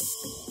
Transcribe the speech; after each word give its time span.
you. 0.00 0.43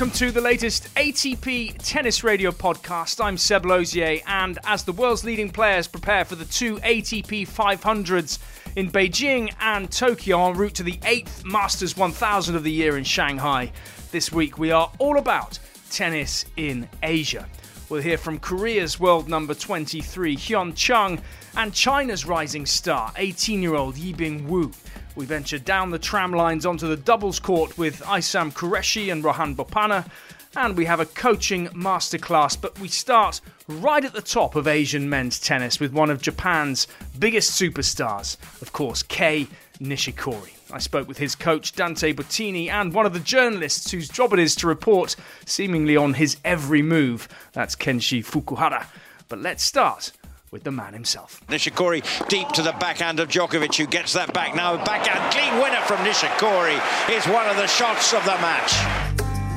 Welcome 0.00 0.16
to 0.16 0.30
the 0.30 0.40
latest 0.40 0.94
ATP 0.94 1.74
Tennis 1.76 2.24
Radio 2.24 2.52
podcast. 2.52 3.22
I'm 3.22 3.36
Seb 3.36 3.66
Lozier, 3.66 4.20
and 4.26 4.58
as 4.64 4.82
the 4.82 4.94
world's 4.94 5.24
leading 5.24 5.50
players 5.50 5.86
prepare 5.86 6.24
for 6.24 6.36
the 6.36 6.46
two 6.46 6.76
ATP 6.76 7.46
500s 7.46 8.38
in 8.76 8.90
Beijing 8.90 9.52
and 9.60 9.92
Tokyo 9.92 10.48
en 10.48 10.56
route 10.56 10.72
to 10.76 10.82
the 10.82 10.96
8th 11.02 11.44
Masters 11.44 11.98
1000 11.98 12.56
of 12.56 12.64
the 12.64 12.72
year 12.72 12.96
in 12.96 13.04
Shanghai, 13.04 13.70
this 14.10 14.32
week 14.32 14.56
we 14.56 14.70
are 14.70 14.90
all 14.98 15.18
about 15.18 15.58
tennis 15.90 16.46
in 16.56 16.88
Asia. 17.02 17.46
We'll 17.90 18.00
hear 18.00 18.16
from 18.16 18.38
Korea's 18.38 18.98
world 18.98 19.28
number 19.28 19.52
23, 19.52 20.34
Hyeon 20.34 20.74
Chung, 20.74 21.20
and 21.58 21.74
China's 21.74 22.24
rising 22.24 22.64
star, 22.64 23.12
18 23.16 23.60
year 23.60 23.74
old 23.74 23.96
Yibing 23.96 24.46
Wu. 24.46 24.72
We 25.20 25.26
venture 25.26 25.58
down 25.58 25.90
the 25.90 25.98
tram 25.98 26.32
lines 26.32 26.64
onto 26.64 26.88
the 26.88 26.96
doubles 26.96 27.38
court 27.38 27.76
with 27.76 28.00
Aisam 28.04 28.54
Qureshi 28.54 29.12
and 29.12 29.22
Rohan 29.22 29.54
Bopanna, 29.54 30.08
and 30.56 30.78
we 30.78 30.86
have 30.86 30.98
a 30.98 31.04
coaching 31.04 31.66
masterclass. 31.74 32.58
But 32.58 32.80
we 32.80 32.88
start 32.88 33.42
right 33.68 34.02
at 34.02 34.14
the 34.14 34.22
top 34.22 34.56
of 34.56 34.66
Asian 34.66 35.10
men's 35.10 35.38
tennis 35.38 35.78
with 35.78 35.92
one 35.92 36.08
of 36.08 36.22
Japan's 36.22 36.86
biggest 37.18 37.60
superstars, 37.60 38.38
of 38.62 38.72
course, 38.72 39.02
Kei 39.02 39.46
Nishikori. 39.78 40.54
I 40.72 40.78
spoke 40.78 41.06
with 41.06 41.18
his 41.18 41.34
coach 41.34 41.74
Dante 41.74 42.14
Bottini 42.14 42.70
and 42.70 42.94
one 42.94 43.04
of 43.04 43.12
the 43.12 43.20
journalists 43.20 43.90
whose 43.90 44.08
job 44.08 44.32
it 44.32 44.38
is 44.38 44.54
to 44.56 44.66
report 44.66 45.16
seemingly 45.44 45.98
on 45.98 46.14
his 46.14 46.38
every 46.46 46.80
move. 46.80 47.28
That's 47.52 47.76
Kenshi 47.76 48.24
Fukuhara. 48.24 48.86
But 49.28 49.40
let's 49.40 49.62
start 49.62 50.12
with 50.50 50.64
the 50.64 50.70
man 50.70 50.92
himself. 50.92 51.40
Nishikori 51.48 52.02
deep 52.28 52.48
to 52.48 52.62
the 52.62 52.72
backhand 52.72 53.20
of 53.20 53.28
Djokovic, 53.28 53.76
who 53.76 53.86
gets 53.86 54.12
that 54.14 54.32
back 54.32 54.56
now. 54.56 54.76
Backhand 54.84 55.32
clean 55.32 55.62
winner 55.62 55.80
from 55.82 55.98
Nishikori 55.98 56.76
is 57.16 57.24
one 57.26 57.48
of 57.48 57.56
the 57.56 57.68
shots 57.68 58.12
of 58.12 58.24
the 58.24 58.34
match. 58.42 58.74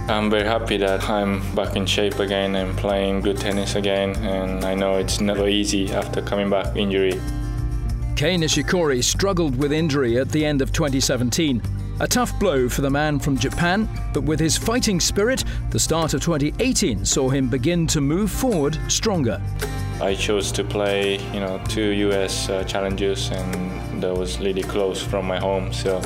I'm 0.10 0.30
very 0.30 0.44
happy 0.44 0.78
that 0.78 1.10
I'm 1.10 1.56
back 1.56 1.76
in 1.76 1.86
shape 1.86 2.20
again 2.20 2.56
and 2.56 2.78
playing 2.78 3.22
good 3.22 3.38
tennis 3.38 3.76
again, 3.76 4.16
and 4.18 4.66
I 4.66 4.76
know 4.76 4.98
it's 4.98 5.20
never 5.20 5.48
easy 5.48 5.92
after 5.92 6.22
coming 6.22 6.50
back 6.50 6.76
injury. 6.76 7.20
Kei 8.16 8.36
Nishikori 8.36 9.04
struggled 9.04 9.56
with 9.58 9.72
injury 9.74 10.20
at 10.20 10.30
the 10.30 10.46
end 10.46 10.62
of 10.62 10.72
2017. 10.72 11.62
A 12.02 12.08
tough 12.08 12.38
blow 12.40 12.70
for 12.70 12.82
the 12.82 12.90
man 12.90 13.18
from 13.18 13.38
Japan, 13.38 13.90
but 14.14 14.24
with 14.24 14.40
his 14.40 14.58
fighting 14.58 15.00
spirit, 15.00 15.44
the 15.72 15.80
start 15.80 16.14
of 16.14 16.22
2018 16.22 17.06
saw 17.06 17.30
him 17.30 17.50
begin 17.50 17.88
to 17.88 18.02
move 18.02 18.30
forward 18.30 18.78
stronger. 18.88 19.42
I 20.02 20.16
chose 20.16 20.52
to 20.54 20.64
play, 20.64 21.18
you 21.34 21.40
know, 21.40 21.62
two 21.70 21.90
U.S. 22.08 22.50
Uh, 22.50 22.64
challenges, 22.64 23.30
and 23.30 24.02
that 24.02 24.16
was 24.16 24.40
really 24.40 24.64
close 24.64 25.02
from 25.02 25.26
my 25.26 25.40
home. 25.40 25.72
So, 25.72 26.02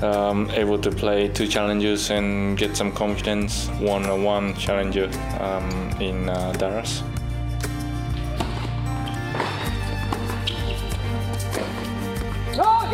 um, 0.00 0.50
able 0.50 0.78
to 0.78 0.90
play 0.90 1.28
two 1.28 1.46
challenges 1.46 2.10
and 2.10 2.56
get 2.56 2.76
some 2.76 2.92
confidence. 2.92 3.68
Won 3.80 4.04
a 4.06 4.16
one 4.16 4.54
challenger 4.54 5.10
um, 5.40 5.70
in 6.00 6.28
uh, 6.28 6.52
Dallas. 6.52 7.02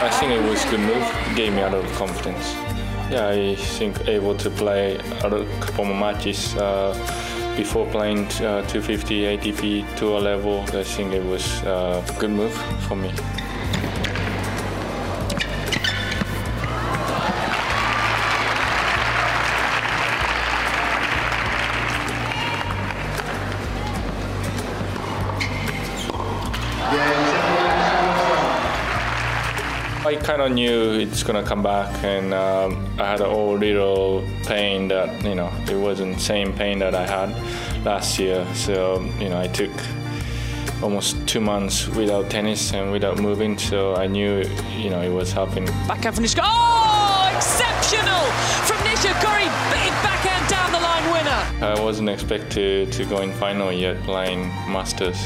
I 0.00 0.08
think 0.10 0.30
it 0.30 0.48
was 0.48 0.64
a 0.64 0.70
good 0.70 0.80
move. 0.80 1.02
It 1.30 1.36
gave 1.36 1.52
me 1.52 1.62
a 1.62 1.68
lot 1.68 1.84
of 1.84 1.92
confidence. 1.94 2.67
Yeah, 3.10 3.28
I 3.28 3.54
think 3.56 4.06
able 4.06 4.36
to 4.36 4.50
play 4.50 4.96
a 4.96 5.44
couple 5.60 5.86
more 5.86 5.96
matches 5.96 6.54
uh, 6.56 6.92
before 7.56 7.86
playing 7.86 8.26
uh, 8.42 8.62
250 8.68 9.22
ATP 9.22 9.96
tour 9.96 10.20
level. 10.20 10.60
I 10.74 10.84
think 10.84 11.14
it 11.14 11.24
was 11.24 11.62
uh, 11.64 12.04
a 12.06 12.20
good 12.20 12.30
move 12.30 12.52
for 12.86 12.96
me. 12.96 13.10
I 30.08 30.16
kind 30.16 30.40
of 30.40 30.52
knew 30.52 30.94
it's 30.94 31.22
gonna 31.22 31.42
come 31.42 31.62
back, 31.62 32.02
and 32.02 32.32
um, 32.32 32.82
I 32.98 33.04
had 33.04 33.20
a 33.20 33.26
old 33.26 33.60
little 33.60 34.24
pain 34.46 34.88
that 34.88 35.22
you 35.22 35.34
know 35.34 35.52
it 35.68 35.76
wasn't 35.76 36.14
the 36.14 36.20
same 36.20 36.54
pain 36.54 36.78
that 36.78 36.94
I 36.94 37.06
had 37.06 37.28
last 37.84 38.18
year. 38.18 38.46
So 38.54 39.02
you 39.20 39.28
know 39.28 39.38
I 39.38 39.48
took 39.48 39.70
almost 40.82 41.14
two 41.28 41.42
months 41.42 41.88
without 41.88 42.30
tennis 42.30 42.72
and 42.72 42.90
without 42.90 43.18
moving, 43.18 43.58
so 43.58 43.96
I 43.96 44.06
knew 44.06 44.44
you 44.78 44.88
know 44.88 45.02
it 45.02 45.12
was 45.12 45.30
helping. 45.30 45.66
Backhand 45.86 46.14
from 46.14 46.24
Nishikori. 46.24 46.40
Oh, 46.42 47.30
exceptional 47.36 48.24
from 48.64 48.78
Nishikori! 48.88 49.44
Big 49.76 49.92
backhand 50.00 50.48
down 50.48 50.72
the 50.72 50.80
line 50.80 51.04
winner. 51.12 51.76
I 51.76 51.84
wasn't 51.84 52.08
expected 52.08 52.90
to 52.92 53.04
go 53.04 53.20
in 53.20 53.30
final 53.34 53.70
yet 53.70 54.02
playing 54.04 54.48
Masters 54.72 55.18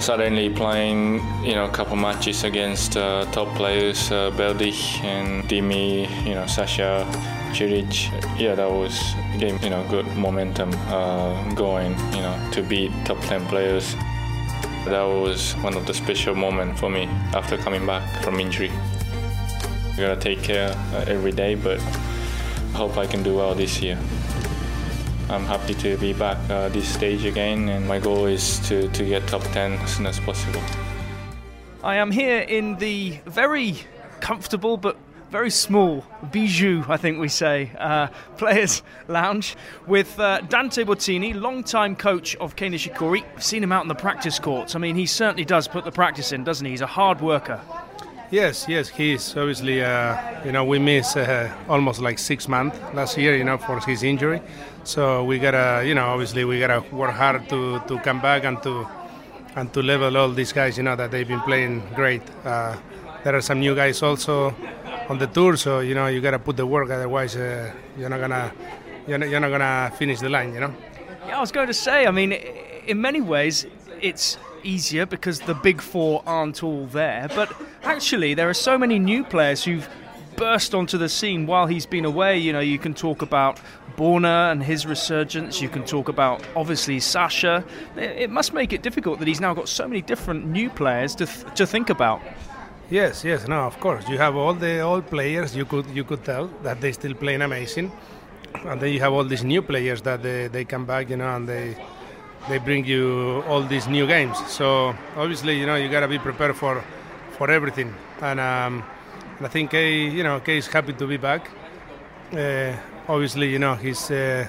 suddenly 0.00 0.50
playing 0.50 1.20
you 1.44 1.54
know 1.54 1.64
a 1.64 1.70
couple 1.70 1.96
matches 1.96 2.44
against 2.44 2.96
uh, 2.96 3.24
top 3.32 3.48
players 3.56 4.10
uh, 4.10 4.30
Berdych 4.32 5.02
and 5.04 5.44
Dimi 5.44 6.08
you 6.26 6.34
know 6.34 6.46
Sasha 6.46 7.06
Cilic 7.52 8.10
yeah 8.38 8.54
that 8.54 8.70
was 8.70 9.14
game 9.38 9.58
you 9.62 9.70
know 9.70 9.86
good 9.88 10.06
momentum 10.16 10.70
uh, 10.88 11.54
going 11.54 11.92
you 12.12 12.22
know 12.22 12.50
to 12.52 12.62
beat 12.62 12.92
top 13.04 13.20
10 13.22 13.46
players. 13.46 13.94
That 14.84 15.04
was 15.04 15.54
one 15.62 15.76
of 15.76 15.86
the 15.86 15.94
special 15.94 16.34
moments 16.34 16.78
for 16.78 16.90
me 16.90 17.04
after 17.32 17.56
coming 17.56 17.86
back 17.86 18.22
from 18.22 18.38
injury. 18.38 18.70
I 19.92 19.96
gotta 19.96 20.20
take 20.20 20.42
care 20.42 20.70
uh, 20.92 21.04
every 21.06 21.32
day 21.32 21.54
but 21.54 21.80
I 21.80 22.76
hope 22.76 22.98
I 22.98 23.06
can 23.06 23.22
do 23.22 23.36
well 23.36 23.54
this 23.54 23.80
year 23.80 23.98
I'm 25.34 25.44
happy 25.46 25.74
to 25.74 25.96
be 25.96 26.12
back 26.12 26.38
uh, 26.48 26.68
this 26.68 26.88
stage 26.88 27.24
again, 27.24 27.68
and 27.68 27.88
my 27.88 27.98
goal 27.98 28.26
is 28.26 28.60
to, 28.68 28.88
to 28.90 29.04
get 29.04 29.26
top 29.26 29.42
10 29.42 29.72
as 29.72 29.96
soon 29.96 30.06
as 30.06 30.20
possible. 30.20 30.62
I 31.82 31.96
am 31.96 32.12
here 32.12 32.38
in 32.38 32.76
the 32.76 33.18
very 33.26 33.74
comfortable 34.20 34.76
but 34.76 34.96
very 35.32 35.50
small 35.50 36.04
bijou, 36.30 36.84
I 36.86 36.98
think 36.98 37.18
we 37.18 37.26
say, 37.26 37.72
uh, 37.76 38.06
players' 38.36 38.84
lounge 39.08 39.56
with 39.88 40.16
uh, 40.20 40.40
Dante 40.42 40.84
Bottini, 40.84 41.34
long-time 41.34 41.96
coach 41.96 42.36
of 42.36 42.54
Kei. 42.54 42.72
I've 42.72 43.42
seen 43.42 43.64
him 43.64 43.72
out 43.72 43.82
in 43.82 43.88
the 43.88 43.96
practice 43.96 44.38
courts. 44.38 44.76
I 44.76 44.78
mean, 44.78 44.94
he 44.94 45.06
certainly 45.06 45.44
does 45.44 45.66
put 45.66 45.84
the 45.84 45.90
practice 45.90 46.30
in, 46.30 46.44
doesn't 46.44 46.64
he? 46.64 46.70
He's 46.70 46.80
a 46.80 46.86
hard 46.86 47.20
worker. 47.20 47.60
Yes, 48.30 48.66
yes, 48.68 48.88
he 48.88 49.12
is. 49.14 49.36
Obviously, 49.36 49.82
uh, 49.82 50.16
you 50.44 50.50
know, 50.52 50.64
we 50.64 50.78
missed 50.78 51.16
uh, 51.16 51.48
almost 51.68 52.00
like 52.00 52.18
six 52.18 52.48
months 52.48 52.76
last 52.92 53.16
year, 53.16 53.36
you 53.36 53.44
know, 53.44 53.58
for 53.58 53.78
his 53.80 54.02
injury. 54.02 54.40
So 54.82 55.24
we 55.24 55.38
gotta, 55.38 55.84
you 55.86 55.94
know, 55.94 56.06
obviously 56.06 56.44
we 56.44 56.58
gotta 56.58 56.82
work 56.94 57.12
hard 57.12 57.48
to, 57.50 57.80
to 57.86 57.98
come 58.00 58.20
back 58.20 58.44
and 58.44 58.62
to 58.62 58.86
and 59.56 59.72
to 59.72 59.82
level 59.82 60.16
all 60.16 60.30
these 60.30 60.52
guys, 60.52 60.76
you 60.76 60.82
know, 60.82 60.96
that 60.96 61.10
they've 61.12 61.28
been 61.28 61.40
playing 61.42 61.82
great. 61.94 62.22
Uh, 62.44 62.76
there 63.22 63.36
are 63.36 63.40
some 63.40 63.60
new 63.60 63.74
guys 63.74 64.02
also 64.02 64.54
on 65.08 65.18
the 65.18 65.28
tour, 65.28 65.56
so 65.56 65.80
you 65.80 65.94
know 65.94 66.08
you 66.08 66.20
gotta 66.20 66.38
put 66.38 66.56
the 66.56 66.66
work. 66.66 66.90
Otherwise, 66.90 67.36
uh, 67.36 67.72
you're 67.96 68.08
not 68.08 68.20
gonna 68.20 68.52
you're 69.06 69.18
not, 69.18 69.28
you're 69.28 69.40
not 69.40 69.50
gonna 69.50 69.92
finish 69.96 70.18
the 70.18 70.28
line, 70.28 70.52
you 70.54 70.60
know. 70.60 70.74
Yeah, 71.26 71.38
I 71.38 71.40
was 71.40 71.52
going 71.52 71.68
to 71.68 71.74
say. 71.74 72.06
I 72.06 72.10
mean, 72.10 72.32
in 72.32 73.00
many 73.00 73.20
ways, 73.20 73.66
it's 74.00 74.38
easier 74.64 75.06
because 75.06 75.40
the 75.40 75.54
big 75.54 75.80
four 75.80 76.22
aren't 76.26 76.62
all 76.62 76.86
there. 76.86 77.28
But 77.34 77.52
actually, 77.82 78.34
there 78.34 78.48
are 78.48 78.54
so 78.54 78.78
many 78.78 78.98
new 78.98 79.24
players 79.24 79.64
who've 79.64 79.88
burst 80.36 80.74
onto 80.74 80.98
the 80.98 81.08
scene 81.08 81.46
while 81.46 81.66
he's 81.66 81.86
been 81.86 82.04
away. 82.04 82.38
You 82.38 82.52
know, 82.52 82.60
you 82.60 82.78
can 82.78 82.94
talk 82.94 83.22
about 83.22 83.60
Borna 83.96 84.50
and 84.50 84.62
his 84.62 84.86
resurgence. 84.86 85.60
You 85.60 85.68
can 85.68 85.84
talk 85.84 86.08
about 86.08 86.42
obviously 86.56 87.00
Sasha. 87.00 87.64
It 87.96 88.30
must 88.30 88.52
make 88.52 88.72
it 88.72 88.82
difficult 88.82 89.18
that 89.20 89.28
he's 89.28 89.40
now 89.40 89.54
got 89.54 89.68
so 89.68 89.86
many 89.86 90.02
different 90.02 90.46
new 90.46 90.70
players 90.70 91.14
to 91.16 91.26
th- 91.26 91.54
to 91.54 91.66
think 91.66 91.90
about. 91.90 92.20
Yes, 92.90 93.24
yes, 93.24 93.48
no, 93.48 93.60
of 93.60 93.78
course. 93.80 94.08
You 94.08 94.18
have 94.18 94.36
all 94.36 94.54
the 94.54 94.80
old 94.80 95.06
players. 95.06 95.56
You 95.56 95.64
could 95.64 95.86
you 95.90 96.04
could 96.04 96.24
tell 96.24 96.48
that 96.62 96.80
they 96.80 96.92
still 96.92 97.14
playing 97.14 97.42
amazing, 97.42 97.90
and 98.64 98.80
then 98.80 98.92
you 98.92 99.00
have 99.00 99.12
all 99.12 99.24
these 99.24 99.44
new 99.44 99.62
players 99.62 100.02
that 100.02 100.22
they, 100.22 100.48
they 100.48 100.64
come 100.64 100.84
back, 100.84 101.10
you 101.10 101.16
know, 101.16 101.36
and 101.36 101.48
they 101.48 101.76
they 102.48 102.58
bring 102.58 102.84
you 102.84 103.42
all 103.48 103.62
these 103.62 103.88
new 103.88 104.06
games. 104.06 104.36
So 104.48 104.94
obviously, 105.16 105.58
you 105.58 105.66
know, 105.66 105.76
you 105.76 105.88
gotta 105.88 106.08
be 106.08 106.18
prepared 106.18 106.56
for 106.56 106.82
for 107.36 107.50
everything. 107.50 107.94
And, 108.20 108.38
um, 108.40 108.84
and 109.38 109.46
I 109.46 109.50
think 109.50 109.70
Kei, 109.70 110.08
you 110.08 110.22
know, 110.22 110.40
Kei 110.40 110.58
is 110.58 110.66
happy 110.66 110.92
to 110.92 111.06
be 111.06 111.16
back. 111.16 111.50
Uh, 112.32 112.76
obviously, 113.08 113.50
you 113.50 113.58
know, 113.58 113.74
he's 113.74 114.10
uh, 114.10 114.46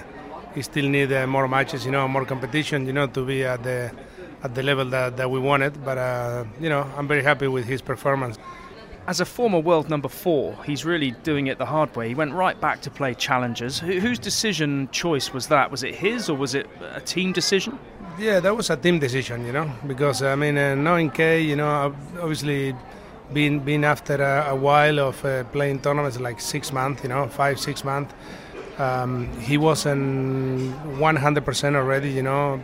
he 0.54 0.62
still 0.62 0.88
need 0.88 1.12
uh, 1.12 1.26
more 1.26 1.48
matches, 1.48 1.84
you 1.84 1.92
know, 1.92 2.06
more 2.08 2.24
competition, 2.24 2.86
you 2.86 2.92
know, 2.92 3.06
to 3.06 3.24
be 3.24 3.44
at 3.44 3.62
the 3.62 3.90
at 4.42 4.54
the 4.54 4.62
level 4.62 4.84
that, 4.86 5.16
that 5.16 5.30
we 5.30 5.40
wanted. 5.40 5.84
But 5.84 5.98
uh, 5.98 6.44
you 6.60 6.68
know, 6.68 6.86
I'm 6.96 7.08
very 7.08 7.22
happy 7.22 7.48
with 7.48 7.66
his 7.66 7.82
performance. 7.82 8.38
As 9.08 9.20
a 9.20 9.24
former 9.24 9.60
world 9.60 9.88
number 9.88 10.08
four, 10.08 10.56
he's 10.64 10.84
really 10.84 11.12
doing 11.22 11.46
it 11.46 11.58
the 11.58 11.66
hard 11.66 11.94
way. 11.94 12.08
He 12.08 12.14
went 12.14 12.32
right 12.32 12.60
back 12.60 12.80
to 12.82 12.90
play 12.90 13.14
challengers. 13.14 13.78
Wh- 13.78 14.00
whose 14.00 14.18
decision 14.18 14.88
choice 14.90 15.32
was 15.32 15.46
that? 15.46 15.70
Was 15.70 15.84
it 15.84 15.94
his 15.94 16.28
or 16.28 16.36
was 16.36 16.56
it 16.56 16.66
a 16.92 17.00
team 17.00 17.32
decision? 17.32 17.78
Yeah, 18.18 18.40
that 18.40 18.56
was 18.56 18.68
a 18.68 18.76
team 18.76 18.98
decision, 18.98 19.46
you 19.46 19.52
know, 19.52 19.70
because 19.86 20.22
I 20.22 20.34
mean, 20.34 20.58
uh, 20.58 20.74
knowing 20.74 21.10
Kei, 21.10 21.40
you 21.40 21.54
know, 21.54 21.94
obviously 22.20 22.74
being 23.32 23.60
being 23.60 23.84
after 23.84 24.14
a, 24.16 24.50
a 24.50 24.56
while 24.56 24.98
of 24.98 25.24
uh, 25.24 25.44
playing 25.44 25.80
tournaments 25.82 26.18
like 26.18 26.40
six 26.40 26.72
months, 26.72 27.02
you 27.04 27.08
know, 27.08 27.28
five 27.28 27.60
six 27.60 27.84
months, 27.84 28.12
um, 28.78 29.28
he 29.40 29.56
wasn't 29.56 30.74
100% 30.98 31.76
already, 31.76 32.10
you 32.10 32.22
know, 32.22 32.60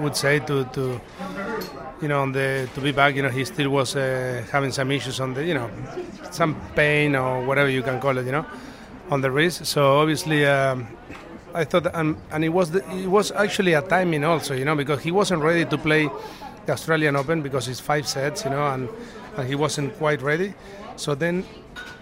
would 0.00 0.16
say 0.16 0.40
to 0.40 0.64
to 0.72 1.00
you 2.02 2.08
know 2.08 2.20
on 2.20 2.32
the 2.32 2.68
to 2.74 2.80
be 2.80 2.92
back, 2.92 3.14
you 3.14 3.22
know, 3.22 3.28
he 3.28 3.44
still 3.44 3.70
was 3.70 3.96
uh, 3.96 4.44
having 4.50 4.72
some 4.72 4.90
issues 4.90 5.20
on 5.20 5.34
the, 5.34 5.44
you 5.44 5.54
know, 5.54 5.70
some 6.30 6.56
pain 6.74 7.16
or 7.16 7.44
whatever 7.44 7.68
you 7.68 7.82
can 7.82 8.00
call 8.00 8.16
it, 8.18 8.26
you 8.26 8.32
know, 8.32 8.46
on 9.10 9.20
the 9.20 9.30
wrist. 9.30 9.66
So 9.66 9.98
obviously. 9.98 10.46
Um, 10.46 10.86
I 11.52 11.64
thought, 11.64 11.92
and, 11.94 12.16
and 12.30 12.44
it 12.44 12.50
was 12.50 12.70
the, 12.70 12.78
it 12.94 13.08
was 13.08 13.32
actually 13.32 13.72
a 13.72 13.82
timing 13.82 14.22
also, 14.22 14.54
you 14.54 14.64
know, 14.64 14.76
because 14.76 15.02
he 15.02 15.10
wasn't 15.10 15.42
ready 15.42 15.64
to 15.64 15.76
play 15.76 16.08
the 16.66 16.72
Australian 16.72 17.16
Open 17.16 17.42
because 17.42 17.66
it's 17.66 17.80
five 17.80 18.06
sets, 18.06 18.44
you 18.44 18.50
know, 18.50 18.68
and, 18.68 18.88
and 19.36 19.48
he 19.48 19.56
wasn't 19.56 19.96
quite 19.98 20.22
ready. 20.22 20.54
So 20.94 21.16
then 21.16 21.44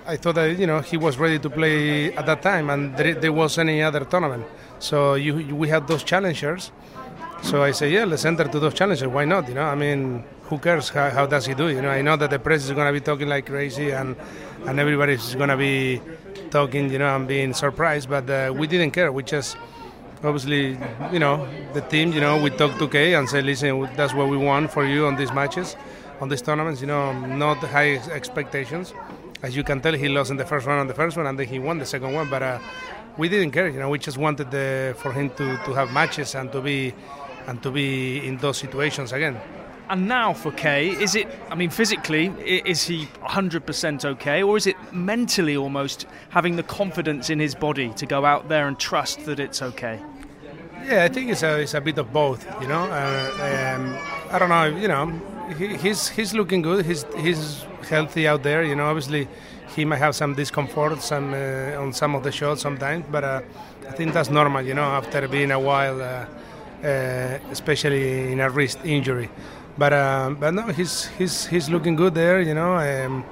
I 0.06 0.16
thought 0.16 0.36
that 0.36 0.58
you 0.58 0.66
know 0.66 0.80
he 0.80 0.96
was 0.96 1.18
ready 1.18 1.38
to 1.38 1.50
play 1.50 2.12
at 2.14 2.26
that 2.26 2.42
time, 2.42 2.70
and 2.70 2.96
there, 2.96 3.14
there 3.14 3.32
was 3.32 3.58
any 3.58 3.82
other 3.82 4.04
tournament. 4.04 4.46
So 4.78 5.14
you, 5.14 5.38
you, 5.38 5.54
we 5.54 5.68
had 5.68 5.86
those 5.86 6.02
challengers. 6.02 6.72
So 7.42 7.62
I 7.62 7.70
say, 7.70 7.90
yeah, 7.90 8.04
let's 8.04 8.24
enter 8.24 8.44
to 8.44 8.58
those 8.58 8.74
challenges. 8.74 9.06
Why 9.06 9.24
not? 9.24 9.48
You 9.48 9.54
know, 9.54 9.62
I 9.62 9.74
mean, 9.74 10.24
who 10.44 10.58
cares? 10.58 10.88
How, 10.88 11.10
how 11.10 11.26
does 11.26 11.46
he 11.46 11.54
do? 11.54 11.68
You 11.68 11.80
know, 11.80 11.90
I 11.90 12.02
know 12.02 12.16
that 12.16 12.30
the 12.30 12.38
press 12.38 12.64
is 12.64 12.72
going 12.72 12.86
to 12.86 12.92
be 12.92 13.04
talking 13.04 13.28
like 13.28 13.46
crazy, 13.46 13.90
and 13.90 14.16
and 14.66 14.78
everybody's 14.80 15.34
going 15.34 15.48
to 15.48 15.56
be 15.56 16.00
talking, 16.50 16.90
you 16.90 16.98
know, 16.98 17.14
and 17.14 17.28
being 17.28 17.54
surprised. 17.54 18.08
But 18.10 18.28
uh, 18.28 18.52
we 18.54 18.66
didn't 18.66 18.90
care. 18.90 19.12
We 19.12 19.22
just 19.22 19.56
obviously, 20.24 20.78
you 21.12 21.18
know, 21.18 21.46
the 21.74 21.80
team, 21.80 22.12
you 22.12 22.20
know, 22.20 22.42
we 22.42 22.50
talked 22.50 22.78
to 22.80 22.88
Kei 22.88 23.14
and 23.14 23.28
said, 23.28 23.44
listen, 23.44 23.88
that's 23.94 24.12
what 24.12 24.28
we 24.28 24.36
want 24.36 24.72
for 24.72 24.84
you 24.84 25.06
on 25.06 25.16
these 25.16 25.32
matches, 25.32 25.76
on 26.20 26.28
these 26.28 26.42
tournaments. 26.42 26.80
You 26.80 26.88
know, 26.88 27.12
not 27.26 27.58
high 27.58 27.96
expectations. 28.10 28.92
As 29.42 29.54
you 29.54 29.62
can 29.62 29.80
tell, 29.80 29.92
he 29.92 30.08
lost 30.08 30.30
in 30.32 30.36
the 30.36 30.44
first 30.44 30.66
round 30.66 30.80
on 30.80 30.86
the 30.88 30.94
first 30.94 31.16
one, 31.16 31.26
and 31.26 31.38
then 31.38 31.46
he 31.46 31.60
won 31.60 31.78
the 31.78 31.86
second 31.86 32.12
one. 32.12 32.28
But 32.28 32.42
uh, 32.42 32.58
we 33.16 33.28
didn't 33.28 33.52
care. 33.52 33.68
You 33.68 33.78
know, 33.78 33.88
we 33.88 33.98
just 33.98 34.18
wanted 34.18 34.50
the, 34.50 34.96
for 34.98 35.12
him 35.12 35.30
to, 35.30 35.56
to 35.64 35.74
have 35.74 35.92
matches 35.92 36.34
and 36.34 36.50
to 36.52 36.60
be 36.60 36.94
and 37.48 37.62
to 37.62 37.70
be 37.70 38.24
in 38.26 38.36
those 38.36 38.58
situations 38.58 39.12
again. 39.12 39.40
And 39.90 40.06
now 40.06 40.34
for 40.34 40.52
Kei, 40.52 40.90
is 40.90 41.14
it, 41.14 41.26
I 41.50 41.54
mean, 41.54 41.70
physically, 41.70 42.26
is 42.44 42.82
he 42.82 43.06
100% 43.24 44.04
okay? 44.04 44.42
Or 44.42 44.58
is 44.58 44.66
it 44.66 44.76
mentally 44.92 45.56
almost 45.56 46.06
having 46.28 46.56
the 46.56 46.62
confidence 46.62 47.30
in 47.30 47.38
his 47.40 47.54
body 47.54 47.88
to 47.94 48.04
go 48.04 48.26
out 48.26 48.48
there 48.50 48.68
and 48.68 48.78
trust 48.78 49.24
that 49.24 49.40
it's 49.40 49.62
okay? 49.62 49.98
Yeah, 50.84 51.04
I 51.04 51.08
think 51.08 51.30
it's 51.30 51.42
a, 51.42 51.60
it's 51.60 51.72
a 51.72 51.80
bit 51.80 51.96
of 51.96 52.12
both, 52.12 52.46
you 52.60 52.68
know. 52.68 52.84
Uh, 52.84 53.76
um, 53.76 53.98
I 54.30 54.38
don't 54.38 54.50
know, 54.50 54.66
you 54.66 54.88
know, 54.88 55.06
he, 55.56 55.76
he's, 55.78 56.08
he's 56.08 56.34
looking 56.34 56.60
good, 56.60 56.84
he's, 56.84 57.06
he's 57.16 57.64
healthy 57.88 58.28
out 58.28 58.42
there, 58.42 58.62
you 58.64 58.76
know. 58.76 58.86
Obviously, 58.86 59.26
he 59.74 59.86
might 59.86 59.98
have 59.98 60.14
some 60.14 60.34
discomfort 60.34 61.00
some, 61.00 61.32
uh, 61.32 61.80
on 61.80 61.94
some 61.94 62.14
of 62.14 62.22
the 62.24 62.32
shots 62.32 62.60
sometimes, 62.60 63.06
but 63.10 63.24
uh, 63.24 63.40
I 63.88 63.92
think 63.92 64.12
that's 64.12 64.28
normal, 64.28 64.62
you 64.62 64.74
know, 64.74 64.82
after 64.82 65.26
being 65.28 65.50
a 65.50 65.60
while, 65.60 66.02
uh, 66.02 66.26
especially 66.82 68.32
in 68.32 68.40
a 68.40 68.50
wrist 68.50 68.78
injury. 68.84 69.30
But 69.76 69.92
um, 69.92 70.34
but 70.36 70.54
no, 70.54 70.62
he's 70.68 71.06
he's 71.18 71.46
he's 71.46 71.70
looking 71.70 71.94
good 71.94 72.14
there. 72.14 72.40
You 72.40 72.54
know, 72.54 72.74
um, 72.76 73.24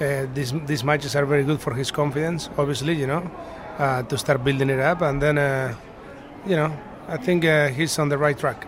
uh, 0.00 0.26
these 0.34 0.52
these 0.66 0.84
matches 0.84 1.16
are 1.16 1.24
very 1.24 1.44
good 1.44 1.60
for 1.60 1.74
his 1.74 1.90
confidence. 1.90 2.50
Obviously, 2.58 2.94
you 2.94 3.06
know, 3.06 3.30
uh, 3.78 4.02
to 4.02 4.18
start 4.18 4.44
building 4.44 4.68
it 4.68 4.80
up, 4.80 5.00
and 5.00 5.22
then 5.22 5.38
uh, 5.38 5.74
you 6.46 6.56
know, 6.56 6.76
I 7.08 7.16
think 7.16 7.44
uh, 7.44 7.68
he's 7.68 7.98
on 7.98 8.10
the 8.10 8.18
right 8.18 8.38
track. 8.38 8.66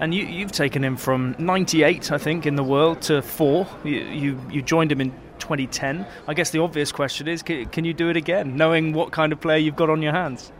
And 0.00 0.14
you, 0.14 0.24
you've 0.24 0.52
taken 0.52 0.84
him 0.84 0.96
from 0.96 1.34
98, 1.40 2.12
I 2.12 2.18
think, 2.18 2.46
in 2.46 2.54
the 2.54 2.62
world 2.62 3.02
to 3.02 3.20
four. 3.20 3.66
You, 3.82 3.96
you, 3.96 4.40
you 4.48 4.62
joined 4.62 4.92
him 4.92 5.00
in 5.00 5.10
2010. 5.40 6.06
I 6.28 6.34
guess 6.34 6.50
the 6.50 6.60
obvious 6.60 6.92
question 6.92 7.26
is, 7.26 7.42
can 7.42 7.84
you 7.84 7.92
do 7.92 8.08
it 8.08 8.16
again, 8.16 8.56
knowing 8.56 8.92
what 8.92 9.10
kind 9.10 9.32
of 9.32 9.40
player 9.40 9.58
you've 9.58 9.74
got 9.74 9.90
on 9.90 10.00
your 10.00 10.12
hands? 10.12 10.52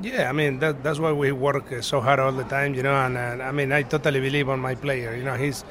Yeah, 0.00 0.28
I 0.28 0.32
mean 0.32 0.58
that, 0.60 0.82
that's 0.82 0.98
why 0.98 1.12
we 1.12 1.32
work 1.32 1.82
so 1.82 2.00
hard 2.00 2.18
all 2.18 2.32
the 2.32 2.44
time, 2.44 2.74
you 2.74 2.82
know. 2.82 2.94
And, 2.94 3.16
and, 3.16 3.42
I 3.42 3.52
mean, 3.52 3.72
I 3.72 3.82
totally 3.82 4.20
believe 4.20 4.48
on 4.48 4.58
my 4.60 4.74
player. 4.74 5.14
You 5.14 5.24
know, 5.24 5.34
he's 5.34 5.64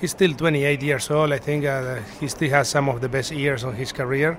he's 0.00 0.12
still 0.12 0.32
28 0.32 0.82
years 0.82 1.10
old. 1.10 1.32
I 1.32 1.38
think 1.38 1.64
uh, 1.64 1.96
he 2.20 2.28
still 2.28 2.50
has 2.50 2.68
some 2.68 2.88
of 2.88 3.00
the 3.00 3.08
best 3.08 3.32
years 3.32 3.64
on 3.64 3.74
his 3.74 3.92
career, 3.92 4.38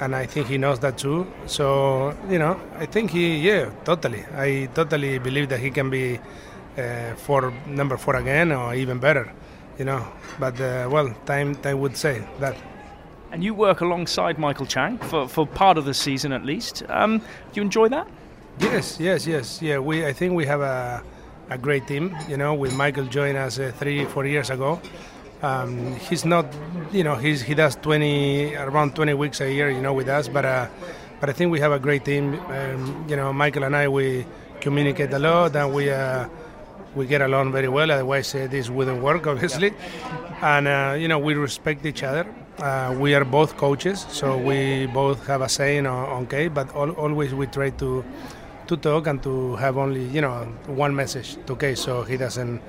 and 0.00 0.14
I 0.14 0.26
think 0.26 0.46
he 0.46 0.58
knows 0.58 0.78
that 0.80 0.96
too. 0.96 1.26
So 1.46 2.14
you 2.30 2.38
know, 2.38 2.60
I 2.78 2.86
think 2.86 3.10
he, 3.10 3.38
yeah, 3.38 3.70
totally. 3.84 4.24
I 4.36 4.68
totally 4.74 5.18
believe 5.18 5.48
that 5.48 5.60
he 5.60 5.70
can 5.70 5.90
be 5.90 6.20
uh, 6.78 7.14
for 7.16 7.52
number 7.66 7.96
four 7.96 8.16
again, 8.16 8.52
or 8.52 8.74
even 8.74 8.98
better. 8.98 9.32
You 9.78 9.86
know, 9.86 10.06
but 10.38 10.60
uh, 10.60 10.88
well, 10.90 11.12
time 11.26 11.56
time 11.56 11.80
would 11.80 11.96
say 11.96 12.22
that. 12.38 12.56
And 13.32 13.42
you 13.42 13.54
work 13.54 13.80
alongside 13.80 14.38
Michael 14.38 14.66
Chang 14.66 14.98
for, 14.98 15.26
for 15.26 15.46
part 15.46 15.78
of 15.78 15.86
the 15.86 15.94
season 15.94 16.32
at 16.32 16.44
least. 16.44 16.82
Um, 16.90 17.18
do 17.18 17.24
you 17.54 17.62
enjoy 17.62 17.88
that? 17.88 18.06
Yes, 18.60 18.98
yes, 19.00 19.26
yes. 19.26 19.62
Yeah, 19.62 19.78
we. 19.78 20.04
I 20.06 20.12
think 20.12 20.34
we 20.34 20.46
have 20.46 20.60
a, 20.60 21.02
a 21.50 21.58
great 21.58 21.86
team. 21.86 22.14
You 22.28 22.36
know, 22.36 22.54
with 22.54 22.74
Michael 22.76 23.06
joining 23.06 23.36
us 23.36 23.58
uh, 23.58 23.72
three, 23.78 24.04
four 24.04 24.26
years 24.26 24.50
ago. 24.50 24.80
Um, 25.42 25.96
he's 25.96 26.24
not, 26.24 26.46
you 26.92 27.02
know, 27.02 27.16
he's 27.16 27.42
he 27.42 27.54
does 27.54 27.74
20 27.76 28.54
around 28.54 28.94
20 28.94 29.14
weeks 29.14 29.40
a 29.40 29.50
year, 29.52 29.70
you 29.70 29.80
know, 29.82 29.92
with 29.92 30.08
us. 30.08 30.28
But 30.28 30.44
uh, 30.44 30.68
but 31.20 31.30
I 31.30 31.32
think 31.32 31.50
we 31.50 31.58
have 31.60 31.72
a 31.72 31.78
great 31.78 32.04
team. 32.04 32.38
Um, 32.50 33.06
you 33.08 33.16
know, 33.16 33.32
Michael 33.32 33.64
and 33.64 33.74
I 33.74 33.88
we 33.88 34.24
communicate 34.60 35.12
a 35.12 35.18
lot 35.18 35.56
and 35.56 35.74
we 35.74 35.90
uh, 35.90 36.28
we 36.94 37.06
get 37.06 37.22
along 37.22 37.52
very 37.52 37.68
well. 37.68 37.90
Otherwise, 37.90 38.34
uh, 38.34 38.46
this 38.48 38.70
wouldn't 38.70 39.02
work, 39.02 39.26
obviously. 39.32 39.72
And 40.42 40.68
uh, 40.68 40.94
you 40.98 41.08
know, 41.08 41.18
we 41.18 41.34
respect 41.34 41.84
each 41.86 42.02
other. 42.04 42.26
Uh, 42.58 42.94
we 42.96 43.14
are 43.14 43.24
both 43.24 43.56
coaches, 43.56 44.06
so 44.10 44.36
we 44.36 44.86
both 44.86 45.26
have 45.26 45.40
a 45.40 45.48
say 45.48 45.78
on, 45.78 45.86
on 45.86 46.26
Kei. 46.26 46.48
But 46.48 46.68
al- 46.76 46.92
always 46.92 47.34
we 47.34 47.46
try 47.46 47.70
to 47.70 48.04
to 48.66 48.76
talk 48.76 49.06
and 49.06 49.22
to 49.22 49.56
have 49.56 49.76
only 49.76 50.04
you 50.04 50.20
know 50.20 50.44
one 50.66 50.94
message 50.94 51.36
to 51.46 51.56
Kei, 51.56 51.74
so 51.74 52.02
he 52.02 52.16
doesn't 52.16 52.60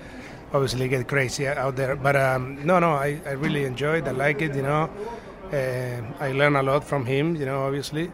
obviously 0.53 0.87
get 0.87 1.07
crazy 1.07 1.47
out 1.47 1.75
there. 1.75 1.95
But 1.95 2.15
um, 2.15 2.65
no, 2.65 2.79
no, 2.79 2.91
I, 2.91 3.19
I 3.25 3.31
really 3.31 3.65
enjoy 3.65 3.97
it. 3.97 4.07
I 4.07 4.11
like 4.11 4.41
it. 4.41 4.55
You 4.55 4.63
know, 4.63 4.89
uh, 5.51 6.23
I 6.23 6.31
learn 6.31 6.55
a 6.55 6.63
lot 6.63 6.83
from 6.83 7.05
him. 7.05 7.35
You 7.35 7.45
know, 7.45 7.63
obviously, 7.65 8.11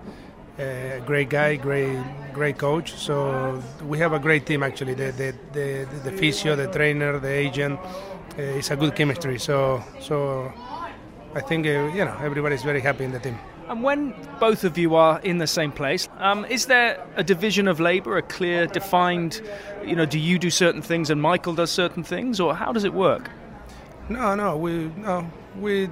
uh, 0.60 1.00
great 1.06 1.30
guy, 1.30 1.56
great 1.56 2.00
great 2.34 2.58
coach. 2.58 2.94
So 2.96 3.62
we 3.86 3.98
have 4.00 4.14
a 4.14 4.20
great 4.20 4.46
team 4.46 4.64
actually. 4.64 4.94
The 4.94 5.12
the 5.12 5.36
the, 5.54 5.88
the 6.04 6.12
physio, 6.12 6.56
the 6.56 6.68
trainer, 6.68 7.20
the 7.20 7.30
agent. 7.32 7.80
Uh, 8.38 8.58
it's 8.60 8.72
a 8.72 8.76
good 8.76 8.96
chemistry. 8.96 9.40
So 9.40 9.84
so 10.00 10.52
I 11.36 11.42
think 11.42 11.66
uh, 11.66 11.92
you 11.94 12.06
know 12.06 12.16
everybody's 12.22 12.64
very 12.64 12.82
happy 12.82 13.04
in 13.04 13.12
the 13.12 13.20
team. 13.20 13.38
And 13.70 13.84
when 13.84 14.16
both 14.40 14.64
of 14.64 14.80
you 14.80 14.96
are 14.96 15.20
in 15.20 15.38
the 15.38 15.46
same 15.46 15.72
place, 15.72 16.10
um, 16.18 16.44
is 16.46 16.66
there 16.66 17.06
a 17.16 17.24
division 17.24 17.68
of 17.68 17.80
labour, 17.80 18.18
a 18.18 18.24
clear, 18.24 18.66
defined, 18.66 19.42
you 19.86 19.96
know, 19.96 20.08
do 20.08 20.18
you 20.18 20.40
do 20.40 20.50
certain 20.50 20.82
things 20.82 21.12
and 21.12 21.22
Michael 21.22 21.54
does 21.54 21.70
certain 21.70 22.04
things, 22.04 22.40
or 22.40 22.56
how 22.56 22.74
does 22.74 22.84
it 22.84 22.96
work? 22.96 23.30
No, 24.10 24.34
no, 24.34 24.58
we 24.58 24.92
no, 24.98 25.30
we 25.60 25.88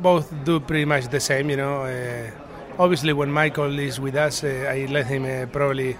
both 0.00 0.34
do 0.44 0.58
pretty 0.58 0.84
much 0.84 1.06
the 1.08 1.20
same, 1.20 1.48
you 1.48 1.56
know. 1.56 1.84
Uh, 1.84 2.28
obviously, 2.76 3.12
when 3.12 3.30
Michael 3.30 3.78
is 3.78 4.00
with 4.00 4.16
us, 4.16 4.42
uh, 4.42 4.66
I 4.68 4.86
let 4.90 5.06
him 5.06 5.24
uh, 5.24 5.46
probably 5.46 5.96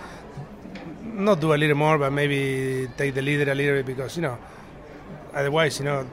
not 1.04 1.40
do 1.40 1.54
a 1.54 1.58
little 1.62 1.76
more, 1.76 1.98
but 1.98 2.12
maybe 2.12 2.88
take 2.96 3.14
the 3.14 3.22
leader 3.22 3.48
a 3.48 3.54
little 3.54 3.76
bit 3.76 3.86
because 3.86 4.16
you 4.16 4.22
know, 4.22 4.38
otherwise, 5.32 5.78
you 5.78 5.84
know, 5.84 6.04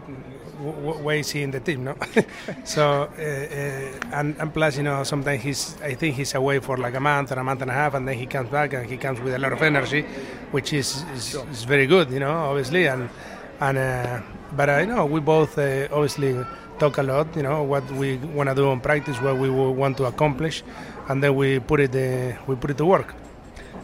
is 0.60 1.32
he 1.32 1.44
in 1.44 1.52
the 1.52 1.60
team, 1.60 1.84
no? 1.84 1.96
so, 2.64 3.10
uh, 3.18 3.22
uh, 3.22 4.18
and, 4.20 4.36
and 4.38 4.54
plus, 4.54 4.78
you 4.78 4.84
know, 4.84 5.04
sometimes 5.04 5.42
he's, 5.42 5.82
I 5.82 5.94
think 5.94 6.16
he's 6.16 6.36
away 6.36 6.60
for 6.60 6.78
like 6.78 6.96
a 6.96 7.00
month 7.00 7.32
or 7.32 7.40
a 7.40 7.44
month 7.44 7.62
and 7.62 7.72
a 7.72 7.74
half, 7.74 7.94
and 7.94 8.08
then 8.08 8.18
he 8.18 8.26
comes 8.26 8.50
back 8.50 8.74
and 8.74 8.86
he 8.86 8.98
comes 8.98 9.20
with 9.20 9.34
a 9.34 9.40
lot 9.40 9.54
of 9.54 9.62
energy, 9.62 10.02
which 10.52 10.74
is 10.74 11.04
is, 11.16 11.36
is 11.52 11.64
very 11.64 11.88
good, 11.88 12.12
you 12.12 12.20
know, 12.20 12.32
obviously, 12.32 12.88
and 12.88 13.10
and 13.60 13.78
uh, 13.78 14.22
but 14.54 14.70
I 14.70 14.86
know 14.86 15.06
we 15.06 15.20
both 15.20 15.58
uh, 15.58 15.88
obviously 15.92 16.36
talk 16.80 16.98
a 16.98 17.04
lot, 17.04 17.36
you 17.36 17.44
know, 17.44 17.64
what 17.64 17.90
we 17.92 18.18
want 18.18 18.50
to 18.50 18.56
do 18.56 18.70
on 18.70 18.80
practice, 18.80 19.22
what 19.22 19.38
we 19.38 19.50
want 19.50 19.98
to 19.98 20.06
accomplish, 20.06 20.64
and 21.08 21.24
then 21.24 21.36
we 21.36 21.60
put 21.60 21.80
it 21.80 21.96
uh, 21.96 22.38
we 22.48 22.56
put 22.56 22.72
it 22.72 22.78
to 22.78 22.86
work. 22.86 23.16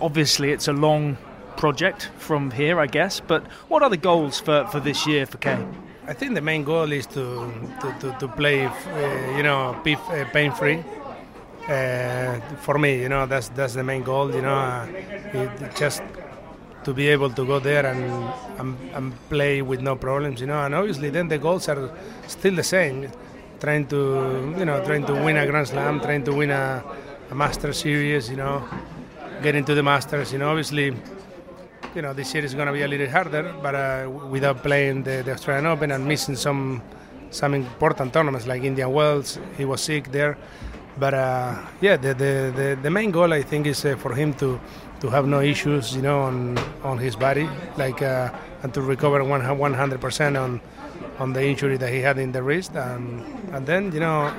Obviously, 0.01 0.51
it's 0.51 0.67
a 0.67 0.74
long 0.74 1.17
project 1.55 2.10
from 2.17 2.51
here, 2.51 2.79
I 2.79 2.88
guess. 2.88 3.20
But 3.20 3.46
what 3.70 3.82
are 3.84 3.89
the 3.89 3.98
goals 3.98 4.39
for, 4.39 4.67
for 4.67 4.79
this 4.79 5.08
year 5.08 5.25
for 5.25 5.38
Kei? 5.38 5.58
I 6.08 6.14
think 6.14 6.36
the 6.36 6.42
main 6.42 6.64
goal 6.64 6.92
is 6.92 7.08
to 7.08 7.52
to, 7.82 7.96
to, 8.00 8.16
to 8.20 8.28
play, 8.28 8.66
uh, 8.66 9.38
you 9.38 9.44
know, 9.44 9.76
pain 10.34 10.52
free. 10.52 10.84
Uh, 11.68 12.40
for 12.62 12.78
me, 12.78 13.02
you 13.02 13.10
know, 13.10 13.26
that's 13.26 13.50
that's 13.50 13.74
the 13.74 13.84
main 13.84 14.04
goal. 14.04 14.32
You 14.34 14.42
know, 14.42 14.54
uh, 14.54 14.86
it, 15.34 15.76
just 15.76 16.04
to 16.84 16.94
be 16.94 17.08
able 17.08 17.32
to 17.32 17.44
go 17.44 17.58
there 17.60 17.88
and, 17.88 18.04
and, 18.60 18.78
and 18.94 19.30
play 19.30 19.64
with 19.64 19.82
no 19.82 19.96
problems, 19.96 20.40
you 20.40 20.46
know. 20.48 20.62
And 20.64 20.76
obviously, 20.76 21.10
then 21.10 21.28
the 21.28 21.40
goals 21.40 21.68
are 21.68 21.92
still 22.28 22.54
the 22.56 22.64
same, 22.64 23.10
trying 23.60 23.88
to 23.88 24.54
you 24.60 24.66
know 24.66 24.86
trying 24.86 25.06
to 25.08 25.14
win 25.14 25.38
a 25.38 25.48
Grand 25.48 25.68
Slam, 25.68 26.00
trying 26.00 26.24
to 26.26 26.34
win 26.34 26.52
a, 26.52 26.84
a 27.32 27.36
Master 27.36 27.74
Series, 27.74 28.30
you 28.30 28.38
know, 28.38 28.64
get 29.42 29.56
into 29.56 29.74
the 29.74 29.82
Masters, 29.82 30.32
you 30.32 30.38
know. 30.38 30.50
Obviously, 30.50 30.94
you 31.96 32.02
know 32.02 32.14
this 32.14 32.34
year 32.34 32.44
is 32.44 32.54
going 32.54 32.68
to 32.68 32.74
be 32.74 32.82
a 32.82 32.88
little 32.88 33.10
harder, 33.10 33.54
but 33.62 33.74
uh, 33.74 34.10
without 34.30 34.62
playing 34.62 35.04
the, 35.04 35.24
the 35.24 35.32
Australian 35.32 35.66
Open 35.66 35.92
and 35.92 36.06
missing 36.06 36.36
some 36.36 36.82
some 37.32 37.54
important 37.54 38.14
tournaments 38.14 38.48
like 38.48 38.64
Indian 38.64 38.92
Wells, 38.92 39.40
he 39.58 39.66
was 39.66 39.82
sick 39.82 40.12
there. 40.12 40.38
But 40.98 41.14
uh, 41.14 41.56
yeah, 41.82 41.98
the, 41.98 42.14
the, 42.14 42.54
the, 42.56 42.80
the, 42.82 42.90
main 42.90 43.12
goal 43.12 43.34
I 43.34 43.42
think 43.42 43.68
is 43.68 43.84
uh, 43.84 43.98
for 43.98 44.16
him 44.16 44.34
to, 44.36 44.60
to 45.02 45.10
have 45.10 45.28
no 45.28 45.42
issues, 45.42 45.94
you 45.94 46.02
know, 46.02 46.22
on 46.22 46.58
on 46.84 46.98
his 46.98 47.16
body, 47.16 47.50
like 47.78 48.02
uh, 48.02 48.30
and 48.64 48.74
to 48.74 48.82
recover 48.82 49.24
100 49.24 50.02
percent 50.02 50.38
on 50.38 50.62
on 51.20 51.34
the 51.34 51.44
injury 51.46 51.78
that 51.78 51.92
he 51.92 52.00
had 52.00 52.18
in 52.18 52.32
the 52.32 52.44
wrist, 52.44 52.75
and 52.75 53.24
and 53.54 53.66
then 53.66 53.92
you 53.92 54.00
know, 54.00 54.34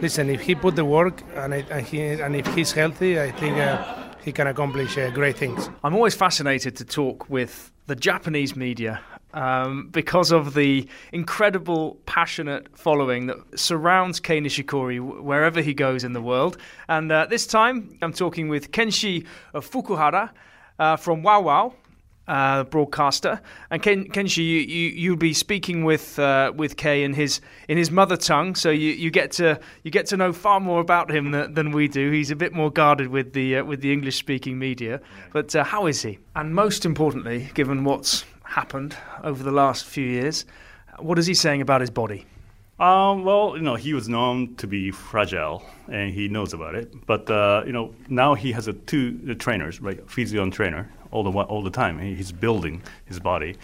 listen, 0.00 0.30
if 0.30 0.40
he 0.40 0.54
put 0.54 0.76
the 0.76 0.84
work 0.84 1.22
and, 1.34 1.54
it, 1.54 1.66
and 1.70 1.86
he 1.86 2.00
and 2.00 2.36
if 2.36 2.46
he's 2.54 2.72
healthy, 2.72 3.20
I 3.20 3.30
think 3.32 3.56
uh, 3.56 4.05
he 4.26 4.32
can 4.32 4.48
accomplish 4.48 4.98
uh, 4.98 5.08
great 5.10 5.38
things. 5.38 5.70
I'm 5.84 5.94
always 5.94 6.16
fascinated 6.16 6.74
to 6.78 6.84
talk 6.84 7.30
with 7.30 7.70
the 7.86 7.94
Japanese 7.94 8.56
media 8.56 9.00
um, 9.34 9.88
because 9.92 10.32
of 10.32 10.54
the 10.54 10.88
incredible, 11.12 11.98
passionate 12.06 12.76
following 12.76 13.28
that 13.28 13.36
surrounds 13.56 14.18
Kei 14.18 14.40
Nishikori 14.40 15.22
wherever 15.22 15.62
he 15.62 15.74
goes 15.74 16.02
in 16.02 16.12
the 16.12 16.20
world. 16.20 16.58
And 16.88 17.12
uh, 17.12 17.26
this 17.26 17.46
time, 17.46 17.96
I'm 18.02 18.12
talking 18.12 18.48
with 18.48 18.72
Kenshi 18.72 19.24
Fukuhara 19.54 20.30
uh, 20.80 20.96
from 20.96 21.22
WOWOW. 21.22 21.72
Uh, 22.28 22.64
broadcaster 22.64 23.40
and 23.70 23.80
Ken, 23.82 24.08
Kenshi, 24.08 24.38
you, 24.38 24.58
you 24.58 24.88
you'll 24.88 25.16
be 25.16 25.32
speaking 25.32 25.84
with 25.84 26.18
uh, 26.18 26.52
with 26.56 26.76
Kei 26.76 27.04
in 27.04 27.14
his 27.14 27.40
in 27.68 27.78
his 27.78 27.92
mother 27.92 28.16
tongue, 28.16 28.56
so 28.56 28.68
you, 28.68 28.90
you 28.90 29.12
get 29.12 29.30
to 29.32 29.60
you 29.84 29.92
get 29.92 30.06
to 30.06 30.16
know 30.16 30.32
far 30.32 30.58
more 30.58 30.80
about 30.80 31.08
him 31.08 31.30
than, 31.30 31.54
than 31.54 31.70
we 31.70 31.86
do. 31.86 32.10
He's 32.10 32.32
a 32.32 32.36
bit 32.36 32.52
more 32.52 32.68
guarded 32.68 33.08
with 33.08 33.32
the 33.32 33.58
uh, 33.58 33.64
with 33.64 33.80
the 33.80 33.92
English 33.92 34.16
speaking 34.16 34.58
media. 34.58 35.00
But 35.32 35.54
uh, 35.54 35.62
how 35.62 35.86
is 35.86 36.02
he? 36.02 36.18
And 36.34 36.52
most 36.52 36.84
importantly, 36.84 37.48
given 37.54 37.84
what's 37.84 38.24
happened 38.46 38.96
over 39.22 39.42
the 39.42 39.50
last 39.50 39.84
few 39.84 40.06
years. 40.06 40.46
What 40.98 41.18
is 41.18 41.26
he 41.26 41.34
saying 41.34 41.60
about 41.60 41.80
his 41.80 41.90
body? 41.90 42.24
Um, 42.78 43.24
well, 43.24 43.56
you 43.56 43.62
know, 43.62 43.74
he 43.74 43.94
was 43.94 44.08
known 44.08 44.54
to 44.56 44.66
be 44.66 44.90
fragile, 44.90 45.62
and 45.88 46.12
he 46.12 46.28
knows 46.28 46.52
about 46.52 46.74
it. 46.74 46.92
But 47.06 47.30
uh, 47.30 47.62
you 47.66 47.72
know, 47.72 47.94
now 48.08 48.34
he 48.34 48.52
has 48.52 48.68
a 48.68 48.72
two 48.72 49.34
trainers, 49.36 49.80
right, 49.80 50.00
physio 50.10 50.42
and 50.42 50.52
trainer, 50.52 50.90
all 51.10 51.22
the 51.22 51.30
all 51.30 51.62
the 51.62 51.70
time. 51.70 51.98
He's 51.98 52.32
building 52.32 52.82
his 53.04 53.20
body. 53.20 53.56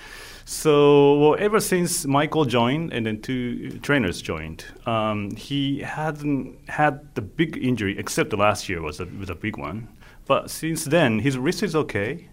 So, 0.45 1.19
well, 1.19 1.37
ever 1.39 1.61
since 1.61 2.05
Michael 2.05 2.45
joined 2.45 2.93
and 2.93 3.07
then 3.07 3.23
two 3.23 3.79
trainers 3.79 4.21
joined, 4.21 4.65
um, 4.87 5.31
he 5.37 5.81
hadn't 5.81 6.59
had 6.69 7.15
the 7.15 7.23
big 7.23 7.57
injury 7.57 7.97
except 7.99 8.31
the 8.31 8.37
last 8.37 8.69
year 8.69 8.83
was 8.83 9.01
a 9.01 9.07
was 9.07 9.31
a 9.31 9.35
big 9.35 9.57
one. 9.57 9.89
But 10.27 10.51
since 10.51 10.85
then, 10.85 11.21
his 11.21 11.39
wrist 11.39 11.63
is 11.63 11.75
okay. 11.77 12.29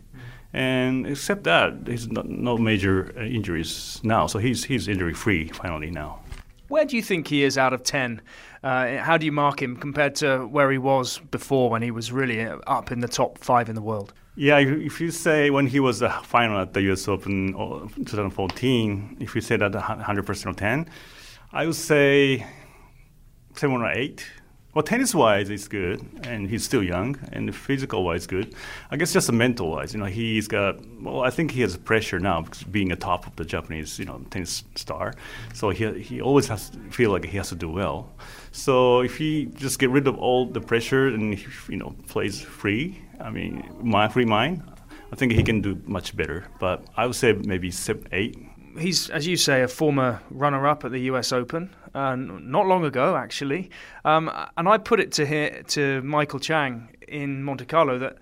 And 0.52 1.06
except 1.06 1.44
that, 1.44 1.88
not, 2.12 2.28
no 2.28 2.58
major 2.58 3.14
uh, 3.16 3.22
injuries 3.22 4.00
now, 4.04 4.26
so 4.26 4.40
he's 4.40 4.64
he's 4.64 4.88
injury 4.88 5.14
free 5.14 5.50
finally 5.50 5.92
now. 5.92 6.22
Where 6.70 6.86
do 6.86 6.96
you 6.96 7.04
think 7.04 7.28
he 7.28 7.44
is 7.44 7.58
out 7.58 7.72
of 7.72 7.84
ten? 7.84 8.22
Uh, 8.64 8.98
how 8.98 9.18
do 9.18 9.26
you 9.28 9.32
mark 9.32 9.62
him 9.62 9.76
compared 9.76 10.16
to 10.16 10.40
where 10.48 10.72
he 10.72 10.80
was 10.80 11.20
before, 11.30 11.70
when 11.70 11.84
he 11.84 11.92
was 11.92 12.12
really 12.12 12.42
uh, 12.42 12.58
up 12.66 12.92
in 12.92 13.00
the 13.00 13.08
top 13.08 13.38
five 13.38 13.70
in 13.70 13.76
the 13.76 13.82
world? 13.82 14.14
Yeah, 14.40 14.60
if 14.60 15.02
you 15.02 15.12
say 15.12 15.50
when 15.50 15.68
he 15.68 15.82
was 15.82 16.00
the 16.00 16.10
final 16.10 16.62
at 16.62 16.72
the 16.74 16.82
U.S. 16.84 17.10
Open 17.10 17.54
uh, 17.56 17.80
2014, 17.98 19.18
if 19.20 19.36
you 19.36 19.42
say 19.42 19.58
that 19.58 19.74
100% 19.74 20.46
of 20.46 20.56
10, 20.56 20.90
I 21.52 21.66
would 21.66 21.76
say 21.76 22.48
seven 23.56 23.82
or 23.82 23.92
eight. 23.92 24.26
Well, 24.74 24.84
tennis 24.84 25.14
wise, 25.14 25.50
it's 25.50 25.68
good, 25.68 26.00
and 26.24 26.50
he's 26.50 26.64
still 26.64 26.82
young, 26.82 27.20
and 27.34 27.54
physical 27.54 28.06
wise, 28.06 28.28
good. 28.28 28.56
I 28.90 28.96
guess 28.96 29.12
just 29.12 29.30
mental 29.30 29.72
wise, 29.72 29.94
you 29.94 30.00
know, 30.00 30.06
he's 30.06 30.48
got. 30.48 30.80
Well, 31.02 31.22
I 31.22 31.32
think 31.32 31.52
he 31.52 31.60
has 31.60 31.76
pressure 31.76 32.18
now 32.18 32.44
because 32.44 32.64
being 32.64 32.94
a 32.94 32.96
top 32.96 33.28
of 33.28 33.36
the 33.36 33.44
Japanese, 33.44 34.00
you 34.00 34.06
know, 34.06 34.22
tennis 34.30 34.64
star. 34.76 35.16
So 35.54 35.72
he 35.72 36.00
he 36.00 36.22
always 36.22 36.48
has 36.48 36.70
to 36.70 36.80
feel 36.92 37.12
like 37.12 37.26
he 37.26 37.36
has 37.36 37.50
to 37.50 37.56
do 37.56 37.70
well. 37.70 38.14
So 38.54 39.02
if 39.02 39.18
he 39.18 39.48
just 39.48 39.80
get 39.80 39.90
rid 39.90 40.08
of 40.08 40.18
all 40.18 40.46
the 40.46 40.62
pressure 40.62 41.08
and 41.08 41.38
you 41.68 41.76
know 41.76 41.94
plays 42.08 42.40
free, 42.40 43.02
I 43.20 43.30
mean, 43.30 43.70
my 43.82 44.08
free 44.08 44.26
mind, 44.26 44.64
I 45.12 45.16
think 45.16 45.34
he 45.34 45.44
can 45.44 45.62
do 45.62 45.82
much 45.86 46.16
better. 46.16 46.46
But 46.60 46.86
I 46.96 47.06
would 47.06 47.16
say 47.16 47.34
maybe 47.34 47.72
seven, 47.72 48.08
eight. 48.12 48.38
He's, 48.78 49.10
as 49.10 49.28
you 49.28 49.36
say, 49.36 49.64
a 49.64 49.68
former 49.68 50.22
runner-up 50.30 50.86
at 50.86 50.92
the 50.92 51.00
U.S. 51.02 51.32
Open 51.32 51.76
uh, 51.94 52.16
not 52.16 52.68
long 52.68 52.86
ago, 52.86 53.16
actually. 53.16 53.72
Um, 54.06 54.32
and 54.58 54.70
I 54.70 54.78
put 54.78 55.00
it 55.00 55.12
to 55.14 55.26
here, 55.26 55.64
to 55.70 56.02
Michael 56.04 56.40
Chang 56.40 56.90
in 57.08 57.44
Monte 57.44 57.66
Carlo 57.66 57.98
that 58.00 58.18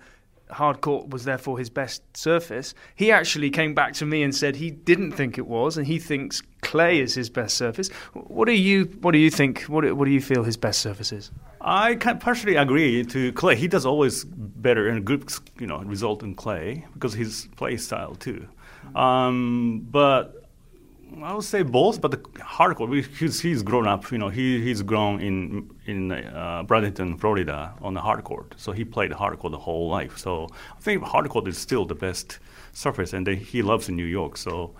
hard 0.50 0.80
court 0.80 1.10
was 1.10 1.24
therefore 1.24 1.58
his 1.58 1.70
best 1.70 2.02
surface. 2.16 2.74
He 2.94 3.12
actually 3.12 3.50
came 3.50 3.74
back 3.74 3.92
to 3.94 4.06
me 4.06 4.22
and 4.22 4.34
said 4.34 4.56
he 4.56 4.70
didn't 4.70 5.12
think 5.12 5.38
it 5.38 5.46
was, 5.46 5.76
and 5.76 5.86
he 5.86 5.98
thinks 5.98 6.42
clay 6.62 7.00
is 7.00 7.14
his 7.14 7.30
best 7.30 7.56
surface. 7.56 7.88
What 8.12 8.46
do 8.46 8.52
you 8.52 8.84
What 9.00 9.12
do 9.12 9.18
you 9.18 9.30
think? 9.30 9.62
What 9.62 9.90
What 9.94 10.04
do 10.06 10.10
you 10.10 10.20
feel 10.20 10.44
his 10.44 10.56
best 10.56 10.80
surface 10.80 11.12
is? 11.12 11.30
I 11.60 11.96
can 11.96 12.18
partially 12.18 12.56
agree 12.56 13.04
to 13.04 13.32
clay. 13.32 13.56
He 13.56 13.68
does 13.68 13.84
always 13.84 14.24
better 14.62 14.88
and 14.88 15.04
good, 15.04 15.32
you 15.58 15.66
know, 15.66 15.78
result 15.78 16.22
in 16.22 16.34
clay 16.34 16.86
because 16.94 17.14
his 17.14 17.48
play 17.56 17.76
style 17.76 18.14
too. 18.14 18.48
Um, 18.94 19.86
but 19.90 20.48
I 21.22 21.34
would 21.34 21.44
say 21.44 21.62
both, 21.62 22.00
but 22.00 22.10
the 22.10 22.42
hard 22.42 22.76
court. 22.76 22.92
He's, 23.18 23.40
he's 23.40 23.62
grown 23.62 23.86
up. 23.86 24.10
You 24.12 24.18
know, 24.18 24.28
he 24.28 24.62
he's 24.62 24.82
grown 24.82 25.20
in 25.20 25.70
in 25.86 26.12
uh, 26.12 26.64
Bradenton, 26.66 27.18
Florida, 27.18 27.74
on 27.80 27.94
the 27.94 28.00
hard 28.00 28.22
court. 28.24 28.54
So 28.56 28.72
he 28.72 28.84
played 28.84 29.12
hard 29.12 29.38
court 29.38 29.52
the 29.52 29.58
whole 29.58 29.88
life. 29.88 30.18
So 30.18 30.48
I 30.76 30.80
think 30.80 31.02
hard 31.02 31.28
court 31.28 31.48
is 31.48 31.58
still 31.58 31.84
the 31.86 31.94
best 31.94 32.38
surface, 32.72 33.12
and 33.12 33.26
he 33.26 33.62
loves 33.62 33.88
New 33.88 34.04
York. 34.04 34.36
So 34.36 34.74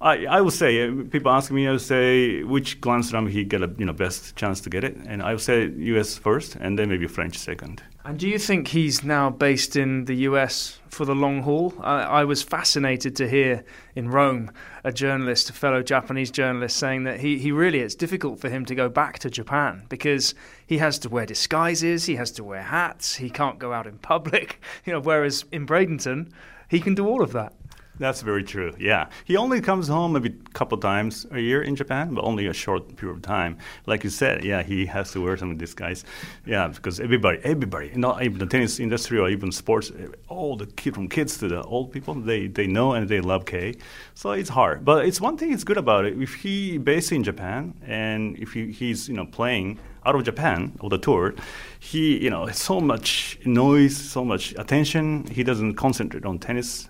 I, 0.00 0.26
I 0.26 0.40
would 0.40 0.54
say 0.54 0.88
uh, 0.88 1.04
people 1.10 1.30
ask 1.30 1.50
me, 1.50 1.68
I 1.68 1.72
would 1.72 1.80
say 1.80 2.42
which 2.42 2.80
Grand 2.80 3.04
Slam 3.06 3.26
he 3.28 3.44
get 3.44 3.62
a 3.62 3.70
you 3.78 3.84
know 3.84 3.92
best 3.92 4.34
chance 4.34 4.60
to 4.62 4.70
get 4.70 4.82
it, 4.82 4.96
and 5.06 5.22
I 5.22 5.32
would 5.32 5.42
say 5.42 5.68
U.S. 5.68 6.18
first, 6.18 6.56
and 6.56 6.78
then 6.78 6.88
maybe 6.88 7.06
French 7.06 7.38
second. 7.38 7.82
And 8.02 8.18
do 8.18 8.26
you 8.26 8.38
think 8.38 8.68
he's 8.68 9.04
now 9.04 9.28
based 9.28 9.76
in 9.76 10.06
the 10.06 10.14
U.S. 10.14 10.80
for 10.88 11.04
the 11.04 11.14
long 11.14 11.42
haul? 11.42 11.74
I, 11.80 12.02
I 12.02 12.24
was 12.24 12.42
fascinated 12.42 13.14
to 13.16 13.28
hear 13.28 13.62
in 13.94 14.08
Rome 14.08 14.50
a 14.82 14.90
journalist, 14.90 15.50
a 15.50 15.52
fellow 15.52 15.82
Japanese 15.82 16.30
journalist, 16.30 16.78
saying 16.78 17.04
that 17.04 17.20
he, 17.20 17.38
he 17.38 17.52
really 17.52 17.80
it's 17.80 17.94
difficult 17.94 18.40
for 18.40 18.48
him 18.48 18.64
to 18.64 18.74
go 18.74 18.88
back 18.88 19.18
to 19.18 19.28
Japan 19.28 19.84
because 19.90 20.34
he 20.66 20.78
has 20.78 20.98
to 21.00 21.10
wear 21.10 21.26
disguises, 21.26 22.06
he 22.06 22.16
has 22.16 22.30
to 22.32 22.44
wear 22.44 22.62
hats, 22.62 23.16
he 23.16 23.28
can't 23.28 23.58
go 23.58 23.72
out 23.72 23.86
in 23.86 23.98
public. 23.98 24.60
You 24.86 24.94
know, 24.94 25.00
whereas 25.00 25.44
in 25.52 25.66
Bradenton, 25.66 26.32
he 26.68 26.80
can 26.80 26.94
do 26.94 27.06
all 27.06 27.22
of 27.22 27.32
that. 27.32 27.52
That's 28.00 28.22
very 28.22 28.42
true. 28.42 28.72
Yeah, 28.78 29.10
he 29.26 29.36
only 29.36 29.60
comes 29.60 29.86
home 29.86 30.14
maybe 30.14 30.30
a 30.30 30.52
couple 30.54 30.78
times 30.78 31.26
a 31.32 31.38
year 31.38 31.60
in 31.60 31.76
Japan, 31.76 32.14
but 32.14 32.24
only 32.24 32.46
a 32.46 32.54
short 32.54 32.96
period 32.96 33.16
of 33.16 33.22
time. 33.22 33.58
Like 33.84 34.04
you 34.04 34.08
said, 34.08 34.42
yeah, 34.42 34.62
he 34.62 34.86
has 34.86 35.12
to 35.12 35.22
wear 35.22 35.36
some 35.36 35.58
disguise. 35.58 36.06
Yeah, 36.46 36.68
because 36.68 36.98
everybody, 36.98 37.40
everybody, 37.44 37.92
not 37.94 38.22
even 38.22 38.38
the 38.38 38.46
tennis 38.46 38.80
industry 38.80 39.18
or 39.18 39.28
even 39.28 39.52
sports, 39.52 39.92
all 40.28 40.56
the 40.56 40.64
kid 40.64 40.94
from 40.94 41.08
kids 41.08 41.36
to 41.38 41.48
the 41.48 41.62
old 41.64 41.92
people, 41.92 42.14
they 42.14 42.46
they 42.46 42.66
know 42.66 42.94
and 42.94 43.06
they 43.06 43.20
love 43.20 43.44
Kei. 43.44 43.74
So 44.14 44.30
it's 44.30 44.48
hard, 44.48 44.82
but 44.82 45.04
it's 45.04 45.20
one 45.20 45.36
thing. 45.36 45.52
It's 45.52 45.64
good 45.64 45.76
about 45.76 46.06
it. 46.06 46.18
If 46.18 46.36
he 46.36 46.78
based 46.78 47.12
in 47.12 47.22
Japan 47.22 47.74
and 47.86 48.38
if 48.38 48.54
he, 48.54 48.72
he's 48.72 49.10
you 49.10 49.14
know 49.14 49.26
playing 49.26 49.78
out 50.06 50.14
of 50.14 50.24
Japan 50.24 50.72
or 50.80 50.88
the 50.88 50.96
tour, 50.96 51.34
he 51.80 52.16
you 52.16 52.30
know 52.30 52.48
so 52.48 52.80
much 52.80 53.38
noise, 53.44 53.94
so 53.94 54.24
much 54.24 54.54
attention. 54.56 55.26
He 55.26 55.44
doesn't 55.44 55.74
concentrate 55.74 56.24
on 56.24 56.38
tennis 56.38 56.88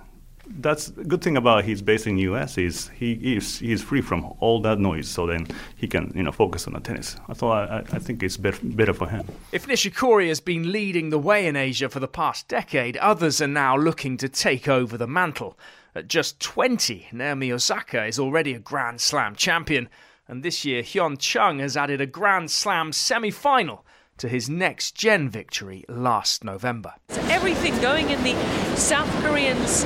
that's 0.58 0.88
a 0.88 1.04
good 1.04 1.22
thing 1.22 1.36
about 1.36 1.64
he's 1.64 1.82
based 1.82 2.06
in 2.06 2.18
U.S. 2.18 2.58
is 2.58 2.88
he 2.88 3.12
is 3.36 3.58
he's 3.58 3.82
free 3.82 4.00
from 4.00 4.32
all 4.40 4.60
that 4.62 4.78
noise, 4.78 5.08
so 5.08 5.26
then 5.26 5.46
he 5.76 5.86
can 5.86 6.12
you 6.14 6.22
know 6.22 6.32
focus 6.32 6.66
on 6.66 6.74
the 6.74 6.80
tennis. 6.80 7.16
I 7.28 7.34
thought 7.34 7.70
I, 7.70 7.78
I 7.78 7.98
think 7.98 8.22
it's 8.22 8.36
better, 8.36 8.58
better 8.62 8.92
for 8.92 9.08
him. 9.08 9.26
If 9.52 9.66
Nishikori 9.66 10.28
has 10.28 10.40
been 10.40 10.72
leading 10.72 11.10
the 11.10 11.18
way 11.18 11.46
in 11.46 11.56
Asia 11.56 11.88
for 11.88 12.00
the 12.00 12.08
past 12.08 12.48
decade, 12.48 12.96
others 12.98 13.40
are 13.40 13.46
now 13.46 13.76
looking 13.76 14.16
to 14.18 14.28
take 14.28 14.68
over 14.68 14.96
the 14.96 15.06
mantle. 15.06 15.58
At 15.94 16.06
just 16.06 16.38
20, 16.40 17.08
Naomi 17.12 17.50
Osaka 17.50 18.04
is 18.04 18.18
already 18.18 18.54
a 18.54 18.60
Grand 18.60 19.00
Slam 19.00 19.34
champion, 19.34 19.88
and 20.28 20.42
this 20.42 20.64
year 20.64 20.82
Hyeon 20.82 21.18
Chung 21.18 21.58
has 21.58 21.76
added 21.76 22.00
a 22.00 22.06
Grand 22.06 22.50
Slam 22.50 22.92
semi-final 22.92 23.84
to 24.18 24.28
his 24.28 24.50
next 24.50 24.94
gen 24.94 25.28
victory 25.28 25.84
last 25.88 26.44
November. 26.44 26.94
Everything 27.30 27.76
going 27.80 28.10
in 28.10 28.22
the 28.22 28.36
South 28.76 29.10
Koreans' 29.24 29.84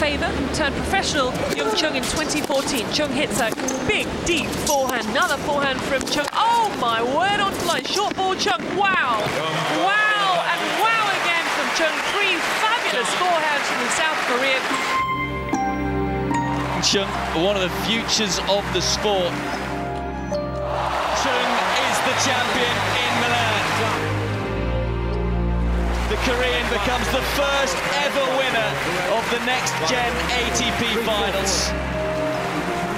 favour, 0.00 0.32
turned 0.54 0.74
professional 0.76 1.30
Hyeon 1.52 1.76
Chung 1.76 1.94
in 1.94 2.02
2014. 2.02 2.90
Chung 2.90 3.12
hits 3.12 3.38
a 3.38 3.52
big, 3.86 4.08
deep 4.24 4.48
forehand. 4.64 5.06
Another 5.08 5.36
forehand 5.44 5.78
from 5.82 6.00
Chung. 6.08 6.26
Oh 6.32 6.74
my 6.80 7.02
word, 7.04 7.38
onto 7.38 7.66
line. 7.66 7.84
Short 7.84 8.16
ball 8.16 8.34
Chung. 8.34 8.64
Wow. 8.80 9.20
Wow 9.84 10.30
and 10.48 10.60
wow 10.80 11.04
again 11.20 11.44
from 11.52 11.68
Chung. 11.76 11.92
Three 12.16 12.32
fabulous 12.64 12.80
Masters 12.90 13.12
forehand 13.20 13.62
from 13.68 13.82
South 14.00 14.20
Korean. 14.26 14.64
Chung, 16.82 17.10
one 17.44 17.56
of 17.56 17.62
the 17.62 17.74
futures 17.84 18.38
of 18.48 18.64
the 18.72 18.80
sport. 18.80 19.34
Chung 21.20 21.50
is 21.86 21.96
the 22.08 22.14
champion 22.24 22.99
The 26.10 26.16
Korean 26.16 26.68
becomes 26.70 27.06
the 27.12 27.22
first 27.38 27.76
ever 28.02 28.24
winner 28.36 28.70
of 29.14 29.30
the 29.30 29.38
next 29.46 29.70
gen 29.88 30.12
ATP 30.42 31.06
finals. 31.06 31.70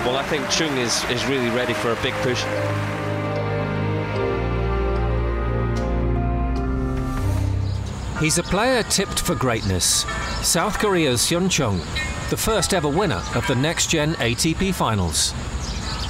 Well, 0.07 0.16
I 0.16 0.23
think 0.31 0.49
Chung 0.49 0.78
is, 0.78 1.04
is 1.11 1.23
really 1.26 1.50
ready 1.50 1.75
for 1.75 1.92
a 1.92 1.97
big 1.97 2.14
push. 2.23 2.42
He's 8.19 8.38
a 8.38 8.42
player 8.42 8.83
tipped 8.85 9.21
for 9.21 9.35
greatness. 9.35 10.07
South 10.40 10.78
Korea's 10.78 11.21
Hyeon 11.21 11.50
Chung, 11.50 11.81
the 12.31 12.38
first 12.38 12.73
ever 12.73 12.88
winner 12.88 13.23
of 13.35 13.47
the 13.47 13.57
next 13.57 13.90
gen 13.90 14.14
ATP 14.14 14.73
finals. 14.73 15.35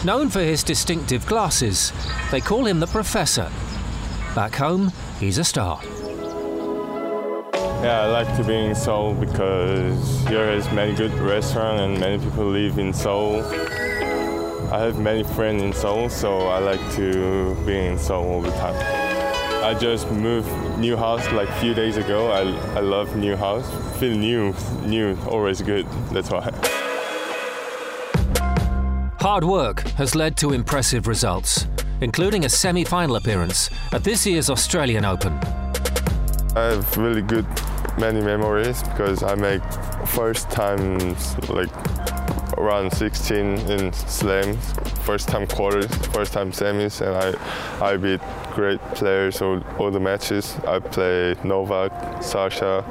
Known 0.04 0.30
for 0.30 0.38
his 0.38 0.62
distinctive 0.62 1.26
glasses, 1.26 1.92
they 2.30 2.40
call 2.40 2.64
him 2.64 2.78
the 2.78 2.86
Professor. 2.86 3.50
Back 4.36 4.54
home, 4.54 4.92
he's 5.18 5.38
a 5.38 5.44
star. 5.44 5.82
Yeah, 7.82 8.02
I 8.02 8.06
like 8.06 8.36
to 8.36 8.44
be 8.44 8.54
in 8.54 8.76
Seoul 8.76 9.12
because 9.12 10.28
here 10.28 10.48
is 10.50 10.70
many 10.70 10.94
good 10.94 11.12
restaurants 11.14 11.82
and 11.82 11.98
many 11.98 12.22
people 12.22 12.44
live 12.44 12.78
in 12.78 12.92
Seoul. 12.92 13.42
I 14.72 14.78
have 14.78 15.00
many 15.00 15.24
friends 15.24 15.64
in 15.64 15.72
Seoul, 15.72 16.08
so 16.08 16.46
I 16.46 16.60
like 16.60 16.80
to 16.92 17.56
be 17.66 17.76
in 17.76 17.98
Seoul 17.98 18.24
all 18.24 18.40
the 18.40 18.52
time. 18.52 18.76
I 19.64 19.74
just 19.74 20.08
moved 20.12 20.48
new 20.78 20.96
house 20.96 21.28
like 21.32 21.48
a 21.48 21.60
few 21.60 21.74
days 21.74 21.96
ago. 21.96 22.30
I, 22.30 22.42
I 22.76 22.80
love 22.80 23.16
new 23.16 23.34
house. 23.34 23.68
Feel 23.98 24.16
new, 24.16 24.54
new, 24.84 25.18
always 25.28 25.60
good. 25.60 25.84
That's 26.12 26.30
why. 26.30 26.52
Hard 29.18 29.42
work 29.42 29.80
has 29.98 30.14
led 30.14 30.36
to 30.36 30.52
impressive 30.52 31.08
results, 31.08 31.66
including 32.00 32.44
a 32.44 32.48
semi-final 32.48 33.16
appearance 33.16 33.70
at 33.90 34.04
this 34.04 34.24
year's 34.24 34.50
Australian 34.50 35.04
Open. 35.04 35.32
I 36.54 36.64
have 36.64 36.96
really 36.96 37.22
good 37.22 37.46
many 37.98 38.20
memories 38.20 38.82
because 38.82 39.22
I 39.22 39.34
make 39.34 39.62
first 40.06 40.50
time 40.50 41.16
like 41.48 41.70
around 42.58 42.92
16 42.92 43.58
in 43.70 43.92
slams, 43.92 44.72
first 45.04 45.28
time 45.28 45.46
quarters, 45.46 45.94
first 46.08 46.32
time 46.32 46.52
semis, 46.52 47.00
and 47.00 47.14
I 47.16 47.84
I 47.92 47.96
beat 47.96 48.20
great 48.54 48.80
players 48.94 49.42
all, 49.42 49.62
all 49.78 49.90
the 49.90 50.00
matches. 50.00 50.56
I 50.66 50.78
play 50.78 51.34
Novak, 51.44 52.22
Sasha, 52.22 52.84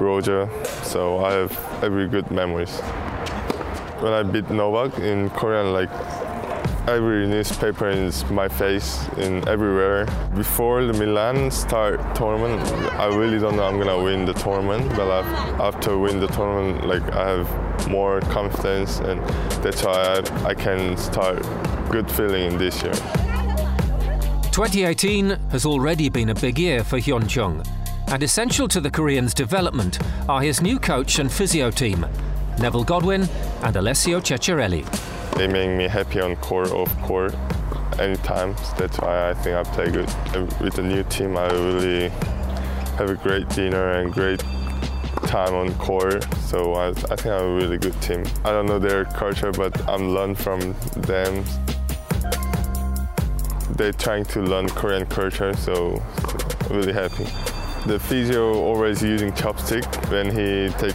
Roger, 0.00 0.48
so 0.82 1.24
I 1.24 1.32
have 1.32 1.82
every 1.82 2.08
good 2.08 2.30
memories. 2.30 2.80
When 4.00 4.12
I 4.12 4.22
beat 4.22 4.48
Novak 4.50 4.98
in 4.98 5.30
Korean, 5.30 5.72
like 5.72 5.90
every 6.86 7.26
newspaper 7.26 7.88
is 7.88 8.24
my 8.30 8.48
face 8.48 9.06
in 9.18 9.46
everywhere. 9.48 10.06
Before 10.34 10.84
the 10.84 10.92
Milan 10.92 11.50
start 11.50 12.14
tournament, 12.14 12.60
I 12.98 13.06
really 13.06 13.38
don't 13.38 13.56
know 13.56 13.64
I'm 13.64 13.78
gonna 13.78 14.02
win 14.02 14.24
the 14.24 14.32
tournament, 14.32 14.88
but 14.96 15.08
after 15.60 15.98
win 15.98 16.20
the 16.20 16.26
tournament, 16.28 16.86
like 16.86 17.02
I 17.12 17.28
have 17.28 17.88
more 17.88 18.20
confidence, 18.22 19.00
and 19.00 19.20
that's 19.62 19.82
why 19.82 19.92
I, 19.92 20.48
I 20.50 20.54
can 20.54 20.96
start 20.96 21.42
good 21.90 22.10
feeling 22.10 22.52
in 22.52 22.58
this 22.58 22.82
year. 22.82 22.94
2018 24.52 25.30
has 25.50 25.64
already 25.64 26.08
been 26.08 26.30
a 26.30 26.34
big 26.34 26.58
year 26.58 26.82
for 26.84 26.98
Hyeon 26.98 27.28
Chung, 27.28 27.62
and 28.08 28.22
essential 28.22 28.68
to 28.68 28.80
the 28.80 28.90
Korean's 28.90 29.34
development 29.34 29.98
are 30.28 30.40
his 30.40 30.60
new 30.60 30.78
coach 30.78 31.18
and 31.18 31.30
physio 31.30 31.70
team, 31.70 32.06
Neville 32.58 32.84
Godwin 32.84 33.28
and 33.62 33.76
Alessio 33.76 34.20
Ceccarelli. 34.20 35.09
They 35.36 35.46
make 35.46 35.70
me 35.70 35.88
happy 35.88 36.20
on 36.20 36.36
court, 36.36 36.70
off 36.70 36.94
court, 37.02 37.34
anytime. 37.98 38.54
That's 38.78 38.98
why 38.98 39.30
I 39.30 39.34
think 39.34 39.56
I 39.56 39.62
play 39.62 39.90
good. 39.90 40.08
With 40.60 40.74
the 40.74 40.82
new 40.82 41.02
team, 41.04 41.36
I 41.36 41.50
really 41.50 42.08
have 42.98 43.10
a 43.10 43.14
great 43.14 43.48
dinner 43.50 43.92
and 43.92 44.12
great 44.12 44.40
time 45.26 45.54
on 45.54 45.74
court. 45.74 46.24
So 46.40 46.74
I, 46.74 46.88
I 46.88 46.92
think 46.92 47.26
I'm 47.26 47.42
a 47.42 47.54
really 47.54 47.78
good 47.78 48.00
team. 48.02 48.24
I 48.44 48.50
don't 48.50 48.66
know 48.66 48.78
their 48.78 49.04
culture, 49.04 49.52
but 49.52 49.88
I'm 49.88 50.14
learn 50.14 50.34
from 50.34 50.74
them 50.96 51.44
they're 53.80 53.92
trying 53.92 54.26
to 54.26 54.42
learn 54.42 54.68
Korean 54.68 55.06
culture, 55.06 55.56
so 55.56 56.02
really 56.68 56.92
happy. 56.92 57.24
The 57.86 57.98
physio 57.98 58.52
always 58.52 59.02
using 59.02 59.32
chopstick 59.32 59.86
when 60.10 60.26
he 60.26 60.68
take 60.76 60.94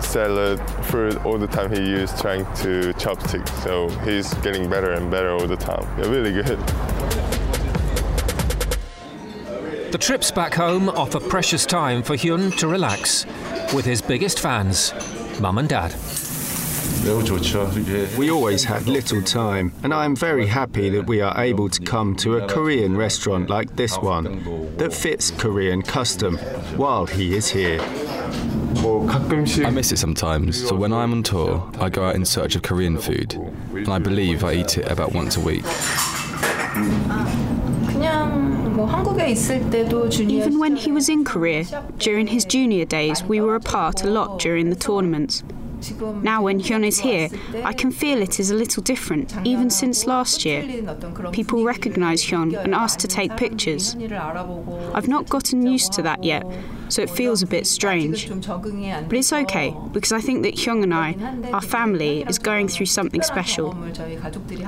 salad, 0.00 0.60
fruit, 0.84 1.24
all 1.24 1.38
the 1.38 1.46
time 1.46 1.70
he 1.72 1.80
used 1.80 2.18
trying 2.20 2.44
to 2.56 2.92
chopstick. 2.94 3.48
So 3.62 3.88
he's 4.04 4.32
getting 4.34 4.68
better 4.68 4.92
and 4.92 5.10
better 5.10 5.30
all 5.30 5.46
the 5.46 5.56
time. 5.56 5.86
Yeah, 5.98 6.08
really 6.08 6.32
good. 6.32 6.58
The 9.92 9.98
trips 9.98 10.30
back 10.30 10.54
home 10.54 10.88
offer 10.88 11.18
precious 11.18 11.66
time 11.66 12.02
for 12.02 12.16
Hyeon 12.16 12.56
to 12.58 12.68
relax 12.68 13.26
with 13.74 13.84
his 13.84 14.00
biggest 14.00 14.38
fans, 14.38 14.92
mum 15.40 15.58
and 15.58 15.68
dad. 15.68 15.94
We 18.18 18.30
always 18.30 18.62
had 18.62 18.86
little 18.86 19.22
time, 19.22 19.72
and 19.82 19.94
I 19.94 20.04
am 20.04 20.14
very 20.14 20.46
happy 20.46 20.90
that 20.90 21.06
we 21.06 21.22
are 21.22 21.40
able 21.40 21.70
to 21.70 21.80
come 21.80 22.14
to 22.16 22.36
a 22.36 22.46
Korean 22.46 22.94
restaurant 22.96 23.48
like 23.48 23.74
this 23.74 23.96
one 23.96 24.76
that 24.76 24.92
fits 24.92 25.30
Korean 25.30 25.80
custom 25.82 26.36
while 26.76 27.06
he 27.06 27.34
is 27.34 27.48
here. 27.48 27.80
I 28.82 29.70
miss 29.70 29.92
it 29.92 29.98
sometimes, 29.98 30.66
so 30.68 30.74
when 30.74 30.90
I'm 30.92 31.12
on 31.12 31.22
tour, 31.22 31.70
I 31.78 31.90
go 31.90 32.04
out 32.04 32.14
in 32.14 32.24
search 32.24 32.56
of 32.56 32.62
Korean 32.62 32.96
food, 32.96 33.34
and 33.74 33.88
I 33.88 33.98
believe 33.98 34.42
I 34.42 34.54
eat 34.54 34.78
it 34.78 34.90
about 34.90 35.12
once 35.12 35.36
a 35.36 35.40
week. 35.40 35.64
Even 40.18 40.58
when 40.58 40.76
he 40.76 40.92
was 40.92 41.10
in 41.10 41.24
Korea, 41.24 41.84
during 41.98 42.26
his 42.26 42.46
junior 42.46 42.86
days, 42.86 43.22
we 43.22 43.42
were 43.42 43.54
apart 43.54 44.02
a 44.02 44.06
lot 44.06 44.38
during 44.38 44.70
the 44.70 44.76
tournaments. 44.76 45.42
Now, 46.22 46.42
when 46.42 46.60
Hyeon 46.60 46.84
is 46.86 46.98
here, 46.98 47.28
I 47.64 47.72
can 47.74 47.90
feel 47.90 48.22
it 48.22 48.40
is 48.40 48.50
a 48.50 48.54
little 48.54 48.82
different, 48.82 49.34
even 49.44 49.68
since 49.70 50.06
last 50.06 50.44
year. 50.44 50.62
People 51.32 51.64
recognise 51.64 52.22
Hyeon 52.22 52.54
and 52.54 52.74
ask 52.74 52.98
to 53.00 53.08
take 53.08 53.36
pictures. 53.36 53.94
I've 54.94 55.08
not 55.08 55.28
gotten 55.28 55.66
used 55.66 55.92
to 55.94 56.02
that 56.02 56.24
yet, 56.24 56.44
so 56.90 57.02
it 57.02 57.10
feels 57.10 57.42
a 57.42 57.46
bit 57.46 57.66
strange. 57.66 58.28
But 58.28 59.12
it's 59.12 59.32
okay, 59.32 59.74
because 59.92 60.12
I 60.12 60.20
think 60.20 60.42
that 60.42 60.54
Hyeon 60.56 60.82
and 60.82 60.94
I, 60.94 61.16
our 61.52 61.62
family, 61.62 62.22
is 62.22 62.38
going 62.38 62.68
through 62.68 62.86
something 62.86 63.22
special. 63.22 63.76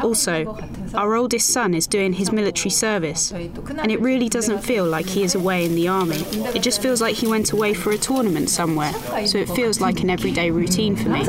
Also, 0.02 0.56
our 0.94 1.14
oldest 1.14 1.50
son 1.50 1.74
is 1.74 1.86
doing 1.86 2.14
his 2.14 2.32
military 2.32 2.70
service, 2.70 3.32
and 3.32 3.90
it 3.90 4.00
really 4.00 4.28
doesn't 4.28 4.62
feel 4.62 4.84
like 4.84 5.06
he 5.06 5.22
is 5.22 5.34
away 5.34 5.64
in 5.64 5.74
the 5.74 5.88
army. 5.88 6.22
It 6.54 6.62
just 6.62 6.80
feels 6.80 7.00
like 7.00 7.16
he 7.16 7.26
went 7.26 7.52
away 7.52 7.74
for 7.74 7.90
a 7.90 7.98
tournament 7.98 8.48
somewhere, 8.50 8.92
so 9.26 9.38
it 9.38 9.48
feels 9.50 9.80
like 9.80 10.00
an 10.00 10.10
everyday 10.10 10.50
routine 10.50 10.96
for 10.96 11.08
me. 11.08 11.24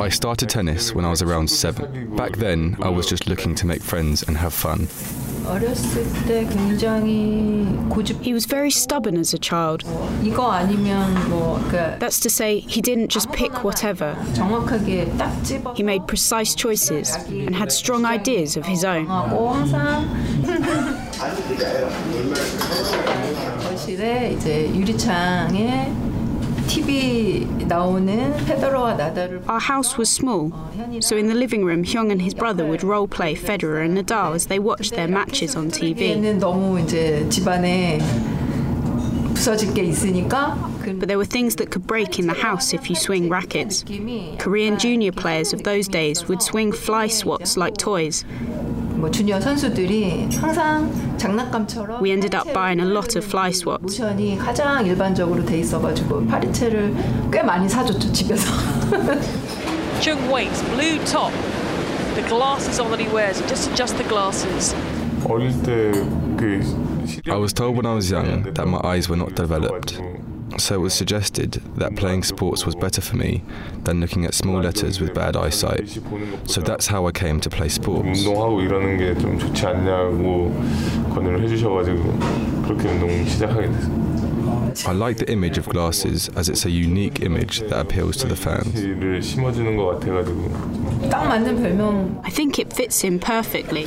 I 0.00 0.08
started 0.08 0.48
tennis 0.48 0.94
when 0.94 1.04
I 1.04 1.10
was 1.10 1.22
around 1.22 1.50
seven. 1.50 2.14
Back 2.16 2.36
then, 2.36 2.76
I 2.82 2.88
was 2.88 3.06
just 3.06 3.26
looking 3.26 3.54
to 3.56 3.66
make 3.66 3.82
friends 3.82 4.22
and 4.22 4.36
have 4.36 4.52
fun. 4.52 4.88
He 8.20 8.32
was 8.32 8.46
very 8.46 8.70
stubborn 8.70 9.16
as 9.16 9.32
a 9.32 9.38
child. 9.38 9.84
That's 12.00 12.18
to 12.20 12.30
say, 12.30 12.60
he 12.60 12.80
didn't 12.80 13.08
just 13.08 13.30
pick 13.30 13.62
whatever. 13.62 14.16
He 15.76 15.84
made 15.84 16.08
precise 16.08 16.54
choices 16.56 17.14
and 17.28 17.54
had 17.54 17.70
strong 17.70 18.04
ideas 18.04 18.56
of 18.56 18.66
his 18.66 18.84
own. 18.84 19.06
Our 29.48 29.60
house 29.60 29.96
was 29.96 30.10
small, 30.10 30.52
so 31.00 31.16
in 31.16 31.28
the 31.28 31.34
living 31.34 31.64
room, 31.64 31.84
Hyeon 31.84 32.10
and 32.10 32.20
his 32.22 32.34
brother 32.34 32.66
would 32.66 32.82
role 32.82 33.08
play 33.08 33.34
Federer 33.34 33.84
and 33.84 33.96
Nadal 33.96 34.34
as 34.34 34.46
they 34.46 34.58
watched 34.58 34.92
their 34.94 35.08
matches 35.08 35.54
on 35.56 35.70
TV. 35.70 35.98
But 40.98 41.08
there 41.08 41.18
were 41.18 41.24
things 41.24 41.56
that 41.56 41.70
could 41.70 41.86
break 41.86 42.18
in 42.18 42.26
the 42.26 42.34
house 42.34 42.72
if 42.72 42.88
you 42.88 42.96
swing 42.96 43.28
rackets. 43.28 43.84
Korean 44.38 44.78
junior 44.78 45.12
players 45.12 45.52
of 45.52 45.62
those 45.62 45.88
days 45.88 46.26
would 46.28 46.42
swing 46.42 46.72
fly 46.72 47.08
swats 47.08 47.56
like 47.56 47.76
toys, 47.76 48.24
we 52.00 52.12
ended 52.12 52.34
up 52.34 52.52
buying 52.52 52.80
a 52.80 52.84
lot 52.84 53.16
of 53.16 53.24
fly 53.24 53.50
swats. 53.50 53.96
Chung 60.00 60.30
Waits, 60.30 60.62
blue 60.70 60.98
top. 61.06 61.32
The 62.14 62.24
glasses 62.28 62.78
on 62.78 62.90
that 62.90 63.00
he 63.00 63.08
wears, 63.08 63.40
just 63.42 63.70
adjust 63.70 63.96
the 63.98 64.04
glasses. 64.04 64.74
I 67.26 67.36
was 67.36 67.52
told 67.52 67.76
when 67.76 67.86
I 67.86 67.94
was 67.94 68.10
young 68.10 68.42
that 68.42 68.66
my 68.66 68.80
eyes 68.84 69.08
were 69.08 69.16
not 69.16 69.34
developed. 69.34 70.00
So 70.58 70.74
it 70.74 70.78
was 70.78 70.94
suggested 70.94 71.52
that 71.76 71.96
playing 71.96 72.22
sports 72.24 72.64
was 72.64 72.74
better 72.74 73.00
for 73.00 73.16
me 73.16 73.42
than 73.84 74.00
looking 74.00 74.24
at 74.24 74.34
small 74.34 74.60
letters 74.60 75.00
with 75.00 75.14
bad 75.14 75.36
eyesight. 75.36 75.88
So 76.46 76.60
that's 76.60 76.86
how 76.86 77.06
I 77.06 77.12
came 77.12 77.40
to 77.40 77.50
play 77.50 77.68
sports. 77.68 78.26
I 84.86 84.92
like 84.92 85.16
the 85.18 85.30
image 85.30 85.58
of 85.58 85.68
glasses 85.68 86.28
as 86.36 86.48
it's 86.48 86.64
a 86.64 86.70
unique 86.70 87.20
image 87.22 87.60
that 87.60 87.78
appeals 87.78 88.16
to 88.18 88.26
the 88.26 88.36
fans. 88.36 88.74
I 92.24 92.30
think 92.30 92.58
it 92.58 92.72
fits 92.72 93.00
him 93.00 93.18
perfectly. 93.18 93.86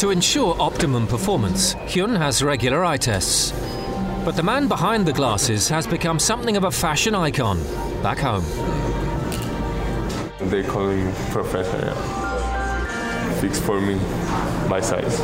To 0.00 0.10
ensure 0.10 0.54
optimum 0.60 1.06
performance, 1.06 1.72
Hyeon 1.86 2.18
has 2.18 2.42
regular 2.42 2.84
eye 2.84 2.98
tests. 2.98 3.52
But 4.26 4.36
the 4.36 4.42
man 4.42 4.68
behind 4.68 5.06
the 5.06 5.12
glasses 5.14 5.70
has 5.70 5.86
become 5.86 6.18
something 6.18 6.54
of 6.58 6.64
a 6.64 6.70
fashion 6.70 7.14
icon 7.14 7.62
back 8.02 8.18
home. 8.18 8.44
They 10.50 10.62
call 10.64 10.90
him 10.90 11.10
professor. 11.32 11.78
Yeah. 11.78 13.40
Fix 13.40 13.58
for 13.58 13.80
me 13.80 13.94
my 14.68 14.82
size. 14.82 15.16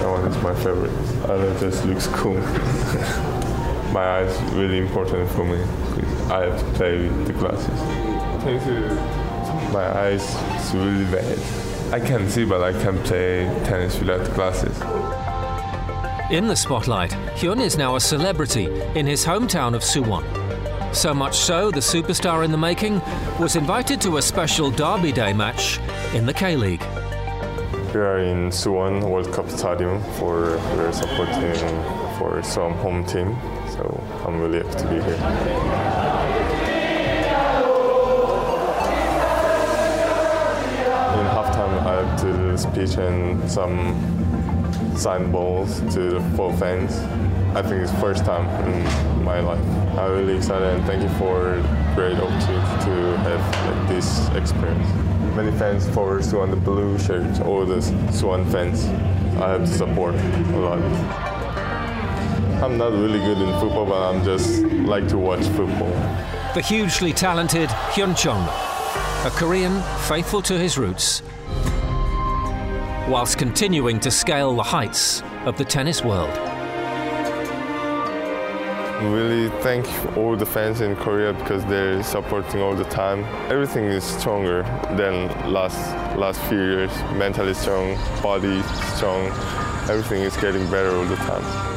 That 0.00 0.10
one 0.10 0.26
is 0.26 0.42
my 0.42 0.54
favorite. 0.56 0.90
And 1.30 1.44
it 1.44 1.60
just 1.60 1.84
looks 1.84 2.08
cool. 2.08 2.34
my 3.92 4.22
eyes 4.22 4.42
really 4.54 4.78
important 4.78 5.30
for 5.30 5.44
me. 5.44 5.62
I 6.32 6.46
have 6.46 6.58
to 6.58 6.66
play 6.72 6.98
with 6.98 7.28
the 7.28 7.32
glasses. 7.34 7.80
My 9.72 9.86
eyes 10.00 10.24
is 10.24 10.74
really 10.74 11.04
bad. 11.12 11.65
I 11.92 12.00
can 12.00 12.28
see, 12.28 12.44
but 12.44 12.62
I 12.62 12.72
can't 12.72 13.02
play 13.04 13.44
tennis 13.64 13.98
without 13.98 14.34
glasses. 14.34 14.76
In 16.30 16.48
the 16.48 16.56
spotlight, 16.56 17.12
Hyeon 17.36 17.60
is 17.60 17.78
now 17.78 17.94
a 17.94 18.00
celebrity 18.00 18.66
in 18.96 19.06
his 19.06 19.24
hometown 19.24 19.74
of 19.74 19.82
Suwon. 19.82 20.24
So 20.92 21.14
much 21.14 21.36
so, 21.36 21.70
the 21.70 21.80
superstar 21.80 22.44
in 22.44 22.50
the 22.50 22.58
making 22.58 23.00
was 23.38 23.54
invited 23.54 24.00
to 24.00 24.16
a 24.16 24.22
special 24.22 24.70
Derby 24.70 25.12
Day 25.12 25.32
match 25.32 25.78
in 26.14 26.26
the 26.26 26.34
K 26.34 26.56
League. 26.56 26.82
We 27.94 28.00
are 28.00 28.18
in 28.18 28.50
Suwon 28.50 29.08
World 29.08 29.32
Cup 29.32 29.48
Stadium 29.48 30.02
for 30.14 30.56
we 30.74 30.82
are 30.82 30.92
supporting 30.92 31.54
for 32.18 32.42
some 32.42 32.72
home 32.74 33.04
team. 33.04 33.38
So 33.70 34.02
I'm 34.26 34.40
really 34.40 34.58
happy 34.58 34.78
to 34.78 34.88
be 34.88 35.00
here. 35.02 35.95
A 42.56 42.58
speech 42.58 42.96
and 42.96 43.50
some 43.50 43.76
sign 44.96 45.30
balls 45.30 45.80
to 45.92 46.00
the 46.14 46.20
full 46.34 46.54
fans. 46.54 46.96
I 47.54 47.60
think 47.60 47.82
it's 47.82 47.92
first 48.00 48.24
time 48.24 48.46
in 48.66 49.24
my 49.24 49.40
life. 49.40 49.62
I'm 49.98 50.12
really 50.12 50.38
excited 50.38 50.66
and 50.66 50.82
thank 50.86 51.02
you 51.02 51.10
for 51.18 51.62
great 51.94 52.16
opportunity 52.16 52.84
to 52.86 52.94
have 53.28 53.42
like, 53.66 53.88
this 53.90 54.28
experience. 54.28 54.88
Many 55.36 55.52
fans 55.58 55.86
for 55.90 56.20
Suwon 56.20 56.48
the 56.48 56.56
blue 56.56 56.98
shirt, 56.98 57.42
all 57.42 57.66
the 57.66 57.80
Suwon 58.10 58.50
fans. 58.50 58.86
I 59.36 59.50
have 59.50 59.66
to 59.66 59.66
support 59.66 60.14
a 60.14 60.58
lot. 60.58 60.78
I'm 62.62 62.78
not 62.78 62.92
really 62.92 63.18
good 63.18 63.36
in 63.36 63.52
football, 63.60 63.84
but 63.84 64.00
I'm 64.00 64.24
just 64.24 64.62
like 64.88 65.08
to 65.08 65.18
watch 65.18 65.44
football. 65.48 65.92
The 66.54 66.62
hugely 66.66 67.12
talented 67.12 67.68
Hyeon 67.68 68.16
Chung, 68.16 68.40
a 69.26 69.30
Korean 69.30 69.82
faithful 70.08 70.40
to 70.40 70.58
his 70.58 70.78
roots, 70.78 71.20
whilst 73.08 73.38
continuing 73.38 74.00
to 74.00 74.10
scale 74.10 74.54
the 74.56 74.62
heights 74.62 75.22
of 75.44 75.56
the 75.56 75.64
tennis 75.64 76.02
world. 76.02 76.36
Really 79.12 79.48
thank 79.60 79.86
all 80.16 80.36
the 80.36 80.46
fans 80.46 80.80
in 80.80 80.96
Korea 80.96 81.32
because 81.34 81.64
they're 81.66 82.02
supporting 82.02 82.62
all 82.62 82.74
the 82.74 82.84
time. 82.84 83.24
Everything 83.52 83.84
is 83.84 84.02
stronger 84.02 84.62
than 84.96 85.28
last 85.52 85.78
last 86.16 86.40
few 86.48 86.58
years. 86.58 86.90
Mentally 87.12 87.54
strong, 87.54 87.94
body 88.22 88.62
strong. 88.96 89.26
Everything 89.88 90.22
is 90.22 90.36
getting 90.38 90.68
better 90.70 90.90
all 90.96 91.04
the 91.04 91.16
time. 91.16 91.76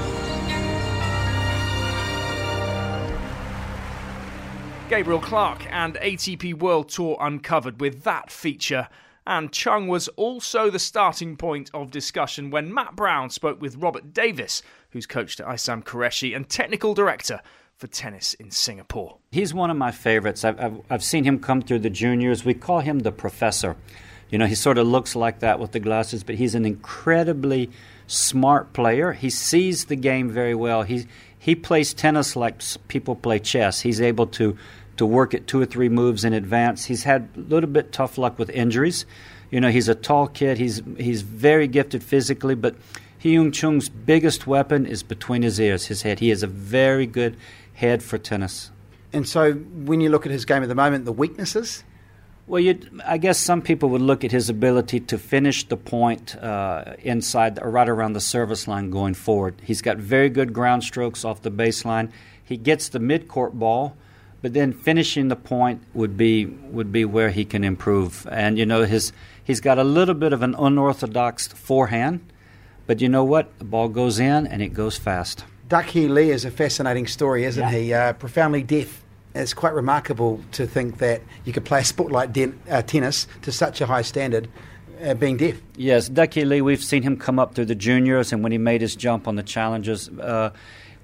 Gabriel 4.89 5.19
Clark 5.19 5.67
and 5.69 5.95
ATP 5.95 6.55
World 6.55 6.89
Tour 6.89 7.15
Uncovered 7.19 7.79
with 7.79 8.03
that 8.03 8.31
feature. 8.31 8.87
And 9.29 9.51
Chung 9.51 9.87
was 9.87 10.07
also 10.15 10.71
the 10.71 10.79
starting 10.79 11.37
point 11.37 11.69
of 11.71 11.91
discussion 11.91 12.49
when 12.49 12.73
Matt 12.73 12.95
Brown 12.95 13.29
spoke 13.29 13.61
with 13.61 13.75
Robert 13.75 14.11
Davis, 14.11 14.63
who's 14.89 15.05
coached 15.05 15.39
at 15.39 15.45
Aisam 15.45 15.83
Qureshi 15.83 16.35
and 16.35 16.49
technical 16.49 16.95
director 16.95 17.39
for 17.75 17.85
tennis 17.85 18.33
in 18.33 18.49
Singapore. 18.49 19.17
He's 19.31 19.53
one 19.53 19.69
of 19.69 19.77
my 19.77 19.91
favorites. 19.91 20.43
I've, 20.43 20.59
I've, 20.59 20.81
I've 20.89 21.03
seen 21.03 21.25
him 21.25 21.37
come 21.37 21.61
through 21.61 21.79
the 21.79 21.91
juniors. 21.91 22.43
We 22.43 22.55
call 22.55 22.79
him 22.79 22.99
the 22.99 23.11
professor. 23.11 23.75
You 24.31 24.39
know, 24.39 24.47
he 24.47 24.55
sort 24.55 24.79
of 24.79 24.87
looks 24.87 25.15
like 25.15 25.41
that 25.41 25.59
with 25.59 25.73
the 25.73 25.79
glasses, 25.79 26.23
but 26.23 26.33
he's 26.33 26.55
an 26.55 26.65
incredibly 26.65 27.69
smart 28.07 28.73
player. 28.73 29.11
He 29.11 29.29
sees 29.29 29.85
the 29.85 29.95
game 29.95 30.31
very 30.31 30.55
well. 30.55 30.81
He, 30.81 31.05
he 31.37 31.53
plays 31.53 31.93
tennis 31.93 32.35
like 32.35 32.63
people 32.87 33.15
play 33.15 33.37
chess. 33.37 33.81
He's 33.81 34.01
able 34.01 34.25
to, 34.25 34.57
to 34.99 35.05
work 35.05 35.33
at 35.33 35.47
two 35.47 35.59
or 35.59 35.65
three 35.65 35.89
moves 35.89 36.23
in 36.23 36.33
advance. 36.33 36.85
He's 36.85 37.03
had 37.03 37.29
a 37.35 37.39
little 37.39 37.69
bit 37.69 37.91
tough 37.91 38.17
luck 38.17 38.37
with 38.37 38.49
injuries. 38.49 39.05
You 39.49 39.61
know, 39.61 39.69
he's 39.69 39.87
a 39.87 39.95
tall 39.95 40.27
kid. 40.27 40.57
He's, 40.57 40.81
he's 40.97 41.21
very 41.21 41.67
gifted 41.67 42.03
physically, 42.03 42.53
but 42.53 42.75
Hyeon 43.23 43.53
Chung's 43.53 43.87
biggest 43.87 44.45
weapon 44.45 44.85
is 44.85 45.01
between 45.01 45.41
his 45.41 45.59
ears, 45.59 45.85
his 45.85 46.01
head. 46.01 46.19
He 46.19 46.29
has 46.29 46.43
a 46.43 46.47
very 46.47 47.05
good 47.05 47.37
head 47.73 48.03
for 48.03 48.17
tennis. 48.17 48.71
And 49.11 49.27
so, 49.27 49.53
when 49.53 50.01
you 50.01 50.09
look 50.09 50.25
at 50.25 50.31
his 50.31 50.45
game 50.45 50.63
at 50.63 50.69
the 50.69 50.75
moment, 50.75 51.05
the 51.05 51.13
weaknesses. 51.13 51.83
Well, 52.45 52.59
you'd, 52.59 53.01
I 53.05 53.17
guess 53.17 53.37
some 53.37 53.61
people 53.61 53.89
would 53.89 54.01
look 54.01 54.23
at 54.23 54.31
his 54.31 54.49
ability 54.49 54.99
to 55.01 55.17
finish 55.17 55.67
the 55.67 55.77
point 55.77 56.35
uh, 56.35 56.95
inside 56.99 57.59
or 57.61 57.69
right 57.71 57.87
around 57.87 58.13
the 58.13 58.21
service 58.21 58.67
line 58.67 58.89
going 58.89 59.13
forward. 59.13 59.55
He's 59.63 59.81
got 59.81 59.97
very 59.97 60.29
good 60.29 60.51
ground 60.51 60.83
strokes 60.83 61.23
off 61.23 61.41
the 61.41 61.51
baseline. 61.51 62.11
He 62.43 62.57
gets 62.57 62.89
the 62.89 62.99
midcourt 62.99 63.53
ball, 63.53 63.95
but 64.41 64.53
then 64.53 64.73
finishing 64.73 65.27
the 65.27 65.35
point 65.35 65.81
would 65.93 66.17
be 66.17 66.45
would 66.45 66.91
be 66.91 67.05
where 67.05 67.29
he 67.29 67.45
can 67.45 67.63
improve. 67.63 68.27
And 68.31 68.57
you 68.57 68.65
know 68.65 68.83
his 68.83 69.11
he's 69.43 69.61
got 69.61 69.77
a 69.77 69.83
little 69.83 70.15
bit 70.15 70.33
of 70.33 70.41
an 70.41 70.55
unorthodox 70.55 71.47
forehand, 71.47 72.21
but 72.87 73.01
you 73.01 73.09
know 73.09 73.23
what? 73.23 73.57
The 73.59 73.65
ball 73.65 73.89
goes 73.89 74.19
in 74.19 74.47
and 74.47 74.61
it 74.61 74.73
goes 74.73 74.97
fast. 74.97 75.43
Duckhee 75.67 76.09
Lee 76.09 76.31
is 76.31 76.45
a 76.45 76.51
fascinating 76.51 77.05
story, 77.05 77.43
isn't 77.45 77.67
he? 77.69 77.93
Uh, 77.93 78.13
profoundly 78.13 78.63
deaf. 78.63 79.03
It's 79.35 79.53
quite 79.53 79.73
remarkable 79.73 80.41
to 80.53 80.65
think 80.65 80.97
that 80.97 81.21
you 81.45 81.53
could 81.53 81.63
play 81.63 81.81
a 81.81 81.83
sport 81.83 82.11
like 82.11 82.33
den- 82.33 82.59
uh, 82.67 82.81
tennis 82.81 83.27
to 83.43 83.51
such 83.51 83.79
a 83.79 83.85
high 83.85 84.01
standard, 84.01 84.49
uh, 85.03 85.13
being 85.13 85.37
deaf. 85.37 85.61
Yes, 85.77 86.09
Duckhee 86.09 86.47
Lee, 86.47 86.61
we've 86.61 86.83
seen 86.83 87.03
him 87.03 87.15
come 87.15 87.37
up 87.37 87.53
through 87.53 87.65
the 87.65 87.75
juniors 87.75 88.33
and 88.33 88.41
when 88.41 88.51
he 88.51 88.57
made 88.57 88.81
his 88.81 88.95
jump 88.95 89.27
on 89.27 89.35
the 89.35 89.43
challenges. 89.43 90.09
Uh, 90.09 90.49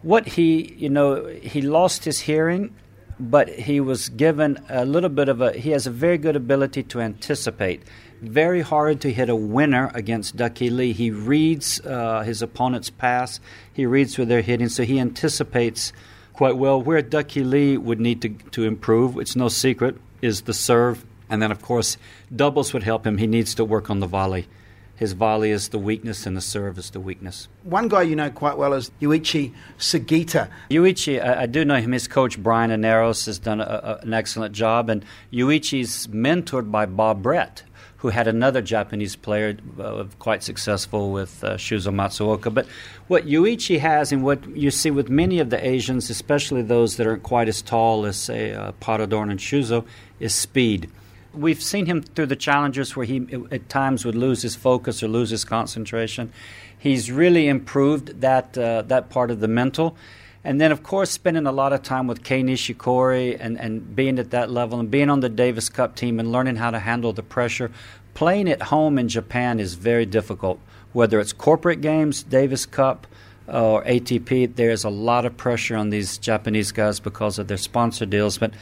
what 0.01 0.27
he, 0.27 0.73
you 0.75 0.89
know, 0.89 1.27
he 1.27 1.61
lost 1.61 2.03
his 2.03 2.19
hearing, 2.21 2.73
but 3.19 3.49
he 3.49 3.79
was 3.79 4.09
given 4.09 4.63
a 4.69 4.85
little 4.85 5.09
bit 5.09 5.29
of 5.29 5.41
a, 5.41 5.53
he 5.53 5.71
has 5.71 5.87
a 5.87 5.91
very 5.91 6.17
good 6.17 6.35
ability 6.35 6.83
to 6.83 7.01
anticipate. 7.01 7.83
Very 8.21 8.61
hard 8.61 9.01
to 9.01 9.11
hit 9.11 9.29
a 9.29 9.35
winner 9.35 9.91
against 9.93 10.37
Duckhee 10.37 10.71
Lee. 10.71 10.93
He 10.93 11.11
reads 11.11 11.79
uh, 11.81 12.23
his 12.23 12.41
opponent's 12.41 12.89
pass, 12.89 13.39
he 13.73 13.85
reads 13.85 14.17
where 14.17 14.25
they're 14.25 14.41
hitting, 14.41 14.69
so 14.69 14.83
he 14.83 14.99
anticipates 14.99 15.93
quite 16.33 16.57
well 16.57 16.81
where 16.81 17.01
Duckhee 17.01 17.49
Lee 17.49 17.77
would 17.77 17.99
need 17.99 18.21
to, 18.21 18.29
to 18.51 18.63
improve. 18.63 19.17
It's 19.17 19.35
no 19.35 19.47
secret, 19.47 19.97
is 20.21 20.41
the 20.41 20.53
serve. 20.53 21.05
And 21.29 21.41
then, 21.41 21.51
of 21.51 21.61
course, 21.61 21.97
doubles 22.35 22.73
would 22.73 22.83
help 22.83 23.05
him. 23.05 23.17
He 23.17 23.27
needs 23.27 23.55
to 23.55 23.65
work 23.65 23.89
on 23.89 23.99
the 23.99 24.07
volley. 24.07 24.47
His 24.95 25.11
volley 25.11 25.51
is 25.51 25.69
the 25.69 25.77
weakness, 25.77 26.25
and 26.25 26.37
the 26.37 26.41
serve 26.41 26.77
is 26.77 26.91
the 26.91 27.01
weakness. 27.01 27.49
One 27.63 27.89
guy 27.89 28.03
you 28.03 28.15
know 28.15 28.29
quite 28.29 28.57
well 28.57 28.73
is 28.73 28.91
Yuichi 29.01 29.53
Sugita. 29.77 30.49
Yuichi, 30.69 31.21
I, 31.21 31.41
I 31.41 31.45
do 31.47 31.65
know 31.65 31.75
him. 31.75 31.91
His 31.91 32.07
coach, 32.07 32.41
Brian 32.41 32.71
Aneros, 32.71 33.25
has 33.25 33.37
done 33.37 33.59
a, 33.59 33.63
a, 33.63 33.99
an 34.03 34.13
excellent 34.13 34.55
job. 34.55 34.89
And 34.89 35.03
Yuichi's 35.33 36.07
mentored 36.07 36.71
by 36.71 36.85
Bob 36.85 37.21
Brett, 37.21 37.63
who 37.97 38.07
had 38.07 38.27
another 38.27 38.61
Japanese 38.61 39.17
player 39.17 39.57
uh, 39.79 40.05
quite 40.19 40.43
successful 40.43 41.11
with 41.11 41.43
uh, 41.43 41.55
Shuzo 41.57 41.93
Matsuoka. 41.93 42.53
But 42.53 42.65
what 43.07 43.25
Yuichi 43.25 43.79
has, 43.79 44.13
and 44.13 44.23
what 44.23 44.47
you 44.55 44.71
see 44.71 44.91
with 44.91 45.09
many 45.09 45.39
of 45.39 45.49
the 45.49 45.67
Asians, 45.67 46.09
especially 46.09 46.61
those 46.61 46.95
that 46.95 47.05
aren't 47.05 47.23
quite 47.23 47.49
as 47.49 47.61
tall 47.61 48.05
as, 48.05 48.15
say, 48.15 48.53
uh, 48.53 48.71
Paradorn 48.79 49.29
and 49.29 49.41
Shuzo, 49.41 49.85
is 50.21 50.33
speed. 50.33 50.89
We've 51.35 51.61
seen 51.61 51.85
him 51.85 52.01
through 52.01 52.27
the 52.27 52.35
challenges 52.35 52.95
where 52.95 53.05
he 53.05 53.27
at 53.51 53.69
times 53.69 54.05
would 54.05 54.15
lose 54.15 54.41
his 54.41 54.55
focus 54.55 55.03
or 55.03 55.07
lose 55.07 55.29
his 55.29 55.43
concentration. 55.43 56.31
He's 56.77 57.11
really 57.11 57.47
improved 57.47 58.21
that 58.21 58.57
uh, 58.57 58.83
that 58.83 59.09
part 59.09 59.31
of 59.31 59.39
the 59.39 59.47
mental, 59.47 59.97
And 60.45 60.61
then, 60.61 60.71
of 60.71 60.83
course, 60.83 61.09
spending 61.09 61.47
a 61.47 61.51
lot 61.51 61.73
of 61.73 61.81
time 61.81 62.05
with 62.05 62.23
Kei 62.23 62.43
Nishikori 62.43 63.35
and, 63.39 63.59
and 63.59 63.95
being 63.95 64.19
at 64.19 64.29
that 64.29 64.51
level 64.51 64.79
and 64.79 64.91
being 64.91 65.09
on 65.09 65.21
the 65.21 65.27
Davis 65.27 65.69
Cup 65.69 65.95
team 65.95 66.19
and 66.19 66.31
learning 66.31 66.57
how 66.57 66.69
to 66.69 66.77
handle 66.77 67.13
the 67.13 67.23
pressure. 67.23 67.71
Playing 68.13 68.47
at 68.47 68.61
home 68.61 68.99
in 68.99 69.09
Japan 69.09 69.59
is 69.59 69.73
very 69.73 70.05
difficult. 70.05 70.59
Whether 70.93 71.19
it's 71.19 71.33
corporate 71.33 71.81
games, 71.81 72.21
Davis 72.21 72.67
Cup, 72.67 73.07
or 73.47 73.83
ATP, 73.85 74.55
there's 74.55 74.83
a 74.83 74.89
lot 74.89 75.25
of 75.25 75.35
pressure 75.35 75.75
on 75.75 75.89
these 75.89 76.19
Japanese 76.19 76.71
guys 76.71 76.99
because 76.99 77.39
of 77.39 77.47
their 77.47 77.57
sponsor 77.57 78.05
deals. 78.05 78.37
But, 78.37 78.53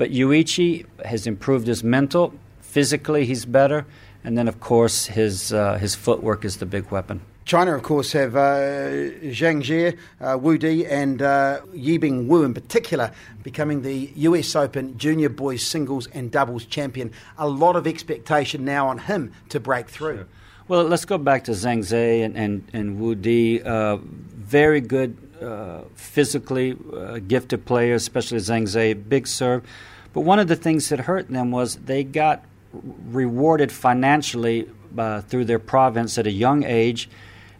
but 0.00 0.10
Yuichi 0.12 0.86
has 1.04 1.26
improved 1.26 1.66
his 1.66 1.84
mental. 1.84 2.32
Physically, 2.62 3.26
he's 3.26 3.44
better. 3.44 3.84
And 4.24 4.38
then, 4.38 4.48
of 4.48 4.58
course, 4.58 5.04
his, 5.04 5.52
uh, 5.52 5.76
his 5.76 5.94
footwork 5.94 6.42
is 6.42 6.56
the 6.56 6.64
big 6.64 6.90
weapon. 6.90 7.20
China, 7.44 7.74
of 7.74 7.82
course, 7.82 8.12
have 8.12 8.34
uh, 8.34 9.12
Zhang 9.28 9.62
Ze, 9.62 9.98
uh, 10.18 10.38
Wu 10.38 10.56
Di, 10.56 10.86
and 10.86 11.20
uh, 11.20 11.60
Yibing 11.74 12.28
Wu 12.28 12.44
in 12.44 12.54
particular 12.54 13.12
becoming 13.42 13.82
the 13.82 14.10
US 14.16 14.56
Open 14.56 14.96
junior 14.96 15.28
boys 15.28 15.66
singles 15.66 16.06
and 16.14 16.30
doubles 16.30 16.64
champion. 16.64 17.12
A 17.36 17.46
lot 17.46 17.76
of 17.76 17.86
expectation 17.86 18.64
now 18.64 18.88
on 18.88 18.96
him 18.96 19.34
to 19.50 19.60
break 19.60 19.90
through. 19.90 20.16
Sure. 20.16 20.28
Well, 20.66 20.84
let's 20.84 21.04
go 21.04 21.18
back 21.18 21.44
to 21.44 21.50
Zhang 21.50 21.82
Ze 21.82 22.22
and, 22.22 22.38
and, 22.38 22.66
and 22.72 22.98
Wu 22.98 23.14
Di. 23.14 23.60
Uh, 23.60 23.98
very 24.00 24.80
good, 24.80 25.18
uh, 25.42 25.82
physically 25.94 26.74
uh, 26.96 27.18
gifted 27.18 27.66
players, 27.66 28.00
especially 28.00 28.38
Zhang 28.38 28.66
Ze, 28.66 28.94
big 28.94 29.26
serve. 29.26 29.62
But 30.12 30.22
one 30.22 30.38
of 30.38 30.48
the 30.48 30.56
things 30.56 30.88
that 30.88 31.00
hurt 31.00 31.28
them 31.28 31.50
was 31.50 31.76
they 31.76 32.04
got 32.04 32.44
rewarded 32.72 33.72
financially 33.72 34.68
uh, 34.96 35.20
through 35.22 35.44
their 35.44 35.58
province 35.58 36.18
at 36.18 36.26
a 36.26 36.32
young 36.32 36.64
age 36.64 37.08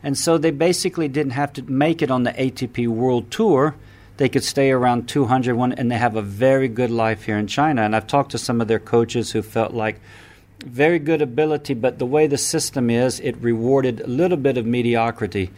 and 0.02 0.16
so 0.16 0.38
they 0.38 0.50
basically 0.50 1.08
didn't 1.08 1.32
have 1.32 1.52
to 1.54 1.62
make 1.62 2.02
it 2.02 2.10
on 2.10 2.22
the 2.22 2.32
ATP 2.32 2.88
World 2.88 3.30
Tour. 3.30 3.74
They 4.16 4.28
could 4.28 4.44
stay 4.44 4.70
around 4.70 5.08
200, 5.08 5.78
and 5.78 5.90
they 5.90 5.96
have 5.96 6.16
a 6.16 6.22
very 6.22 6.68
good 6.68 6.90
life 6.90 7.24
here 7.24 7.38
in 7.38 7.46
China. 7.46 7.82
And 7.82 7.94
I've 7.94 8.06
talked 8.06 8.30
to 8.32 8.38
some 8.38 8.60
of 8.60 8.68
their 8.68 8.78
coaches 8.78 9.32
who 9.32 9.42
felt 9.42 9.72
like 9.72 10.00
very 10.64 10.98
good 10.98 11.22
ability, 11.22 11.74
but 11.74 11.98
the 11.98 12.06
way 12.06 12.26
the 12.26 12.38
system 12.38 12.90
is, 12.90 13.20
it 13.20 13.36
rewarded 13.38 14.00
a 14.00 14.06
little 14.06 14.36
bit 14.36 14.58
of 14.58 14.66
mediocrity. 14.66 15.50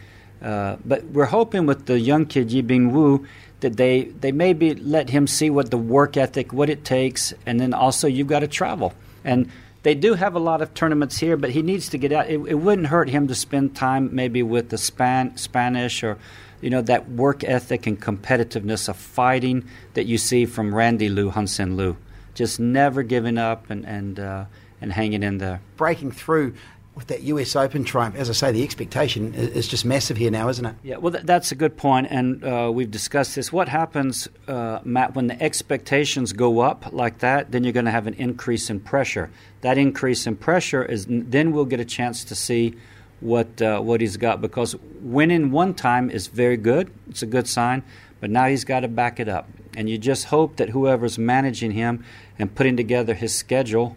Uh, 0.43 0.75
but 0.85 1.03
we're 1.05 1.25
hoping 1.25 1.65
with 1.65 1.85
the 1.85 1.99
young 1.99 2.25
kid 2.25 2.49
Yibing 2.49 2.91
Wu 2.91 3.25
that 3.61 3.77
they, 3.77 4.03
they 4.03 4.31
maybe 4.31 4.75
let 4.75 5.09
him 5.09 5.25
see 5.25 5.49
what 5.49 5.71
the 5.71 5.77
work 5.77 6.17
ethic, 6.17 6.51
what 6.51 6.69
it 6.69 6.83
takes, 6.83 7.33
and 7.45 7.59
then 7.59 7.73
also 7.73 8.07
you've 8.07 8.27
got 8.27 8.39
to 8.39 8.47
travel. 8.47 8.93
And 9.23 9.49
they 9.83 9.95
do 9.95 10.15
have 10.15 10.35
a 10.35 10.39
lot 10.39 10.61
of 10.61 10.73
tournaments 10.73 11.17
here, 11.17 11.37
but 11.37 11.51
he 11.51 11.61
needs 11.61 11.89
to 11.89 11.97
get 11.97 12.11
out. 12.11 12.29
It, 12.29 12.39
it 12.39 12.55
wouldn't 12.55 12.87
hurt 12.87 13.09
him 13.09 13.27
to 13.27 13.35
spend 13.35 13.75
time 13.75 14.13
maybe 14.13 14.43
with 14.43 14.69
the 14.69 14.77
Span, 14.77 15.37
Spanish 15.37 16.03
or 16.03 16.17
you 16.61 16.69
know 16.69 16.81
that 16.81 17.09
work 17.09 17.43
ethic 17.43 17.85
and 17.87 18.01
competitiveness 18.01 18.87
of 18.87 18.95
fighting 18.95 19.65
that 19.95 20.05
you 20.05 20.17
see 20.17 20.45
from 20.45 20.73
Randy 20.73 21.09
Liu, 21.09 21.29
Hansen 21.29 21.75
Liu, 21.75 21.97
just 22.35 22.57
never 22.57 23.03
giving 23.03 23.37
up 23.37 23.69
and 23.69 23.85
and 23.85 24.17
uh, 24.17 24.45
and 24.79 24.93
hanging 24.93 25.23
in 25.23 25.39
there. 25.39 25.59
Breaking 25.75 26.11
through 26.11 26.55
with 26.95 27.07
that 27.07 27.23
US 27.23 27.55
Open 27.55 27.83
triumph, 27.83 28.15
as 28.15 28.29
I 28.29 28.33
say, 28.33 28.51
the 28.51 28.63
expectation 28.63 29.33
is 29.33 29.67
just 29.67 29.83
massive 29.83 30.17
here 30.17 30.29
now, 30.29 30.47
isn't 30.49 30.65
it? 30.65 30.75
Yeah, 30.83 30.97
well, 30.97 31.11
th- 31.11 31.25
that's 31.25 31.51
a 31.51 31.55
good 31.55 31.75
point, 31.75 32.07
and 32.09 32.43
uh, 32.43 32.71
we've 32.73 32.91
discussed 32.91 33.35
this. 33.35 33.51
What 33.51 33.67
happens, 33.67 34.27
uh, 34.47 34.79
Matt, 34.83 35.15
when 35.15 35.27
the 35.27 35.41
expectations 35.41 36.33
go 36.33 36.59
up 36.59 36.93
like 36.93 37.19
that? 37.19 37.51
Then 37.51 37.63
you're 37.63 37.73
going 37.73 37.85
to 37.85 37.91
have 37.91 38.05
an 38.05 38.13
increase 38.15 38.69
in 38.69 38.79
pressure. 38.79 39.31
That 39.61 39.77
increase 39.77 40.27
in 40.27 40.35
pressure 40.35 40.83
is 40.85 41.07
then 41.09 41.51
we'll 41.51 41.65
get 41.65 41.79
a 41.79 41.85
chance 41.85 42.23
to 42.25 42.35
see 42.35 42.75
what 43.21 43.61
uh, 43.61 43.79
what 43.79 44.01
he's 44.01 44.17
got 44.17 44.41
because 44.41 44.75
winning 45.01 45.49
one 45.49 45.73
time 45.73 46.11
is 46.11 46.27
very 46.27 46.57
good. 46.57 46.91
It's 47.09 47.23
a 47.23 47.27
good 47.27 47.47
sign, 47.47 47.83
but 48.19 48.29
now 48.29 48.47
he's 48.47 48.65
got 48.65 48.81
to 48.81 48.87
back 48.87 49.19
it 49.19 49.29
up, 49.29 49.49
and 49.75 49.89
you 49.89 49.97
just 49.97 50.25
hope 50.25 50.57
that 50.57 50.69
whoever's 50.69 51.17
managing 51.17 51.71
him 51.71 52.03
and 52.37 52.53
putting 52.53 52.77
together 52.77 53.15
his 53.15 53.33
schedule 53.33 53.95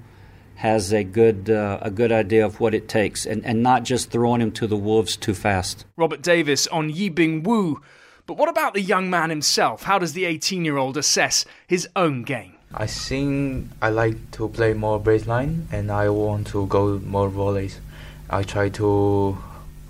has 0.57 0.93
a 0.93 1.05
good 1.05 1.49
uh, 1.51 1.79
a 1.83 1.91
good 1.91 2.13
idea 2.13 2.45
of 2.45 2.61
what 2.61 2.75
it 2.75 2.89
takes 2.89 3.27
and, 3.27 3.45
and 3.45 3.63
not 3.63 3.85
just 3.85 4.11
throwing 4.11 4.41
him 4.41 4.51
to 4.53 4.67
the 4.67 4.77
wolves 4.77 5.17
too 5.17 5.35
fast. 5.35 5.85
Robert 5.97 6.23
Davis 6.23 6.67
on 6.69 6.91
Yibing 6.91 7.45
Wu. 7.45 7.81
But 8.27 8.39
what 8.39 8.49
about 8.49 8.75
the 8.75 8.81
young 8.81 9.09
man 9.09 9.31
himself? 9.31 9.85
How 9.85 10.01
does 10.01 10.13
the 10.13 10.25
18 10.25 10.65
year 10.65 10.77
old 10.77 10.97
assess 10.97 11.45
his 11.67 11.89
own 11.95 12.25
game? 12.25 12.55
I 12.75 12.87
think 12.87 13.71
I 13.81 13.91
like 13.91 14.33
to 14.33 14.49
play 14.49 14.75
more 14.75 14.99
baseline 15.01 15.67
and 15.71 15.93
I 15.93 16.09
want 16.09 16.49
to 16.49 16.67
go 16.67 16.99
more 16.99 17.29
volleys. 17.29 17.81
I 18.29 18.43
try 18.43 18.69
to 18.71 19.39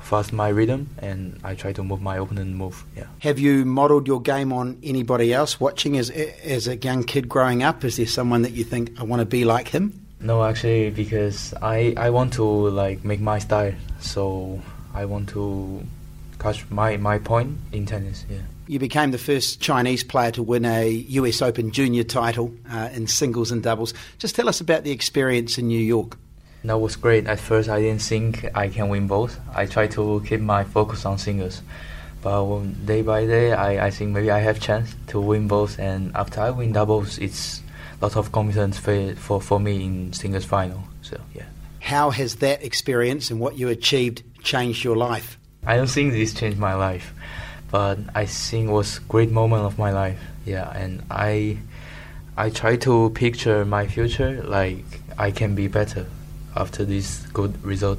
fast 0.00 0.33
my 0.33 0.48
rhythm 0.48 0.88
and 0.98 1.40
I 1.42 1.55
try 1.55 1.72
to 1.72 1.83
move 1.83 2.02
my 2.02 2.16
opponent 2.16 2.55
move. 2.55 2.85
Yeah. 2.96 3.07
Have 3.20 3.38
you 3.38 3.64
modelled 3.64 4.07
your 4.07 4.20
game 4.20 4.52
on 4.52 4.79
anybody 4.83 5.33
else 5.33 5.59
watching 5.59 5.96
as 5.96 6.11
as 6.11 6.68
a 6.68 6.76
young 6.76 7.05
kid 7.05 7.29
growing 7.29 7.62
up? 7.62 7.85
Is 7.85 7.96
there 7.96 8.07
someone 8.07 8.42
that 8.42 8.52
you 8.52 8.64
think 8.64 9.00
I 9.00 9.05
want 9.05 9.20
to 9.20 9.26
be 9.26 9.44
like 9.44 9.68
him? 9.68 10.05
No, 10.20 10.44
actually, 10.44 10.90
because 10.90 11.55
I 11.61 11.94
I 11.96 12.11
want 12.11 12.33
to 12.35 12.44
like 12.44 13.05
make 13.05 13.20
my 13.20 13.38
style, 13.38 13.74
so 14.00 14.61
I 14.94 15.05
want 15.05 15.29
to 15.31 15.85
catch 16.38 16.68
my 16.70 16.96
my 16.96 17.18
point 17.18 17.59
in 17.72 17.87
tennis. 17.87 18.24
Yeah. 18.29 18.38
You 18.68 18.81
became 18.81 19.12
the 19.12 19.18
first 19.18 19.61
Chinese 19.61 20.02
player 20.02 20.33
to 20.33 20.42
win 20.42 20.64
a 20.64 20.88
US 20.90 21.40
Open 21.40 21.70
junior 21.70 22.02
title 22.02 22.52
uh, 22.70 22.88
in 22.92 23.07
singles 23.07 23.52
and 23.52 23.62
doubles. 23.62 23.94
Just 24.18 24.35
tell 24.35 24.48
us 24.48 24.61
about 24.61 24.83
the 24.83 24.90
experience 24.90 25.57
in 25.57 25.68
New 25.68 25.81
York. 25.81 26.16
That 26.64 26.79
was 26.79 26.96
great. 26.96 27.29
At 27.29 27.38
first, 27.38 27.68
I 27.68 27.81
didn't 27.81 28.02
think 28.02 28.44
I 28.57 28.68
can 28.68 28.88
win 28.88 29.07
both. 29.07 29.38
I 29.55 29.66
tried 29.66 29.92
to 29.92 30.20
keep 30.26 30.40
my 30.40 30.64
focus 30.64 31.07
on 31.07 31.16
singles, 31.18 31.62
but 32.22 32.42
day 32.85 33.02
by 33.02 33.24
day, 33.24 33.52
I, 33.52 33.87
I 33.87 33.90
think 33.90 34.11
maybe 34.11 34.33
I 34.33 34.40
have 34.40 34.59
chance 34.59 34.96
to 35.09 35.20
win 35.20 35.46
both. 35.46 35.79
And 35.79 36.11
after 36.16 36.40
I 36.40 36.50
win 36.50 36.72
doubles, 36.72 37.18
it's 37.18 37.62
lot 38.00 38.16
of 38.16 38.32
confidence 38.32 38.78
for, 38.78 39.14
for, 39.16 39.40
for 39.40 39.61
me 39.61 39.85
in 39.85 40.12
singles 40.12 40.44
final. 40.44 40.82
So 41.02 41.20
yeah. 41.35 41.44
How 41.80 42.11
has 42.11 42.37
that 42.37 42.64
experience 42.64 43.30
and 43.30 43.40
what 43.40 43.56
you 43.59 43.68
achieved 43.68 44.22
changed 44.42 44.85
your 44.85 44.96
life? 44.96 45.38
I 45.64 45.76
don't 45.76 45.88
think 45.90 46.12
this 46.12 46.35
changed 46.35 46.59
my 46.59 46.74
life, 46.74 47.12
but 47.70 47.98
I 48.14 48.26
think 48.26 48.68
it 48.68 48.72
was 48.72 48.98
great 49.00 49.30
moment 49.30 49.64
of 49.64 49.78
my 49.78 49.92
life. 49.92 50.20
Yeah, 50.44 50.70
and 50.70 51.02
I 51.11 51.59
I 52.37 52.50
try 52.50 52.76
to 52.76 53.11
picture 53.11 53.64
my 53.64 53.87
future 53.88 54.42
like 54.44 54.85
I 55.18 55.30
can 55.30 55.54
be 55.54 55.66
better 55.66 56.06
after 56.54 56.85
this 56.85 57.26
good 57.32 57.62
result, 57.64 57.98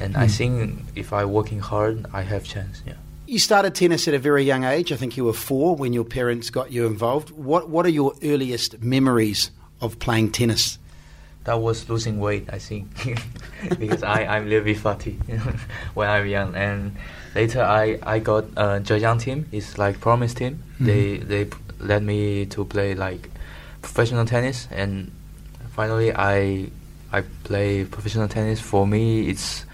and 0.00 0.14
mm. 0.14 0.18
I 0.18 0.26
hmm. 0.26 0.32
think 0.32 0.80
if 0.96 1.12
I 1.12 1.24
working 1.24 1.60
hard, 1.60 2.06
I 2.12 2.22
have 2.22 2.42
chance. 2.44 2.82
Yeah. 2.86 2.94
You 3.28 3.40
started 3.40 3.74
tennis 3.74 4.06
at 4.06 4.14
a 4.14 4.20
very 4.20 4.44
young 4.44 4.62
age. 4.62 4.92
I 4.92 4.96
think 4.96 5.16
you 5.16 5.24
were 5.24 5.32
four 5.32 5.74
when 5.74 5.92
your 5.92 6.04
parents 6.04 6.48
got 6.48 6.70
you 6.70 6.86
involved. 6.86 7.30
What 7.30 7.68
What 7.68 7.84
are 7.84 7.90
your 7.90 8.14
earliest 8.22 8.80
memories 8.80 9.50
of 9.80 9.98
playing 9.98 10.30
tennis? 10.30 10.78
That 11.42 11.60
was 11.60 11.88
losing 11.88 12.20
weight, 12.20 12.48
I 12.52 12.58
think, 12.58 12.86
because 13.80 14.04
I 14.04 14.24
I'm 14.26 14.44
a 14.44 14.46
little 14.46 14.64
bit 14.64 14.78
fatty 14.78 15.12
when 15.94 16.08
I'm 16.08 16.26
young. 16.28 16.54
And 16.54 16.94
later 17.34 17.62
I 17.62 17.98
I 18.04 18.20
got 18.20 18.44
a 18.56 18.78
Zhejiang 18.78 19.20
team. 19.20 19.46
It's 19.50 19.76
like 19.76 19.98
promise 19.98 20.32
team. 20.32 20.62
Mm-hmm. 20.74 20.86
They 20.86 21.16
they 21.18 21.50
let 21.80 22.04
me 22.04 22.46
to 22.46 22.64
play 22.64 22.94
like 22.94 23.28
professional 23.82 24.24
tennis, 24.24 24.68
and 24.70 25.10
finally 25.74 26.14
I 26.14 26.70
I 27.10 27.22
play 27.42 27.84
professional 27.84 28.28
tennis. 28.28 28.60
For 28.60 28.86
me, 28.86 29.28
it's 29.28 29.66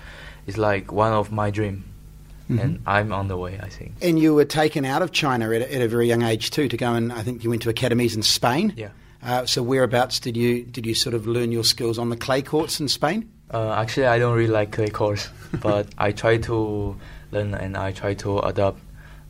it's 0.46 0.56
like 0.56 0.90
one 0.90 1.12
of 1.12 1.30
my 1.30 1.50
dream 1.50 1.91
Mm-hmm. 2.52 2.60
and 2.60 2.82
I'm 2.86 3.12
on 3.12 3.28
the 3.28 3.36
way, 3.36 3.58
I 3.62 3.68
think. 3.68 3.94
And 4.02 4.18
you 4.18 4.34
were 4.34 4.44
taken 4.44 4.84
out 4.84 5.02
of 5.02 5.12
China 5.12 5.52
at 5.52 5.62
a, 5.62 5.74
at 5.74 5.82
a, 5.82 5.88
very 5.88 6.08
young 6.08 6.22
age 6.22 6.50
too 6.50 6.68
to 6.68 6.76
go 6.76 6.94
and 6.94 7.12
I 7.12 7.22
think 7.22 7.44
you 7.44 7.50
went 7.50 7.62
to 7.62 7.70
academies 7.70 8.14
in 8.14 8.22
Spain. 8.22 8.72
Yeah. 8.76 8.90
Uh, 9.22 9.46
so 9.46 9.62
whereabouts 9.62 10.18
did 10.18 10.36
you 10.36 10.64
did 10.64 10.84
you 10.84 10.94
sort 10.94 11.14
of 11.14 11.26
learn 11.26 11.52
your 11.52 11.62
skills 11.62 11.98
on 11.98 12.10
the 12.10 12.16
clay 12.16 12.42
courts 12.42 12.80
in 12.80 12.88
Spain? 12.88 13.30
Uh, 13.52 13.72
actually, 13.72 14.06
I 14.06 14.18
don't 14.18 14.34
really 14.34 14.50
like 14.50 14.72
clay 14.72 14.88
courts, 14.88 15.28
but 15.60 15.86
I 15.96 16.12
try 16.12 16.38
to 16.38 16.96
learn 17.30 17.54
and 17.54 17.76
I 17.76 17.92
try 17.92 18.14
to 18.14 18.40
adapt. 18.40 18.80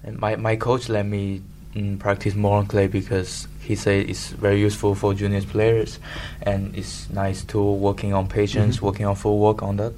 And 0.03 0.19
my 0.19 0.37
my 0.37 0.57
coach 0.57 0.89
let 0.89 1.05
me 1.05 1.43
mm, 1.75 1.99
practice 1.99 2.35
more 2.35 2.59
on 2.59 2.67
clay 2.67 2.87
because 2.87 3.47
he 3.61 3.77
said 3.77 4.09
it's 4.09 4.29
very 4.29 4.61
useful 4.61 4.95
for 4.95 5.13
junior 5.13 5.43
players, 5.43 5.99
and 6.41 6.75
it's 6.75 7.11
nice 7.11 7.45
to 7.45 7.61
working 7.63 8.15
on 8.15 8.29
patience, 8.29 8.77
mm-hmm. 8.77 8.87
working 8.87 9.07
on 9.07 9.15
full 9.15 9.39
work 9.39 9.63
on 9.63 9.77
that. 9.77 9.93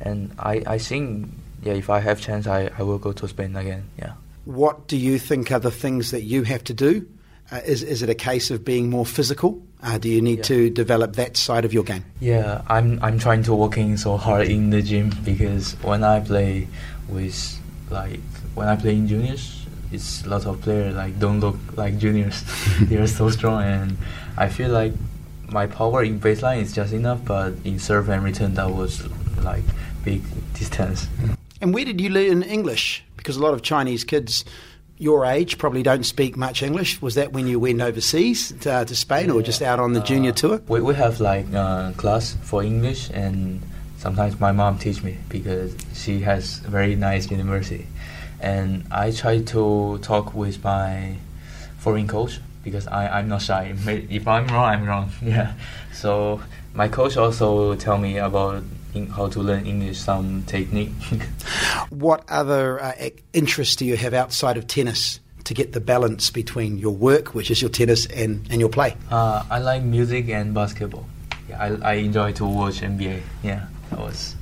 And 0.00 0.32
I 0.38 0.62
I 0.66 0.78
think 0.78 1.30
yeah, 1.62 1.72
if 1.72 1.90
I 1.90 2.00
have 2.00 2.20
chance, 2.20 2.46
I, 2.46 2.70
I 2.78 2.82
will 2.82 2.98
go 2.98 3.12
to 3.12 3.28
Spain 3.28 3.56
again. 3.56 3.88
Yeah. 3.98 4.12
What 4.44 4.88
do 4.88 4.96
you 4.96 5.18
think 5.18 5.52
are 5.52 5.58
the 5.58 5.70
things 5.70 6.10
that 6.10 6.22
you 6.22 6.42
have 6.44 6.64
to 6.64 6.74
do? 6.74 7.06
Uh, 7.50 7.60
is 7.64 7.82
is 7.82 8.02
it 8.02 8.10
a 8.10 8.14
case 8.14 8.50
of 8.50 8.64
being 8.64 8.90
more 8.90 9.06
physical? 9.06 9.62
Uh, 9.82 9.96
do 9.96 10.08
you 10.08 10.20
need 10.20 10.38
yeah. 10.38 10.44
to 10.44 10.70
develop 10.70 11.16
that 11.16 11.36
side 11.36 11.64
of 11.64 11.72
your 11.72 11.82
game? 11.82 12.04
Yeah, 12.20 12.62
I'm 12.68 13.02
I'm 13.02 13.18
trying 13.18 13.42
to 13.44 13.54
working 13.54 13.96
so 13.96 14.16
hard 14.16 14.48
in 14.48 14.70
the 14.70 14.82
gym 14.82 15.12
because 15.24 15.72
when 15.82 16.04
I 16.04 16.20
play 16.20 16.68
with 17.08 17.58
like 17.90 18.20
when 18.54 18.68
I 18.68 18.76
play 18.76 18.94
in 18.94 19.08
juniors, 19.08 19.66
it's 19.90 20.24
a 20.26 20.28
lot 20.28 20.44
of 20.44 20.60
players 20.60 20.94
like 20.94 21.18
don't 21.18 21.40
look 21.40 21.56
like 21.76 21.96
juniors. 21.98 22.44
they 22.82 22.96
are 22.96 23.06
so 23.06 23.30
strong, 23.30 23.62
and 23.62 23.96
I 24.36 24.48
feel 24.48 24.70
like 24.70 24.92
my 25.50 25.66
power 25.66 26.02
in 26.04 26.20
baseline 26.20 26.60
is 26.60 26.74
just 26.74 26.92
enough, 26.92 27.24
but 27.24 27.54
in 27.64 27.78
serve 27.78 28.10
and 28.10 28.22
return 28.22 28.54
that 28.54 28.70
was 28.70 29.08
like 29.42 29.64
big 30.04 30.22
distance. 30.52 31.08
And 31.60 31.74
where 31.74 31.84
did 31.84 32.00
you 32.00 32.10
learn 32.10 32.42
English? 32.42 33.04
Because 33.16 33.36
a 33.36 33.42
lot 33.42 33.54
of 33.54 33.62
Chinese 33.62 34.04
kids 34.04 34.44
your 34.98 35.24
age 35.24 35.58
probably 35.58 35.82
don't 35.82 36.04
speak 36.04 36.36
much 36.36 36.62
English. 36.62 37.00
Was 37.00 37.14
that 37.14 37.32
when 37.32 37.46
you 37.46 37.60
went 37.60 37.80
overseas 37.80 38.52
to, 38.60 38.72
uh, 38.72 38.84
to 38.84 38.96
Spain 38.96 39.30
or 39.30 39.42
just 39.42 39.62
out 39.62 39.78
on 39.78 39.92
the 39.92 40.00
junior 40.00 40.32
tour? 40.32 40.60
We, 40.66 40.80
we 40.80 40.94
have 40.94 41.20
like 41.20 41.46
uh, 41.54 41.92
class 41.92 42.36
for 42.42 42.62
English 42.62 43.10
and 43.10 43.62
sometimes 43.98 44.38
my 44.40 44.52
mom 44.52 44.78
teach 44.78 45.02
me 45.02 45.18
because 45.28 45.74
she 45.94 46.20
has 46.20 46.64
a 46.64 46.68
very 46.68 46.96
nice 46.96 47.30
university. 47.30 47.86
And 48.40 48.86
I 48.90 49.12
try 49.12 49.40
to 49.40 49.98
talk 50.02 50.34
with 50.34 50.62
my 50.62 51.16
foreign 51.78 52.08
coach 52.08 52.40
because 52.64 52.86
I, 52.88 53.18
I'm 53.18 53.28
not 53.28 53.42
shy. 53.42 53.74
If 53.86 54.26
I'm 54.26 54.46
wrong, 54.48 54.64
I'm 54.64 54.84
wrong. 54.84 55.10
Yeah. 55.22 55.54
So 55.92 56.40
my 56.74 56.88
coach 56.88 57.16
also 57.16 57.76
tell 57.76 57.98
me 57.98 58.18
about 58.18 58.62
how 59.14 59.28
to 59.28 59.40
learn 59.40 59.66
English, 59.66 59.98
some 59.98 60.42
technique. 60.44 60.92
what 61.90 62.24
other 62.28 62.82
uh, 62.82 62.92
interests 63.32 63.76
do 63.76 63.84
you 63.84 63.96
have 63.96 64.14
outside 64.14 64.56
of 64.56 64.66
tennis 64.66 65.20
to 65.44 65.54
get 65.54 65.72
the 65.72 65.80
balance 65.80 66.30
between 66.30 66.78
your 66.78 66.94
work, 66.94 67.34
which 67.34 67.50
is 67.50 67.62
your 67.62 67.70
tennis, 67.70 68.06
and, 68.06 68.46
and 68.50 68.60
your 68.60 68.68
play? 68.68 68.96
Uh, 69.10 69.44
I 69.50 69.58
like 69.58 69.82
music 69.82 70.28
and 70.28 70.54
basketball. 70.54 71.06
Yeah, 71.48 71.62
I, 71.62 71.92
I 71.92 71.94
enjoy 71.94 72.32
to 72.34 72.44
watch 72.44 72.80
NBA. 72.80 73.22
Yeah, 73.42 73.66
that 73.90 73.98
was 73.98 74.36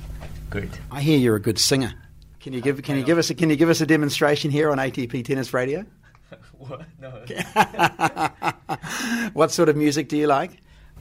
great. 0.49 0.79
I 0.91 1.01
hear 1.01 1.17
you're 1.17 1.35
a 1.35 1.41
good 1.41 1.59
singer. 1.59 1.93
Can 2.39 2.53
you 2.53 2.61
give 2.61 2.81
Can 2.83 2.97
you 2.97 3.03
give 3.03 3.17
us 3.17 3.29
a, 3.29 3.35
Can 3.35 3.49
you 3.49 3.55
give 3.55 3.69
us 3.69 3.81
a 3.81 3.85
demonstration 3.85 4.51
here 4.51 4.71
on 4.71 4.77
ATP 4.77 5.25
Tennis 5.25 5.53
Radio? 5.53 5.85
what? 6.57 6.81
No. 6.99 7.09
what 9.33 9.51
sort 9.51 9.69
of 9.69 9.75
music 9.75 10.09
do 10.09 10.17
you 10.17 10.27
like? 10.27 10.51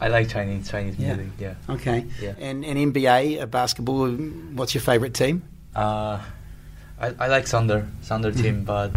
I 0.01 0.09
like 0.09 0.29
Chinese 0.29 0.71
Chinese 0.71 0.97
Yeah. 0.99 1.15
music. 1.17 1.33
Yeah. 1.39 1.55
Okay. 1.71 2.05
Yeah. 2.21 2.35
And, 2.39 2.65
and 2.65 2.93
NBA 2.95 3.41
uh, 3.43 3.47
basketball. 3.47 4.11
What's 4.11 4.75
your 4.75 4.83
favourite 4.83 5.15
team? 5.15 5.43
Uh, 5.75 6.21
I, 7.01 7.15
I 7.19 7.27
like 7.29 7.47
Thunder 7.47 7.87
Thunder 8.03 8.31
Mm-hmm. 8.31 8.43
team, 8.43 8.65
but 8.65 8.93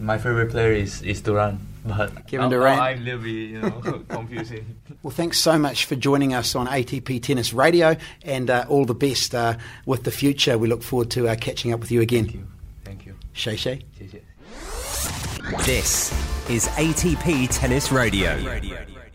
my 0.00 0.18
favorite 0.18 0.50
player 0.50 0.72
is 0.72 1.02
is 1.02 1.20
Durant. 1.20 1.60
But 1.86 2.26
Kevin 2.28 2.48
Durant. 2.48 2.80
I'm 2.80 2.98
a 2.98 3.04
little 3.04 3.20
bit 3.20 3.28
you 3.30 3.60
know 3.60 3.70
confusing. 4.08 4.64
Well, 5.02 5.10
thanks 5.10 5.38
so 5.38 5.58
much 5.58 5.84
for 5.84 5.96
joining 5.96 6.32
us 6.34 6.54
on 6.56 6.66
ATP 6.66 7.22
Tennis 7.22 7.52
Radio, 7.52 7.94
and 8.24 8.48
uh, 8.50 8.64
all 8.68 8.86
the 8.86 8.94
best 8.94 9.34
uh, 9.34 9.56
with 9.86 10.04
the 10.04 10.10
future. 10.10 10.56
We 10.56 10.66
look 10.68 10.82
forward 10.82 11.10
to 11.10 11.28
uh, 11.28 11.36
catching 11.36 11.72
up 11.72 11.80
with 11.80 11.90
you 11.92 12.00
again. 12.00 12.24
Thank 12.24 12.34
you. 12.36 12.46
Thank 12.84 13.06
you. 13.06 13.14
Shay 13.34 13.56
Shay. 13.56 13.80
This 15.66 16.10
is 16.48 16.68
ATP 16.68 17.48
Tennis 17.50 17.92
Radio. 17.92 18.38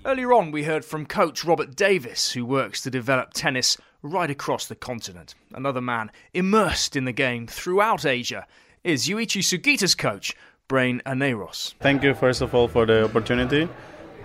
Earlier 0.10 0.34
on, 0.34 0.50
we 0.50 0.64
heard 0.64 0.84
from 0.84 1.06
coach 1.06 1.46
Robert 1.46 1.76
Davis, 1.76 2.32
who 2.32 2.44
works 2.44 2.82
to 2.82 2.90
develop 2.90 3.32
tennis 3.32 3.78
right 4.02 4.32
across 4.32 4.66
the 4.66 4.74
continent. 4.74 5.36
Another 5.54 5.82
man 5.82 6.10
immersed 6.34 6.96
in 6.96 7.06
the 7.06 7.12
game 7.12 7.46
throughout 7.46 8.08
Asia 8.08 8.48
is 8.84 9.08
Yuichi 9.08 9.44
Sugita's 9.44 9.94
coach, 9.94 10.36
Braen 10.68 11.00
Aneiros. 11.04 11.76
Thank 11.80 12.02
you, 12.02 12.16
first 12.16 12.42
of 12.42 12.56
all, 12.56 12.68
for 12.68 12.88
the 12.88 13.04
opportunity. 13.06 13.70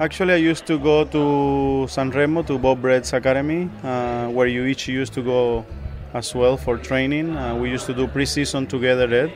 Actually, 0.00 0.32
I 0.32 0.36
used 0.36 0.64
to 0.68 0.78
go 0.78 1.04
to 1.04 1.86
San 1.86 2.08
Remo 2.08 2.42
to 2.44 2.58
Bob 2.58 2.80
Brett's 2.80 3.12
academy, 3.12 3.68
uh, 3.82 4.28
where 4.30 4.46
each 4.46 4.88
used 4.88 5.12
to 5.12 5.22
go 5.22 5.66
as 6.14 6.34
well 6.34 6.56
for 6.56 6.78
training. 6.78 7.36
Uh, 7.36 7.56
we 7.56 7.68
used 7.68 7.84
to 7.84 7.92
do 7.92 8.06
pre-season 8.08 8.66
together 8.66 9.06
there, 9.06 9.30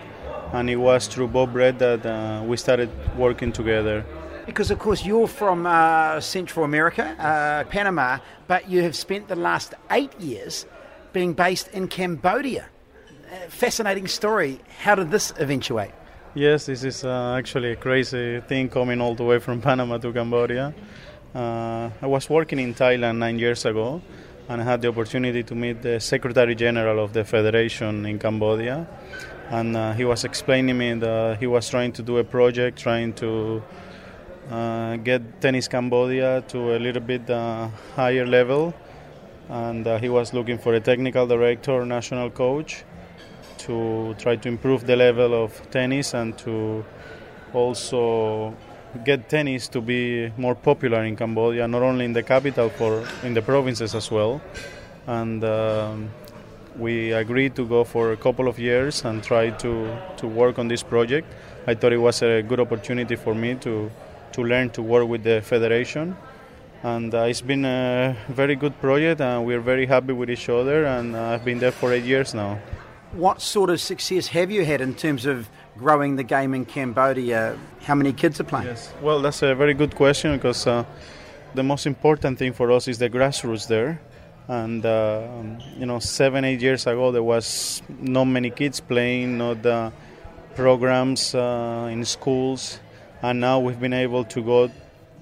and 0.54 0.70
it 0.70 0.76
was 0.76 1.08
through 1.08 1.28
Bob 1.28 1.52
Brett 1.52 1.78
that 1.78 2.06
uh, 2.06 2.42
we 2.42 2.56
started 2.56 2.88
working 3.18 3.52
together. 3.52 4.02
Because, 4.48 4.70
of 4.70 4.78
course, 4.78 5.04
you're 5.04 5.28
from 5.28 5.66
uh, 5.66 6.20
Central 6.20 6.64
America, 6.64 7.04
uh, 7.04 7.64
Panama, 7.64 8.18
but 8.46 8.66
you 8.66 8.82
have 8.82 8.96
spent 8.96 9.28
the 9.28 9.36
last 9.36 9.74
eight 9.90 10.18
years 10.18 10.64
being 11.12 11.34
based 11.34 11.68
in 11.68 11.86
Cambodia. 11.86 12.64
Uh, 13.30 13.50
fascinating 13.50 14.08
story. 14.08 14.58
How 14.80 14.94
did 14.94 15.10
this 15.10 15.34
eventuate? 15.38 15.90
Yes, 16.34 16.64
this 16.64 16.82
is 16.82 17.04
uh, 17.04 17.34
actually 17.36 17.72
a 17.72 17.76
crazy 17.76 18.40
thing 18.40 18.70
coming 18.70 19.02
all 19.02 19.14
the 19.14 19.22
way 19.22 19.38
from 19.38 19.60
Panama 19.68 19.98
to 19.98 20.10
Cambodia. 20.14 20.74
Uh, 21.34 21.90
I 22.00 22.06
was 22.06 22.30
working 22.30 22.58
in 22.58 22.72
Thailand 22.72 23.18
nine 23.18 23.38
years 23.38 23.66
ago, 23.66 24.00
and 24.48 24.62
I 24.62 24.64
had 24.64 24.80
the 24.80 24.88
opportunity 24.88 25.42
to 25.42 25.54
meet 25.54 25.82
the 25.82 26.00
Secretary 26.00 26.54
General 26.54 27.04
of 27.04 27.12
the 27.12 27.22
Federation 27.22 28.06
in 28.06 28.18
Cambodia. 28.18 28.88
And 29.50 29.76
uh, 29.76 29.92
he 29.92 30.06
was 30.06 30.24
explaining 30.24 30.78
me 30.78 30.94
that 30.94 31.36
he 31.38 31.46
was 31.46 31.68
trying 31.68 31.92
to 31.92 32.02
do 32.02 32.16
a 32.16 32.24
project, 32.24 32.78
trying 32.78 33.12
to 33.14 33.62
uh, 34.50 34.96
get 34.96 35.40
Tennis 35.40 35.68
Cambodia 35.68 36.42
to 36.48 36.76
a 36.76 36.78
little 36.78 37.02
bit 37.02 37.28
uh, 37.30 37.68
higher 37.94 38.26
level. 38.26 38.74
And 39.48 39.86
uh, 39.86 39.98
he 39.98 40.08
was 40.08 40.34
looking 40.34 40.58
for 40.58 40.74
a 40.74 40.80
technical 40.80 41.26
director, 41.26 41.84
national 41.86 42.30
coach, 42.30 42.84
to 43.58 44.14
try 44.18 44.36
to 44.36 44.48
improve 44.48 44.86
the 44.86 44.96
level 44.96 45.34
of 45.34 45.70
tennis 45.70 46.14
and 46.14 46.36
to 46.38 46.84
also 47.52 48.54
get 49.04 49.28
tennis 49.28 49.68
to 49.68 49.80
be 49.80 50.32
more 50.36 50.54
popular 50.54 51.04
in 51.04 51.16
Cambodia, 51.16 51.66
not 51.68 51.82
only 51.82 52.04
in 52.04 52.12
the 52.12 52.22
capital, 52.22 52.70
but 52.78 53.04
in 53.22 53.34
the 53.34 53.42
provinces 53.42 53.94
as 53.94 54.10
well. 54.10 54.40
And 55.06 55.42
um, 55.44 56.10
we 56.78 57.12
agreed 57.12 57.56
to 57.56 57.66
go 57.66 57.84
for 57.84 58.12
a 58.12 58.16
couple 58.16 58.48
of 58.48 58.58
years 58.58 59.04
and 59.04 59.22
try 59.22 59.50
to, 59.50 59.98
to 60.16 60.26
work 60.26 60.58
on 60.58 60.68
this 60.68 60.82
project. 60.82 61.32
I 61.66 61.74
thought 61.74 61.92
it 61.92 61.98
was 61.98 62.22
a 62.22 62.42
good 62.42 62.60
opportunity 62.60 63.16
for 63.16 63.34
me 63.34 63.54
to, 63.56 63.90
to 64.32 64.42
learn 64.42 64.70
to 64.70 64.82
work 64.82 65.08
with 65.08 65.22
the 65.22 65.40
federation. 65.42 66.16
And 66.82 67.14
uh, 67.14 67.22
it's 67.22 67.40
been 67.40 67.64
a 67.64 68.16
very 68.28 68.54
good 68.54 68.80
project, 68.80 69.20
and 69.20 69.44
we're 69.44 69.60
very 69.60 69.86
happy 69.86 70.12
with 70.12 70.30
each 70.30 70.48
other. 70.48 70.84
And 70.84 71.16
uh, 71.16 71.30
I've 71.30 71.44
been 71.44 71.58
there 71.58 71.72
for 71.72 71.92
eight 71.92 72.04
years 72.04 72.34
now. 72.34 72.60
What 73.12 73.40
sort 73.40 73.70
of 73.70 73.80
success 73.80 74.28
have 74.28 74.50
you 74.50 74.64
had 74.64 74.80
in 74.80 74.94
terms 74.94 75.26
of 75.26 75.48
growing 75.76 76.16
the 76.16 76.22
game 76.22 76.54
in 76.54 76.64
Cambodia? 76.64 77.58
How 77.82 77.94
many 77.94 78.12
kids 78.12 78.38
are 78.38 78.44
playing? 78.44 78.76
Well, 79.02 79.20
that's 79.20 79.42
a 79.42 79.54
very 79.54 79.74
good 79.74 79.94
question 79.96 80.36
because 80.36 80.66
uh, 80.66 80.84
the 81.54 81.62
most 81.62 81.86
important 81.86 82.38
thing 82.38 82.52
for 82.52 82.70
us 82.70 82.86
is 82.86 82.98
the 82.98 83.10
grassroots 83.10 83.66
there. 83.66 84.00
And 84.46 84.84
uh, 84.86 85.26
you 85.76 85.84
know, 85.84 85.98
seven, 85.98 86.44
eight 86.44 86.60
years 86.60 86.86
ago, 86.86 87.12
there 87.12 87.22
was 87.22 87.82
not 87.98 88.24
many 88.24 88.50
kids 88.50 88.80
playing, 88.80 89.38
not 89.38 89.92
programs 90.58 91.36
uh, 91.36 91.88
in 91.88 92.04
schools, 92.04 92.80
and 93.22 93.40
now 93.40 93.58
we've 93.58 93.80
been 93.80 93.92
able 93.92 94.24
to 94.24 94.42
go 94.42 94.70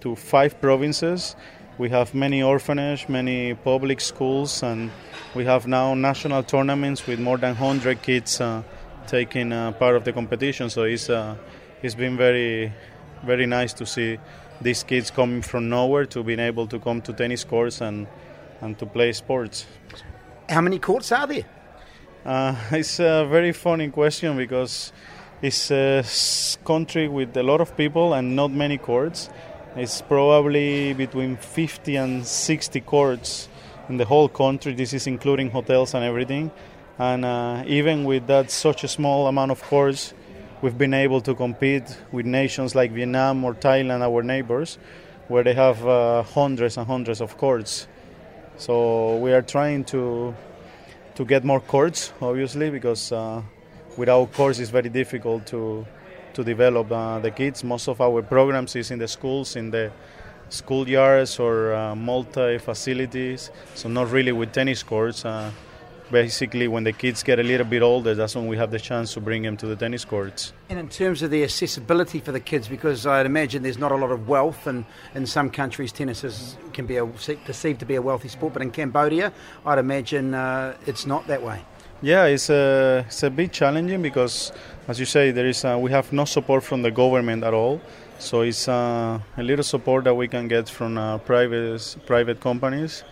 to 0.00 0.16
five 0.16 0.60
provinces. 0.60 1.36
We 1.78 1.90
have 1.90 2.14
many 2.14 2.42
orphanage, 2.42 3.08
many 3.08 3.54
public 3.54 4.00
schools, 4.00 4.62
and 4.62 4.90
we 5.34 5.44
have 5.44 5.66
now 5.66 5.94
national 5.94 6.42
tournaments 6.42 7.06
with 7.06 7.20
more 7.20 7.38
than 7.38 7.54
100 7.54 8.02
kids 8.02 8.40
uh, 8.40 8.62
taking 9.06 9.52
uh, 9.52 9.72
part 9.72 9.96
of 9.96 10.04
the 10.04 10.12
competition. 10.12 10.70
So 10.70 10.84
it's 10.84 11.10
uh, 11.10 11.36
it's 11.82 11.94
been 11.94 12.16
very 12.16 12.72
very 13.24 13.46
nice 13.46 13.72
to 13.74 13.86
see 13.86 14.18
these 14.60 14.82
kids 14.82 15.10
coming 15.10 15.42
from 15.42 15.68
nowhere 15.68 16.06
to 16.06 16.22
being 16.22 16.40
able 16.40 16.66
to 16.66 16.78
come 16.78 17.02
to 17.02 17.12
tennis 17.12 17.44
courts 17.44 17.80
and 17.80 18.06
and 18.60 18.78
to 18.78 18.86
play 18.86 19.12
sports. 19.12 19.66
How 20.48 20.60
many 20.60 20.78
courts 20.78 21.12
are 21.12 21.26
there? 21.26 21.44
Uh, 22.24 22.56
it's 22.72 22.98
a 23.00 23.26
very 23.28 23.52
funny 23.52 23.88
question 23.90 24.36
because 24.36 24.92
it's 25.42 25.70
a 25.70 26.04
country 26.64 27.08
with 27.08 27.36
a 27.36 27.42
lot 27.42 27.60
of 27.60 27.76
people 27.76 28.14
and 28.14 28.34
not 28.34 28.50
many 28.50 28.78
courts. 28.78 29.28
It's 29.76 30.00
probably 30.00 30.94
between 30.94 31.36
50 31.36 31.96
and 31.96 32.26
60 32.26 32.80
courts 32.80 33.48
in 33.88 33.98
the 33.98 34.06
whole 34.06 34.28
country. 34.28 34.72
This 34.74 34.94
is 34.94 35.06
including 35.06 35.50
hotels 35.50 35.94
and 35.94 36.04
everything. 36.04 36.50
And 36.98 37.24
uh, 37.24 37.64
even 37.66 38.04
with 38.04 38.26
that 38.28 38.50
such 38.50 38.84
a 38.84 38.88
small 38.88 39.26
amount 39.26 39.50
of 39.50 39.62
courts, 39.62 40.14
we've 40.62 40.78
been 40.78 40.94
able 40.94 41.20
to 41.20 41.34
compete 41.34 41.98
with 42.10 42.24
nations 42.24 42.74
like 42.74 42.92
Vietnam 42.92 43.44
or 43.44 43.54
Thailand, 43.54 44.00
our 44.00 44.22
neighbors, 44.22 44.78
where 45.28 45.44
they 45.44 45.52
have 45.52 45.86
uh, 45.86 46.22
hundreds 46.22 46.78
and 46.78 46.86
hundreds 46.86 47.20
of 47.20 47.36
courts. 47.36 47.86
So 48.56 49.16
we 49.18 49.32
are 49.34 49.42
trying 49.42 49.84
to 49.86 50.34
to 51.16 51.24
get 51.24 51.44
more 51.44 51.60
courts, 51.60 52.12
obviously, 52.20 52.70
because 52.70 53.12
uh, 53.12 53.42
without 53.96 54.32
courts 54.32 54.58
it's 54.58 54.70
very 54.70 54.88
difficult 54.88 55.46
to 55.46 55.86
to 56.34 56.44
develop 56.44 56.92
uh, 56.92 57.18
the 57.18 57.30
kids. 57.30 57.64
Most 57.64 57.88
of 57.88 58.00
our 58.00 58.22
programs 58.22 58.76
is 58.76 58.90
in 58.90 58.98
the 58.98 59.08
schools, 59.08 59.56
in 59.56 59.70
the 59.70 59.90
schoolyards 60.50 61.40
or 61.40 61.74
uh, 61.74 61.94
multi 61.94 62.58
facilities, 62.58 63.50
so 63.74 63.88
not 63.88 64.10
really 64.10 64.32
with 64.32 64.52
tennis 64.52 64.82
courts. 64.82 65.24
Uh, 65.24 65.50
basically, 66.10 66.68
when 66.68 66.84
the 66.84 66.92
kids 66.92 67.22
get 67.22 67.38
a 67.38 67.42
little 67.42 67.66
bit 67.66 67.82
older, 67.82 68.14
that's 68.14 68.36
when 68.36 68.46
we 68.46 68.56
have 68.56 68.70
the 68.70 68.78
chance 68.78 69.14
to 69.14 69.20
bring 69.20 69.42
them 69.42 69.56
to 69.56 69.66
the 69.66 69.74
tennis 69.74 70.04
courts. 70.04 70.52
And 70.68 70.78
in 70.78 70.88
terms 70.88 71.22
of 71.22 71.30
the 71.30 71.42
accessibility 71.42 72.20
for 72.20 72.32
the 72.32 72.40
kids, 72.40 72.68
because 72.68 73.06
I'd 73.06 73.26
imagine 73.26 73.62
there's 73.62 73.78
not 73.78 73.92
a 73.92 73.96
lot 73.96 74.12
of 74.12 74.28
wealth, 74.28 74.66
and 74.66 74.84
in 75.14 75.26
some 75.26 75.50
countries 75.50 75.90
tennis 75.90 76.22
is, 76.22 76.56
can 76.72 76.86
be 76.86 76.96
a, 76.96 77.06
perceived 77.06 77.80
to 77.80 77.86
be 77.86 77.96
a 77.96 78.02
wealthy 78.02 78.28
sport, 78.28 78.52
but 78.52 78.62
in 78.62 78.70
Cambodia, 78.70 79.32
I'd 79.64 79.78
imagine 79.78 80.34
uh, 80.34 80.76
it's 80.86 81.06
not 81.06 81.26
that 81.26 81.42
way. 81.42 81.62
Yeah, 82.02 82.26
it's 82.26 82.50
a, 82.50 83.04
it's 83.06 83.22
a 83.22 83.30
bit 83.30 83.52
challenging 83.52 84.02
because, 84.02 84.52
as 84.86 85.00
you 85.00 85.06
say, 85.06 85.30
there 85.30 85.46
is 85.46 85.64
uh, 85.64 85.78
we 85.80 85.90
have 85.92 86.12
no 86.12 86.26
support 86.26 86.62
from 86.62 86.82
the 86.82 86.90
government 86.90 87.42
at 87.42 87.54
all. 87.54 87.80
So 88.18 88.42
it's 88.42 88.68
uh, 88.68 89.18
a 89.36 89.42
little 89.42 89.64
support 89.64 90.04
that 90.04 90.14
we 90.14 90.28
can 90.28 90.46
get 90.46 90.68
from 90.68 90.98
uh, 90.98 91.18
private 91.18 91.96
private 92.06 92.40
companies, 92.40 93.02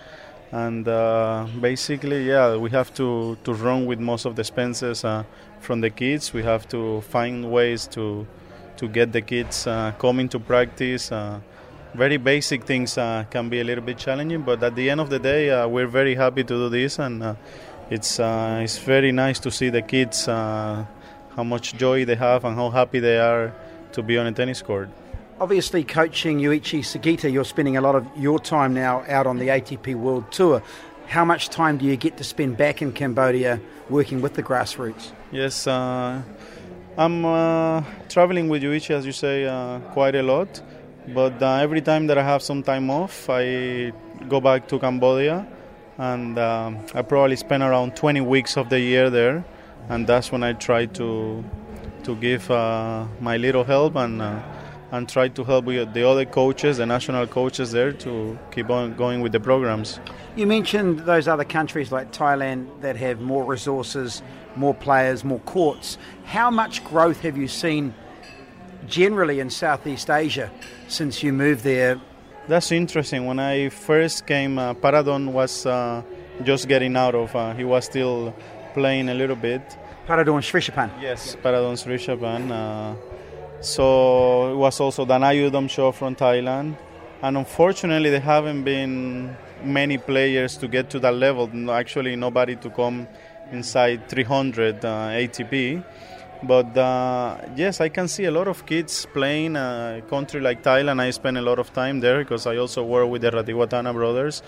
and 0.52 0.86
uh, 0.86 1.46
basically, 1.60 2.28
yeah, 2.28 2.56
we 2.56 2.70
have 2.70 2.92
to, 2.94 3.38
to 3.44 3.54
run 3.54 3.86
with 3.86 4.00
most 4.00 4.26
of 4.26 4.36
the 4.36 4.40
expenses 4.40 5.02
uh, 5.02 5.24
from 5.60 5.80
the 5.80 5.90
kids. 5.90 6.34
We 6.34 6.42
have 6.42 6.68
to 6.68 7.00
find 7.02 7.50
ways 7.50 7.86
to 7.88 8.26
to 8.76 8.88
get 8.88 9.12
the 9.12 9.22
kids 9.22 9.66
uh, 9.66 9.92
coming 9.98 10.28
to 10.28 10.38
practice. 10.38 11.10
Uh, 11.10 11.40
very 11.94 12.16
basic 12.16 12.64
things 12.64 12.94
can 13.30 13.48
be 13.48 13.60
a 13.60 13.64
little 13.64 13.84
bit 13.84 13.96
challenging, 13.98 14.42
but 14.42 14.62
at 14.62 14.74
the 14.74 14.90
end 14.90 15.00
of 15.00 15.10
the 15.10 15.18
day, 15.18 15.64
we're 15.66 15.86
very 15.86 16.16
happy 16.16 16.42
to 16.42 16.54
do 16.54 16.68
this, 16.68 16.98
and 16.98 17.36
it's 17.94 18.18
uh, 18.18 18.60
it's 18.62 18.78
very 18.78 19.12
nice 19.12 19.38
to 19.38 19.50
see 19.50 19.70
the 19.70 19.80
kids 19.80 20.26
uh, 20.26 20.84
how 21.36 21.44
much 21.44 21.74
joy 21.76 22.04
they 22.04 22.16
have 22.16 22.44
and 22.44 22.56
how 22.56 22.68
happy 22.70 22.98
they 22.98 23.18
are 23.18 23.52
to 23.92 24.02
be 24.02 24.18
on 24.18 24.26
a 24.26 24.32
tennis 24.32 24.62
court. 24.62 24.88
Obviously, 25.40 25.84
coaching 25.84 26.38
Yuichi 26.38 26.80
Sugita, 26.80 27.32
you're 27.32 27.44
spending 27.44 27.76
a 27.76 27.80
lot 27.80 27.94
of 27.94 28.04
your 28.16 28.38
time 28.38 28.74
now 28.74 29.04
out 29.08 29.26
on 29.26 29.38
the 29.38 29.48
ATP 29.48 29.94
World 29.94 30.30
Tour. 30.30 30.62
How 31.06 31.24
much 31.24 31.48
time 31.48 31.78
do 31.78 31.84
you 31.84 31.96
get 31.96 32.16
to 32.16 32.24
spend 32.24 32.56
back 32.56 32.82
in 32.82 32.92
Cambodia 32.92 33.60
working 33.90 34.20
with 34.22 34.34
the 34.34 34.42
grassroots? 34.42 35.12
Yes, 35.30 35.66
uh, 35.66 36.22
I'm 36.96 37.24
uh, 37.24 37.82
traveling 38.08 38.48
with 38.48 38.62
Yuichi, 38.62 38.90
as 38.90 39.04
you 39.06 39.12
say, 39.12 39.44
uh, 39.44 39.80
quite 39.92 40.14
a 40.14 40.22
lot. 40.22 40.62
But 41.08 41.42
uh, 41.42 41.56
every 41.56 41.82
time 41.82 42.06
that 42.06 42.16
I 42.16 42.24
have 42.24 42.42
some 42.42 42.62
time 42.62 42.88
off, 42.90 43.28
I 43.28 43.92
go 44.28 44.40
back 44.40 44.66
to 44.68 44.78
Cambodia, 44.78 45.46
and 45.98 46.38
um, 46.38 46.78
I 46.94 47.02
probably 47.02 47.36
spend 47.36 47.62
around 47.62 47.96
20 47.96 48.20
weeks 48.20 48.56
of 48.56 48.68
the 48.68 48.80
year 48.80 49.10
there, 49.10 49.44
and 49.88 50.06
that's 50.06 50.32
when 50.32 50.42
I 50.42 50.52
try 50.52 50.86
to 50.86 51.44
to 52.04 52.14
give 52.16 52.50
uh, 52.50 53.06
my 53.20 53.38
little 53.38 53.64
help 53.64 53.96
and 53.96 54.20
uh, 54.20 54.42
and 54.92 55.08
try 55.08 55.26
to 55.26 55.42
help 55.42 55.66
the 55.66 56.08
other 56.08 56.24
coaches, 56.24 56.76
the 56.76 56.86
national 56.86 57.26
coaches 57.26 57.72
there, 57.72 57.92
to 57.92 58.38
keep 58.52 58.70
on 58.70 58.94
going 58.94 59.20
with 59.20 59.32
the 59.32 59.40
programs. 59.40 59.98
You 60.36 60.46
mentioned 60.46 61.00
those 61.00 61.26
other 61.26 61.44
countries 61.44 61.90
like 61.90 62.12
Thailand 62.12 62.80
that 62.80 62.96
have 62.96 63.20
more 63.20 63.44
resources, 63.44 64.22
more 64.54 64.74
players, 64.74 65.24
more 65.24 65.40
courts. 65.40 65.98
How 66.24 66.48
much 66.48 66.84
growth 66.84 67.20
have 67.20 67.36
you 67.36 67.48
seen 67.48 67.92
generally 68.86 69.40
in 69.40 69.50
Southeast 69.50 70.10
Asia 70.10 70.50
since 70.86 71.24
you 71.24 71.32
moved 71.32 71.64
there? 71.64 72.00
That's 72.46 72.70
interesting. 72.72 73.24
When 73.24 73.38
I 73.38 73.70
first 73.70 74.26
came, 74.26 74.58
uh, 74.58 74.74
Paradorn 74.74 75.32
was 75.32 75.64
uh, 75.64 76.02
just 76.42 76.68
getting 76.68 76.94
out 76.94 77.14
of. 77.14 77.34
Uh, 77.34 77.54
he 77.54 77.64
was 77.64 77.86
still 77.86 78.34
playing 78.74 79.08
a 79.08 79.14
little 79.14 79.36
bit. 79.36 79.62
Paradorn 80.06 80.42
Srichaphan. 80.42 80.90
Yes, 81.00 81.36
Paradorn 81.42 81.78
Srichaphan. 81.80 82.50
Uh, 82.50 82.94
so 83.62 84.52
it 84.52 84.56
was 84.56 84.78
also 84.78 85.06
Danai 85.06 85.70
show 85.70 85.90
from 85.92 86.14
Thailand. 86.14 86.76
And 87.22 87.38
unfortunately, 87.38 88.10
there 88.10 88.20
haven't 88.20 88.62
been 88.64 89.34
many 89.62 89.96
players 89.96 90.58
to 90.58 90.68
get 90.68 90.90
to 90.90 90.98
that 90.98 91.14
level. 91.14 91.48
Actually, 91.70 92.14
nobody 92.14 92.56
to 92.56 92.68
come 92.68 93.08
inside 93.52 94.06
300 94.06 94.84
uh, 94.84 94.88
ATP. 95.08 95.82
But 96.42 96.76
uh, 96.76 97.38
yes, 97.56 97.80
I 97.80 97.88
can 97.88 98.08
see 98.08 98.24
a 98.24 98.30
lot 98.30 98.48
of 98.48 98.66
kids 98.66 99.06
playing. 99.12 99.56
Uh, 99.56 100.00
a 100.04 100.10
country 100.10 100.40
like 100.40 100.62
Thailand, 100.62 101.00
I 101.00 101.10
spend 101.10 101.38
a 101.38 101.42
lot 101.42 101.58
of 101.58 101.72
time 101.72 102.00
there 102.00 102.18
because 102.18 102.46
I 102.46 102.56
also 102.56 102.84
work 102.84 103.08
with 103.08 103.22
the 103.22 103.30
Ratiwatana 103.30 103.92
brothers, 103.94 104.42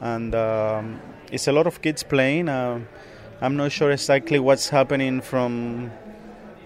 and 0.00 0.34
um, 0.34 1.00
it's 1.30 1.46
a 1.46 1.52
lot 1.52 1.66
of 1.66 1.82
kids 1.82 2.02
playing. 2.02 2.48
Uh, 2.48 2.80
I'm 3.42 3.56
not 3.56 3.72
sure 3.72 3.90
exactly 3.90 4.38
what's 4.38 4.70
happening 4.70 5.20
from 5.20 5.90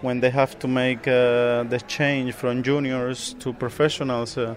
when 0.01 0.21
they 0.21 0.31
have 0.31 0.59
to 0.61 0.69
make 0.69 1.09
uh, 1.09 1.65
the 1.65 1.83
change 1.89 2.35
from 2.35 2.63
juniors 2.63 3.35
to 3.41 3.53
professionals. 3.53 4.39
Uh, 4.39 4.55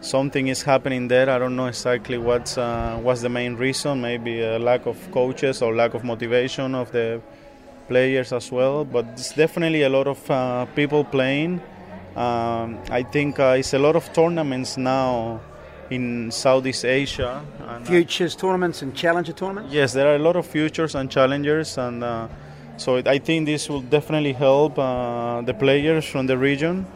something 0.00 0.46
is 0.46 0.62
happening 0.62 1.08
there. 1.08 1.28
I 1.28 1.38
don't 1.38 1.56
know 1.56 1.66
exactly 1.66 2.18
what's 2.18 2.56
uh, 2.56 2.98
what's 3.02 3.22
the 3.22 3.28
main 3.28 3.56
reason. 3.56 4.00
Maybe 4.00 4.42
a 4.42 4.58
lack 4.58 4.86
of 4.86 5.10
coaches 5.10 5.60
or 5.62 5.74
lack 5.74 5.94
of 5.94 6.04
motivation 6.04 6.74
of 6.76 6.92
the 6.92 7.20
players 7.88 8.32
as 8.32 8.52
well. 8.52 8.84
But 8.84 9.06
it's 9.12 9.34
definitely 9.34 9.82
a 9.82 9.88
lot 9.88 10.06
of 10.06 10.30
uh, 10.30 10.66
people 10.74 11.04
playing. 11.04 11.60
Um, 12.16 12.78
I 12.90 13.02
think 13.02 13.38
uh, 13.38 13.56
it's 13.58 13.74
a 13.74 13.78
lot 13.78 13.94
of 13.94 14.10
tournaments 14.12 14.76
now 14.76 15.40
in 15.90 16.30
Southeast 16.30 16.84
Asia. 16.84 17.44
And, 17.60 17.84
uh, 17.84 17.90
Futures 17.90 18.34
tournaments 18.34 18.82
and 18.82 18.94
challenger 18.94 19.32
tournaments? 19.32 19.72
Yes, 19.72 19.92
there 19.92 20.08
are 20.08 20.16
a 20.16 20.18
lot 20.18 20.36
of 20.36 20.46
futures 20.46 20.94
and 20.94 21.10
challengers, 21.10 21.78
and 21.78 22.02
uh, 22.02 22.28
so 22.76 22.96
it, 22.96 23.06
I 23.06 23.18
think 23.18 23.46
this 23.46 23.68
will 23.68 23.82
definitely 23.82 24.32
help 24.32 24.78
uh, 24.78 25.42
the 25.42 25.54
players 25.54 26.04
from 26.04 26.26
the 26.26 26.38
region, 26.38 26.86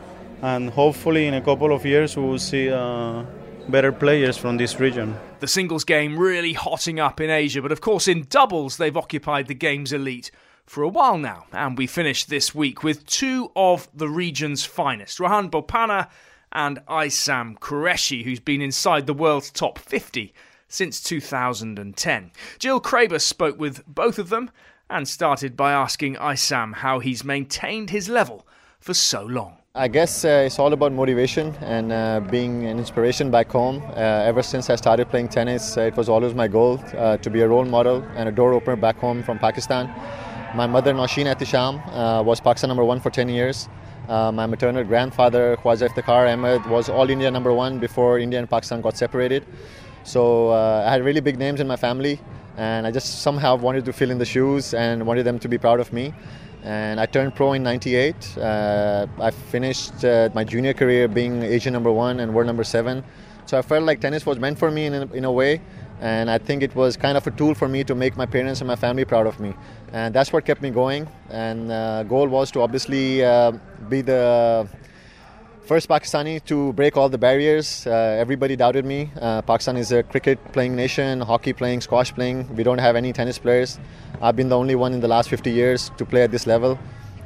and 0.43 0.71
hopefully 0.71 1.27
in 1.27 1.35
a 1.35 1.41
couple 1.41 1.73
of 1.73 1.85
years 1.85 2.17
we 2.17 2.23
will 2.23 2.39
see 2.39 2.71
uh, 2.71 3.23
better 3.69 3.93
players 3.93 4.37
from 4.37 4.57
this 4.57 4.81
region. 4.81 5.15
The 5.41 5.49
singles 5.49 5.85
game 5.85 6.19
really 6.19 6.55
hotting 6.55 6.99
up 6.99 7.21
in 7.21 7.31
Asia, 7.31 7.63
but 7.63 7.73
of 7.73 7.81
course 7.81 8.09
in 8.09 8.27
doubles 8.29 8.77
they've 8.77 8.97
occupied 8.97 9.47
the 9.47 9.55
game's 9.55 9.93
elite 9.93 10.31
for 10.71 10.85
a 10.85 10.89
while 10.89 11.19
now. 11.19 11.47
And 11.51 11.77
we 11.77 11.89
finished 11.89 12.31
this 12.31 12.55
week 12.55 12.85
with 12.85 13.05
two 13.05 13.51
of 13.57 13.89
the 13.93 14.09
region's 14.09 14.65
finest, 14.65 15.19
Rohan 15.19 15.51
Bopanna 15.51 16.09
and 16.53 16.79
Aisam 16.87 17.59
Qureshi, 17.59 18.23
who's 18.23 18.39
been 18.39 18.63
inside 18.63 19.09
the 19.09 19.13
world's 19.13 19.51
top 19.51 19.81
50 19.81 20.33
since 20.69 21.03
2010. 21.03 22.31
Jill 22.61 22.81
Craybas 22.81 23.23
spoke 23.23 23.59
with 23.59 23.85
both 23.89 24.17
of 24.21 24.29
them 24.29 24.49
and 24.89 25.09
started 25.09 25.57
by 25.57 25.73
asking 25.73 26.15
Aisam 26.15 26.75
how 26.75 27.01
he's 27.01 27.25
maintained 27.25 27.91
his 27.91 28.09
level 28.09 28.47
for 28.79 28.95
so 28.95 29.25
long. 29.25 29.57
I 29.75 29.89
guess 29.89 30.25
uh, 30.25 30.45
it's 30.47 30.61
all 30.61 30.73
about 30.73 30.93
motivation 30.93 31.53
and 31.63 31.91
uh, 31.91 32.21
being 32.31 32.67
an 32.67 32.79
inspiration 32.79 33.29
back 33.33 33.51
home. 33.51 33.83
Uh, 33.89 34.31
ever 34.31 34.43
since 34.43 34.71
I 34.71 34.77
started 34.77 35.09
playing 35.09 35.31
tennis, 35.31 35.77
uh, 35.77 35.81
it 35.81 35.97
was 35.97 36.09
always 36.09 36.33
my 36.33 36.47
goal 36.47 36.81
uh, 36.97 37.17
to 37.17 37.29
be 37.29 37.41
a 37.41 37.49
role 37.49 37.65
model 37.65 38.05
and 38.15 38.29
a 38.29 38.33
door 38.33 38.53
opener 38.53 38.77
back 38.77 38.99
home 38.99 39.25
from 39.25 39.41
Pakistan. 39.41 39.93
My 40.53 40.67
mother, 40.67 40.93
Nausheen 40.93 41.33
Ehtisham, 41.33 41.81
uh, 41.95 42.25
was 42.25 42.41
Pakistan 42.41 42.67
number 42.69 42.85
one 42.85 42.99
for 42.99 43.09
10 43.09 43.29
years. 43.29 43.69
Uh, 44.09 44.33
my 44.33 44.47
maternal 44.47 44.83
grandfather, 44.83 45.57
Khwaja 45.57 45.89
Iftikhar 45.89 46.33
Ahmed, 46.33 46.67
was 46.67 46.89
all 46.89 47.09
India 47.09 47.31
number 47.31 47.53
one 47.53 47.79
before 47.79 48.19
India 48.19 48.41
and 48.41 48.51
Pakistan 48.51 48.81
got 48.81 48.97
separated. 48.97 49.47
So 50.03 50.49
uh, 50.49 50.83
I 50.85 50.91
had 50.91 51.05
really 51.05 51.21
big 51.21 51.39
names 51.39 51.61
in 51.61 51.69
my 51.69 51.77
family, 51.77 52.19
and 52.57 52.85
I 52.85 52.91
just 52.91 53.23
somehow 53.23 53.55
wanted 53.55 53.85
to 53.85 53.93
fill 53.93 54.11
in 54.11 54.19
the 54.19 54.25
shoes 54.25 54.75
and 54.75 55.07
wanted 55.07 55.23
them 55.23 55.39
to 55.39 55.49
be 55.49 55.57
proud 55.57 55.79
of 55.79 55.93
me. 55.93 56.13
And 56.65 56.99
I 56.99 57.07
turned 57.07 57.37
pro 57.37 57.53
in 57.53 57.63
'98. 57.63 58.37
Uh, 58.37 59.07
I 59.21 59.31
finished 59.31 60.05
uh, 60.05 60.31
my 60.35 60.43
junior 60.43 60.75
career 60.75 61.07
being 61.07 61.45
Asian 61.45 61.73
number 61.73 61.93
one 61.93 62.19
and 62.19 62.35
world 62.35 62.49
number 62.49 62.65
seven. 62.65 63.05
So 63.47 63.57
I 63.57 63.63
felt 63.63 63.85
like 63.85 64.01
tennis 64.01 64.27
was 64.27 64.41
meant 64.41 64.59
for 64.59 64.73
me 64.73 64.87
in 64.87 64.95
in 65.15 65.25
a 65.25 65.33
way, 65.33 65.61
and 66.01 66.31
I 66.31 66.39
think 66.39 66.63
it 66.63 66.75
was 66.75 66.97
kind 66.97 67.17
of 67.17 67.27
a 67.27 67.31
tool 67.31 67.55
for 67.55 67.69
me 67.69 67.85
to 67.85 67.95
make 67.95 68.17
my 68.17 68.27
parents 68.27 68.61
and 68.61 68.69
my 68.69 68.77
family 68.77 69.05
proud 69.05 69.27
of 69.27 69.39
me. 69.39 69.55
And 69.93 70.15
that's 70.15 70.33
what 70.33 70.45
kept 70.47 70.63
me 70.63 70.71
going. 70.71 71.07
And 71.29 71.71
uh, 71.71 72.05
goal 72.05 72.29
was 72.29 72.51
to 72.53 72.63
obviously 72.63 73.23
uh, 73.23 73.53
be 73.89 74.01
the 74.01 74.67
first 75.67 75.89
Pakistani 75.89 76.43
to 76.47 76.73
break 76.73 76.97
all 76.97 77.09
the 77.09 77.19
barriers. 77.19 77.87
Uh, 77.87 77.91
everybody 78.19 78.57
doubted 78.57 78.85
me. 78.85 79.11
Uh, 79.21 79.43
Pakistan 79.43 79.77
is 79.77 79.93
a 79.93 80.03
cricket 80.03 80.39
playing 80.53 80.75
nation, 80.75 81.21
hockey 81.21 81.53
playing, 81.53 81.83
squash 81.83 82.13
playing. 82.15 82.49
We 82.57 82.63
don't 82.63 82.79
have 82.79 82.97
any 82.97 83.13
tennis 83.13 83.39
players. 83.39 83.79
I've 84.23 84.37
been 84.37 84.49
the 84.49 84.59
only 84.59 84.75
one 84.75 84.95
in 84.95 85.01
the 85.01 85.09
last 85.09 85.29
50 85.29 85.51
years 85.51 85.91
to 85.99 86.07
play 86.07 86.23
at 86.23 86.31
this 86.31 86.47
level. 86.47 86.79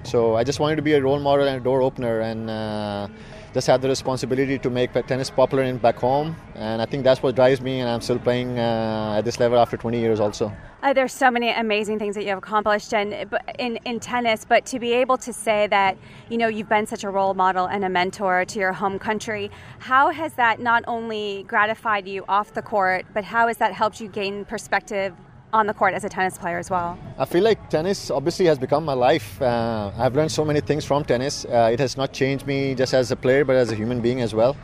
So 0.03 0.35
I 0.35 0.45
just 0.45 0.61
wanted 0.61 0.77
to 0.77 0.83
be 0.83 0.93
a 0.95 1.01
role 1.01 1.21
model 1.21 1.47
and 1.47 1.57
a 1.61 1.65
door 1.65 1.81
opener 1.81 2.21
and 2.21 2.51
uh, 2.51 3.09
just 3.55 3.69
had 3.69 3.81
the 3.81 3.89
responsibility 3.89 4.59
to 4.59 4.69
make 4.69 4.93
tennis 5.07 5.31
popular 5.31 5.63
in 5.63 5.79
back 5.79 5.97
home. 5.97 6.35
And 6.57 6.83
I 6.83 6.87
think 6.87 7.05
that's 7.05 7.23
what 7.23 7.37
drives 7.37 7.61
me, 7.61 7.81
and 7.81 7.89
I'm 7.89 8.01
still 8.01 8.19
playing 8.19 8.59
uh, 8.59 9.15
at 9.17 9.25
this 9.25 9.39
level 9.39 9.59
after 9.59 9.77
20 9.77 10.01
years 10.01 10.19
also. 10.19 10.53
Uh, 10.83 10.93
there's 10.93 11.13
so 11.13 11.31
many 11.31 11.51
amazing 11.51 12.01
things 12.01 12.17
that 12.17 12.25
you 12.25 12.31
have 12.31 12.39
accomplished 12.39 12.93
in, 12.93 13.29
in 13.59 13.77
in 13.87 14.01
tennis, 14.01 14.45
but 14.45 14.67
to 14.67 14.79
be 14.79 14.93
able 14.93 15.17
to 15.17 15.33
say 15.33 15.67
that 15.69 15.97
you 16.29 16.37
know 16.37 16.49
you've 16.49 16.69
been 16.69 16.87
such 16.87 17.05
a 17.05 17.09
role 17.09 17.33
model 17.33 17.67
and 17.67 17.85
a 17.85 17.89
mentor 17.89 18.45
to 18.45 18.59
your 18.59 18.73
home 18.73 18.99
country, 18.99 19.51
how 19.79 20.11
has 20.11 20.35
that 20.35 20.61
not 20.61 20.85
only 20.87 21.45
gratified 21.49 22.07
you 22.07 22.25
off 22.29 22.53
the 22.53 22.61
court, 22.61 23.07
but 23.15 23.25
how 23.25 23.47
has 23.47 23.57
that 23.59 23.73
helped 23.73 24.01
you 24.01 24.09
gain 24.09 24.45
perspective 24.45 25.15
on 25.55 25.69
the 25.69 25.73
court 25.73 25.95
as 25.95 26.05
a 26.05 26.09
tennis 26.09 26.37
player 26.37 26.59
as 26.59 26.69
well? 26.69 26.99
I 27.17 27.25
feel 27.25 27.45
like 27.45 27.71
tennis 27.71 28.11
obviously 28.11 28.47
has 28.47 28.59
become 28.59 28.85
my 28.85 28.93
life. 28.93 29.41
Uh, 29.41 29.93
I've 29.97 30.15
learned 30.17 30.33
so 30.33 30.45
many 30.45 30.61
things 30.61 30.85
from 30.85 31.05
tennis. 31.05 31.45
Uh, 31.45 31.71
it 31.73 31.79
has 31.79 31.97
not 31.97 32.13
changed 32.13 32.45
me 32.47 32.75
just 32.75 32.93
as 32.93 33.13
a 33.13 33.17
player, 33.17 33.45
but 33.45 33.55
as 33.57 33.71
a 33.71 33.77
human 33.77 34.01
being 34.01 34.21
as 34.21 34.35
well. 34.35 34.57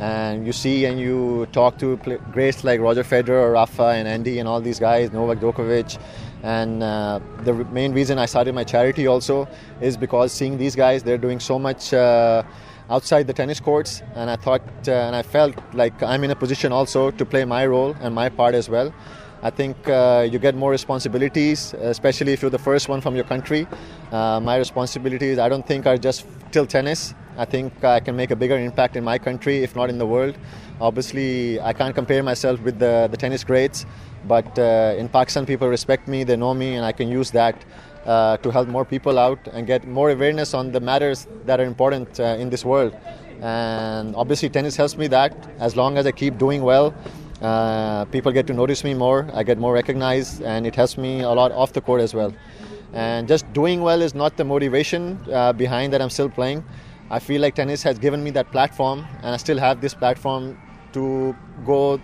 And 0.00 0.46
you 0.46 0.52
see 0.52 0.86
and 0.86 0.98
you 0.98 1.46
talk 1.52 1.78
to 1.80 1.96
greats 2.32 2.64
like 2.64 2.80
Roger 2.80 3.04
Federer, 3.04 3.42
or 3.42 3.52
Rafa, 3.52 3.88
and 3.98 4.08
Andy, 4.08 4.38
and 4.38 4.48
all 4.48 4.60
these 4.60 4.78
guys, 4.78 5.12
Novak 5.12 5.38
Djokovic. 5.38 6.00
And 6.42 6.82
uh, 6.82 7.20
the 7.42 7.52
main 7.52 7.92
reason 7.92 8.18
I 8.18 8.26
started 8.26 8.54
my 8.54 8.64
charity 8.64 9.06
also 9.06 9.48
is 9.80 9.96
because 9.96 10.32
seeing 10.32 10.56
these 10.56 10.76
guys, 10.76 11.02
they're 11.02 11.18
doing 11.18 11.40
so 11.40 11.58
much 11.58 11.92
uh, 11.92 12.44
outside 12.88 13.26
the 13.26 13.32
tennis 13.32 13.60
courts, 13.60 14.02
and 14.14 14.30
I 14.30 14.36
thought 14.36 14.62
uh, 14.86 14.92
and 14.92 15.16
I 15.16 15.22
felt 15.22 15.54
like 15.74 16.00
I'm 16.02 16.24
in 16.24 16.30
a 16.30 16.36
position 16.36 16.72
also 16.72 17.10
to 17.10 17.24
play 17.26 17.44
my 17.44 17.66
role 17.66 17.94
and 18.00 18.14
my 18.14 18.28
part 18.28 18.54
as 18.54 18.68
well. 18.68 18.94
I 19.40 19.50
think 19.50 19.88
uh, 19.88 20.26
you 20.30 20.38
get 20.38 20.56
more 20.56 20.70
responsibilities, 20.70 21.72
especially 21.74 22.32
if 22.32 22.42
you're 22.42 22.50
the 22.50 22.58
first 22.58 22.88
one 22.88 23.00
from 23.00 23.14
your 23.14 23.24
country. 23.24 23.68
Uh, 24.10 24.40
my 24.40 24.56
responsibilities, 24.56 25.38
I 25.38 25.48
don't 25.48 25.66
think, 25.66 25.86
are 25.86 25.96
just 25.96 26.26
till 26.50 26.66
tennis. 26.66 27.14
I 27.36 27.44
think 27.44 27.84
I 27.84 28.00
can 28.00 28.16
make 28.16 28.32
a 28.32 28.36
bigger 28.36 28.58
impact 28.58 28.96
in 28.96 29.04
my 29.04 29.16
country, 29.16 29.62
if 29.62 29.76
not 29.76 29.90
in 29.90 29.98
the 29.98 30.06
world. 30.06 30.36
Obviously, 30.80 31.60
I 31.60 31.72
can't 31.72 31.94
compare 31.94 32.22
myself 32.22 32.60
with 32.62 32.80
the, 32.80 33.06
the 33.10 33.16
tennis 33.16 33.44
greats, 33.44 33.86
but 34.26 34.58
uh, 34.58 34.96
in 34.98 35.08
Pakistan, 35.08 35.46
people 35.46 35.68
respect 35.68 36.08
me, 36.08 36.24
they 36.24 36.36
know 36.36 36.52
me, 36.52 36.74
and 36.74 36.84
I 36.84 36.90
can 36.90 37.08
use 37.08 37.30
that 37.30 37.64
uh, 38.06 38.38
to 38.38 38.50
help 38.50 38.66
more 38.66 38.84
people 38.84 39.20
out 39.20 39.38
and 39.52 39.68
get 39.68 39.86
more 39.86 40.10
awareness 40.10 40.52
on 40.52 40.72
the 40.72 40.80
matters 40.80 41.28
that 41.46 41.60
are 41.60 41.64
important 41.64 42.18
uh, 42.18 42.24
in 42.40 42.50
this 42.50 42.64
world. 42.64 42.96
And 43.40 44.16
obviously, 44.16 44.48
tennis 44.48 44.74
helps 44.74 44.96
me 44.96 45.06
that. 45.08 45.32
As 45.60 45.76
long 45.76 45.96
as 45.96 46.06
I 46.06 46.10
keep 46.10 46.38
doing 46.38 46.62
well, 46.62 46.92
uh, 47.42 48.04
people 48.06 48.32
get 48.32 48.46
to 48.48 48.54
notice 48.54 48.84
me 48.84 48.94
more. 48.94 49.28
I 49.32 49.42
get 49.42 49.58
more 49.58 49.72
recognized, 49.72 50.42
and 50.42 50.66
it 50.66 50.74
helps 50.74 50.98
me 50.98 51.20
a 51.20 51.30
lot 51.30 51.52
off 51.52 51.72
the 51.72 51.80
court 51.80 52.00
as 52.00 52.14
well. 52.14 52.32
And 52.92 53.28
just 53.28 53.50
doing 53.52 53.82
well 53.82 54.02
is 54.02 54.14
not 54.14 54.36
the 54.36 54.44
motivation 54.44 55.18
uh, 55.32 55.52
behind 55.52 55.92
that 55.92 56.02
I'm 56.02 56.10
still 56.10 56.28
playing. 56.28 56.64
I 57.10 57.18
feel 57.18 57.40
like 57.40 57.54
tennis 57.54 57.82
has 57.82 57.98
given 57.98 58.22
me 58.22 58.30
that 58.32 58.50
platform, 58.50 59.06
and 59.22 59.34
I 59.34 59.36
still 59.36 59.58
have 59.58 59.80
this 59.80 59.94
platform 59.94 60.58
to 60.92 61.36
go 61.64 62.00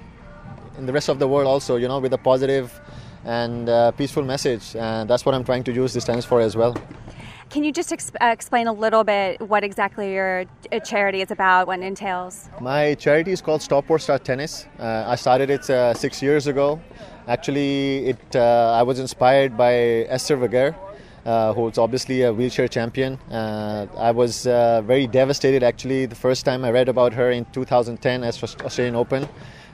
in 0.78 0.86
the 0.86 0.92
rest 0.92 1.08
of 1.08 1.18
the 1.18 1.28
world 1.28 1.46
also, 1.46 1.76
you 1.76 1.88
know, 1.88 1.98
with 1.98 2.12
a 2.12 2.18
positive 2.18 2.80
and 3.24 3.68
uh, 3.68 3.90
peaceful 3.92 4.22
message. 4.22 4.76
And 4.76 5.08
that's 5.08 5.24
what 5.24 5.34
I'm 5.34 5.44
trying 5.44 5.64
to 5.64 5.72
use 5.72 5.94
this 5.94 6.04
tennis 6.04 6.24
for 6.24 6.40
as 6.40 6.56
well. 6.56 6.76
Can 7.54 7.62
you 7.62 7.70
just 7.70 7.92
uh, 7.92 8.26
explain 8.32 8.66
a 8.66 8.72
little 8.72 9.04
bit 9.04 9.40
what 9.40 9.62
exactly 9.62 10.12
your 10.12 10.44
uh, 10.72 10.80
charity 10.80 11.20
is 11.20 11.30
about, 11.30 11.68
what 11.68 11.78
it 11.78 11.84
entails? 11.84 12.50
My 12.60 12.94
charity 12.94 13.30
is 13.30 13.40
called 13.40 13.62
Stop 13.62 13.88
War 13.88 14.00
Start 14.00 14.24
Tennis. 14.24 14.66
Uh, 14.76 15.04
I 15.06 15.14
started 15.14 15.50
it 15.50 15.70
uh, 15.70 15.94
six 15.94 16.20
years 16.20 16.48
ago. 16.48 16.80
Actually, 17.28 18.08
it 18.08 18.34
uh, 18.34 18.74
I 18.76 18.82
was 18.82 18.98
inspired 18.98 19.56
by 19.56 19.72
Esther 20.16 20.36
uh, 21.24 21.52
who's 21.52 21.78
obviously 21.78 22.22
a 22.22 22.32
wheelchair 22.32 22.66
champion. 22.66 23.20
I 23.30 24.10
was 24.10 24.42
very 24.42 25.06
devastated 25.06 25.62
actually 25.62 26.06
the 26.06 26.16
first 26.16 26.44
time 26.44 26.64
I 26.64 26.72
read 26.72 26.88
about 26.88 27.12
her 27.12 27.30
in 27.30 27.44
2010 27.52 28.24
at 28.24 28.34
the 28.34 28.64
Australian 28.64 28.96
Open. 28.96 29.28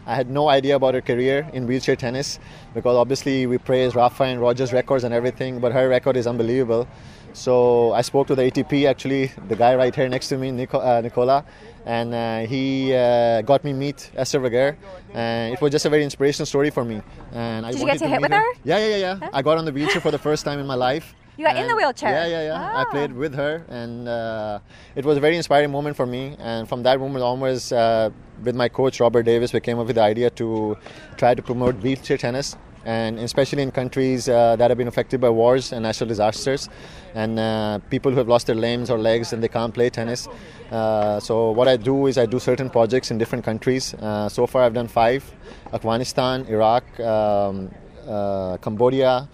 I 0.07 0.15
had 0.15 0.29
no 0.29 0.49
idea 0.49 0.77
about 0.77 0.95
her 0.95 1.01
career 1.01 1.49
in 1.55 1.67
wheelchair 1.67 1.97
tennis 1.97 2.41
because 2.75 2.97
obviously 2.97 3.47
we 3.47 3.57
praise 3.57 3.95
Rafa 3.95 4.25
and 4.25 4.41
Roger's 4.41 4.73
records 4.73 5.05
and 5.05 5.15
everything, 5.15 5.61
but 5.61 5.73
her 5.73 5.89
record 5.89 6.17
is 6.17 6.27
unbelievable. 6.27 6.87
So 7.33 7.93
I 7.93 8.03
spoke 8.03 8.27
to 8.29 8.35
the 8.35 8.43
ATP, 8.43 8.89
actually, 8.89 9.33
the 9.49 9.57
guy 9.57 9.75
right 9.77 9.95
here 9.95 10.09
next 10.09 10.29
to 10.29 10.37
me, 10.37 10.51
Nico, 10.51 10.79
uh, 10.79 11.01
Nicola, 11.01 11.45
and 11.87 12.15
uh, 12.15 12.41
he 12.41 12.93
uh, 12.95 13.43
got 13.43 13.65
me 13.65 13.73
meet 13.73 14.11
Esther 14.17 14.41
Vergeer, 14.41 14.77
and 15.15 15.55
it 15.55 15.61
was 15.61 15.71
just 15.71 15.87
a 15.87 15.89
very 15.89 16.03
inspirational 16.05 16.47
story 16.47 16.71
for 16.71 16.85
me. 16.85 17.01
And 17.33 17.65
I 17.65 17.71
Did 17.71 17.81
you 17.81 17.87
get 17.87 17.99
to, 17.99 18.05
to 18.05 18.09
hit 18.09 18.21
with 18.21 18.33
her? 18.33 18.39
her? 18.39 18.61
Yeah, 18.65 18.79
yeah, 18.79 18.87
yeah, 18.87 18.97
yeah. 18.97 19.17
Huh? 19.17 19.31
I 19.33 19.43
got 19.43 19.59
on 19.59 19.65
the 19.65 19.73
wheelchair 19.73 20.01
for 20.01 20.11
the 20.11 20.19
first 20.19 20.45
time 20.45 20.59
in 20.59 20.67
my 20.67 20.75
life. 20.75 21.15
You 21.37 21.47
got 21.47 21.57
and 21.57 21.65
in 21.65 21.69
the 21.69 21.77
wheelchair. 21.77 22.11
Yeah, 22.11 22.27
yeah, 22.27 22.43
yeah. 22.49 22.73
Oh. 22.75 22.81
I 22.81 22.85
played 22.91 23.13
with 23.13 23.35
her, 23.35 23.65
and 23.69 24.09
uh, 24.09 24.59
it 24.95 25.05
was 25.05 25.17
a 25.17 25.21
very 25.21 25.37
inspiring 25.37 25.71
moment 25.71 25.97
for 25.97 26.05
me. 26.07 26.37
And 26.39 26.69
from 26.69 26.83
that 26.83 26.99
moment 26.99 27.25
onwards, 27.25 27.73
uh, 27.73 28.11
with 28.43 28.55
my 28.57 28.69
coach 28.69 29.01
Robert 29.01 29.23
Davis, 29.23 29.53
we 29.53 29.61
came 29.61 29.79
up 29.79 29.87
with 29.87 29.97
the 29.97 30.03
idea 30.03 30.31
to 30.31 30.77
try 31.17 31.35
to 31.35 31.43
promote 31.43 31.77
wheelchair 31.77 32.19
tennis 32.19 32.57
and 32.85 33.19
especially 33.19 33.63
in 33.63 33.71
countries 33.71 34.29
uh, 34.29 34.57
that 34.57 34.71
have 34.71 34.79
been 34.79 34.89
affected 34.89 35.21
by 35.21 35.29
wars 35.29 35.73
and 35.73 35.83
natural 35.83 36.09
disasters, 36.09 36.69
and 37.15 37.39
uh, 37.39 37.79
people 37.91 38.11
who 38.11 38.19
have 38.19 38.29
lost 38.29 38.47
their 38.47 38.57
limbs 38.57 38.91
or 38.91 38.99
legs 38.99 39.33
and 39.33 39.43
they 39.43 39.49
can't 39.49 39.75
play 39.75 39.91
tennis. 39.91 40.29
Uh, 40.71 41.21
so 41.21 41.51
what 41.51 41.69
I 41.69 41.77
do 41.77 42.07
is 42.07 42.17
I 42.17 42.27
do 42.27 42.39
certain 42.39 42.71
projects 42.71 43.11
in 43.11 43.19
different 43.19 43.45
countries. 43.45 43.95
Uh, 43.95 44.29
so 44.29 44.47
far, 44.47 44.63
I've 44.63 44.75
done 44.75 44.89
five: 44.89 45.25
Afghanistan, 45.73 46.47
Iraq, 46.49 46.85
um, 47.01 47.71
uh, 48.09 48.57
Cambodia. 48.59 49.29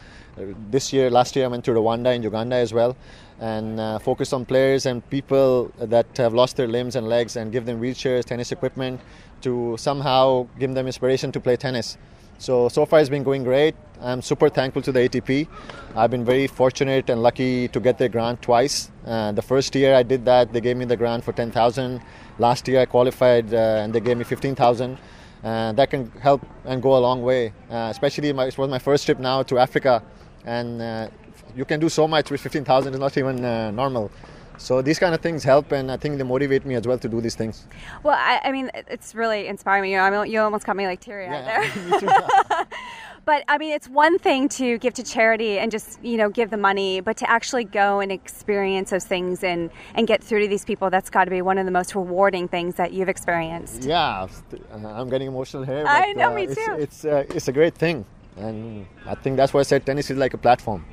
This 0.70 0.92
year, 0.92 1.10
last 1.10 1.34
year, 1.34 1.46
I 1.46 1.48
went 1.48 1.64
to 1.64 1.70
Rwanda 1.70 2.14
and 2.14 2.22
Uganda 2.22 2.56
as 2.56 2.74
well, 2.74 2.94
and 3.40 3.80
uh, 3.80 3.98
focus 3.98 4.34
on 4.34 4.44
players 4.44 4.84
and 4.84 5.08
people 5.08 5.72
that 5.78 6.06
have 6.18 6.34
lost 6.34 6.56
their 6.56 6.68
limbs 6.68 6.94
and 6.94 7.08
legs, 7.08 7.36
and 7.36 7.52
give 7.52 7.64
them 7.64 7.80
wheelchairs, 7.80 8.24
tennis 8.24 8.52
equipment, 8.52 9.00
to 9.40 9.76
somehow 9.78 10.46
give 10.58 10.74
them 10.74 10.86
inspiration 10.86 11.32
to 11.32 11.40
play 11.40 11.56
tennis. 11.56 11.96
So, 12.38 12.68
so 12.68 12.84
far 12.84 13.00
it's 13.00 13.08
been 13.08 13.22
going 13.22 13.44
great. 13.44 13.74
I'm 14.00 14.20
super 14.20 14.48
thankful 14.48 14.82
to 14.82 14.92
the 14.92 15.00
ATP. 15.00 15.48
I've 15.94 16.10
been 16.10 16.24
very 16.24 16.46
fortunate 16.46 17.08
and 17.08 17.22
lucky 17.22 17.68
to 17.68 17.80
get 17.80 17.96
the 17.96 18.08
grant 18.08 18.42
twice. 18.42 18.90
Uh, 19.06 19.32
the 19.32 19.42
first 19.42 19.74
year 19.74 19.94
I 19.94 20.02
did 20.02 20.24
that, 20.26 20.52
they 20.52 20.60
gave 20.60 20.76
me 20.76 20.84
the 20.84 20.96
grant 20.96 21.24
for 21.24 21.32
10,000. 21.32 22.00
Last 22.38 22.68
year 22.68 22.80
I 22.80 22.84
qualified 22.84 23.52
uh, 23.54 23.82
and 23.82 23.94
they 23.94 24.00
gave 24.00 24.18
me 24.18 24.24
15,000. 24.24 24.98
Uh, 25.42 25.72
that 25.72 25.90
can 25.90 26.10
help 26.20 26.44
and 26.64 26.82
go 26.82 26.96
a 26.96 27.00
long 27.00 27.22
way, 27.22 27.52
uh, 27.70 27.88
especially 27.90 28.32
my, 28.32 28.46
it 28.46 28.58
was 28.58 28.68
my 28.68 28.78
first 28.78 29.06
trip 29.06 29.18
now 29.18 29.42
to 29.42 29.58
Africa. 29.58 30.02
And 30.44 30.82
uh, 30.82 31.08
you 31.56 31.64
can 31.64 31.80
do 31.80 31.88
so 31.88 32.06
much 32.06 32.30
with 32.30 32.40
15,000, 32.40 32.92
it's 32.92 33.00
not 33.00 33.16
even 33.16 33.44
uh, 33.44 33.70
normal. 33.70 34.10
So 34.58 34.82
these 34.82 34.98
kind 34.98 35.14
of 35.14 35.20
things 35.20 35.44
help, 35.44 35.72
and 35.72 35.90
I 35.90 35.96
think 35.96 36.18
they 36.18 36.24
motivate 36.24 36.64
me 36.64 36.74
as 36.74 36.86
well 36.86 36.98
to 36.98 37.08
do 37.08 37.20
these 37.20 37.34
things. 37.34 37.66
Well, 38.02 38.16
I, 38.18 38.40
I 38.44 38.52
mean, 38.52 38.70
it's 38.74 39.14
really 39.14 39.46
inspiring 39.46 39.82
me. 39.82 39.92
You 39.92 39.98
know, 39.98 40.04
I 40.04 40.10
mean, 40.10 40.32
you 40.32 40.40
almost 40.40 40.64
got 40.64 40.76
me 40.76 40.86
like 40.86 41.00
teary 41.00 41.26
eyed 41.26 41.44
yeah, 41.44 42.00
there. 42.00 42.66
but 43.24 43.44
I 43.48 43.58
mean, 43.58 43.72
it's 43.72 43.88
one 43.88 44.18
thing 44.18 44.48
to 44.50 44.78
give 44.78 44.94
to 44.94 45.02
charity 45.02 45.58
and 45.58 45.70
just 45.70 46.02
you 46.02 46.16
know 46.16 46.30
give 46.30 46.50
the 46.50 46.56
money, 46.56 47.00
but 47.00 47.16
to 47.18 47.30
actually 47.30 47.64
go 47.64 48.00
and 48.00 48.10
experience 48.10 48.90
those 48.90 49.04
things 49.04 49.44
and 49.44 49.70
and 49.94 50.06
get 50.06 50.22
through 50.24 50.40
to 50.40 50.48
these 50.48 50.64
people, 50.64 50.88
that's 50.88 51.10
got 51.10 51.24
to 51.24 51.30
be 51.30 51.42
one 51.42 51.58
of 51.58 51.66
the 51.66 51.72
most 51.72 51.94
rewarding 51.94 52.48
things 52.48 52.76
that 52.76 52.92
you've 52.92 53.08
experienced. 53.08 53.84
Yeah, 53.84 54.26
I'm 54.72 55.08
getting 55.10 55.28
emotional 55.28 55.64
here. 55.64 55.84
But, 55.84 55.90
I 55.90 56.12
know, 56.12 56.30
uh, 56.30 56.34
me 56.34 56.46
too. 56.46 56.76
It's 56.78 57.04
it's, 57.04 57.04
uh, 57.04 57.24
it's 57.28 57.48
a 57.48 57.52
great 57.52 57.74
thing, 57.74 58.06
and 58.36 58.86
I 59.04 59.14
think 59.14 59.36
that's 59.36 59.52
why 59.52 59.60
I 59.60 59.64
said 59.64 59.84
tennis 59.84 60.10
is 60.10 60.16
like 60.16 60.34
a 60.34 60.38
platform 60.38 60.84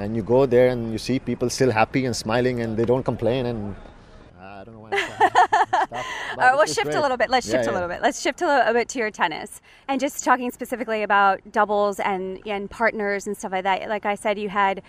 and 0.00 0.16
you 0.16 0.22
go 0.22 0.46
there 0.46 0.68
and 0.68 0.92
you 0.92 0.98
see 0.98 1.18
people 1.18 1.50
still 1.50 1.70
happy 1.70 2.06
and 2.06 2.16
smiling 2.16 2.60
and 2.60 2.76
they 2.76 2.84
don't 2.84 3.02
complain 3.02 3.46
and 3.46 3.76
I 4.40 4.64
don't 4.64 4.74
know 4.74 4.80
why. 4.80 4.90
All 5.92 6.36
right, 6.36 6.54
we'll 6.54 6.66
shift 6.66 6.84
great. 6.84 6.96
a 6.96 7.00
little 7.00 7.16
bit. 7.16 7.30
Let's 7.30 7.46
shift 7.46 7.64
yeah, 7.64 7.70
yeah. 7.70 7.70
a 7.70 7.74
little 7.74 7.88
bit. 7.88 8.02
Let's 8.02 8.20
shift 8.20 8.42
a 8.42 8.46
little 8.46 8.74
bit 8.74 8.88
to 8.90 8.98
your 8.98 9.10
tennis 9.10 9.60
and 9.88 10.00
just 10.00 10.24
talking 10.24 10.50
specifically 10.50 11.02
about 11.02 11.40
doubles 11.52 12.00
and 12.00 12.40
and 12.46 12.70
partners 12.70 13.26
and 13.26 13.36
stuff 13.36 13.52
like 13.52 13.64
that. 13.64 13.88
Like 13.88 14.06
I 14.06 14.14
said, 14.14 14.38
you 14.38 14.48
had 14.48 14.82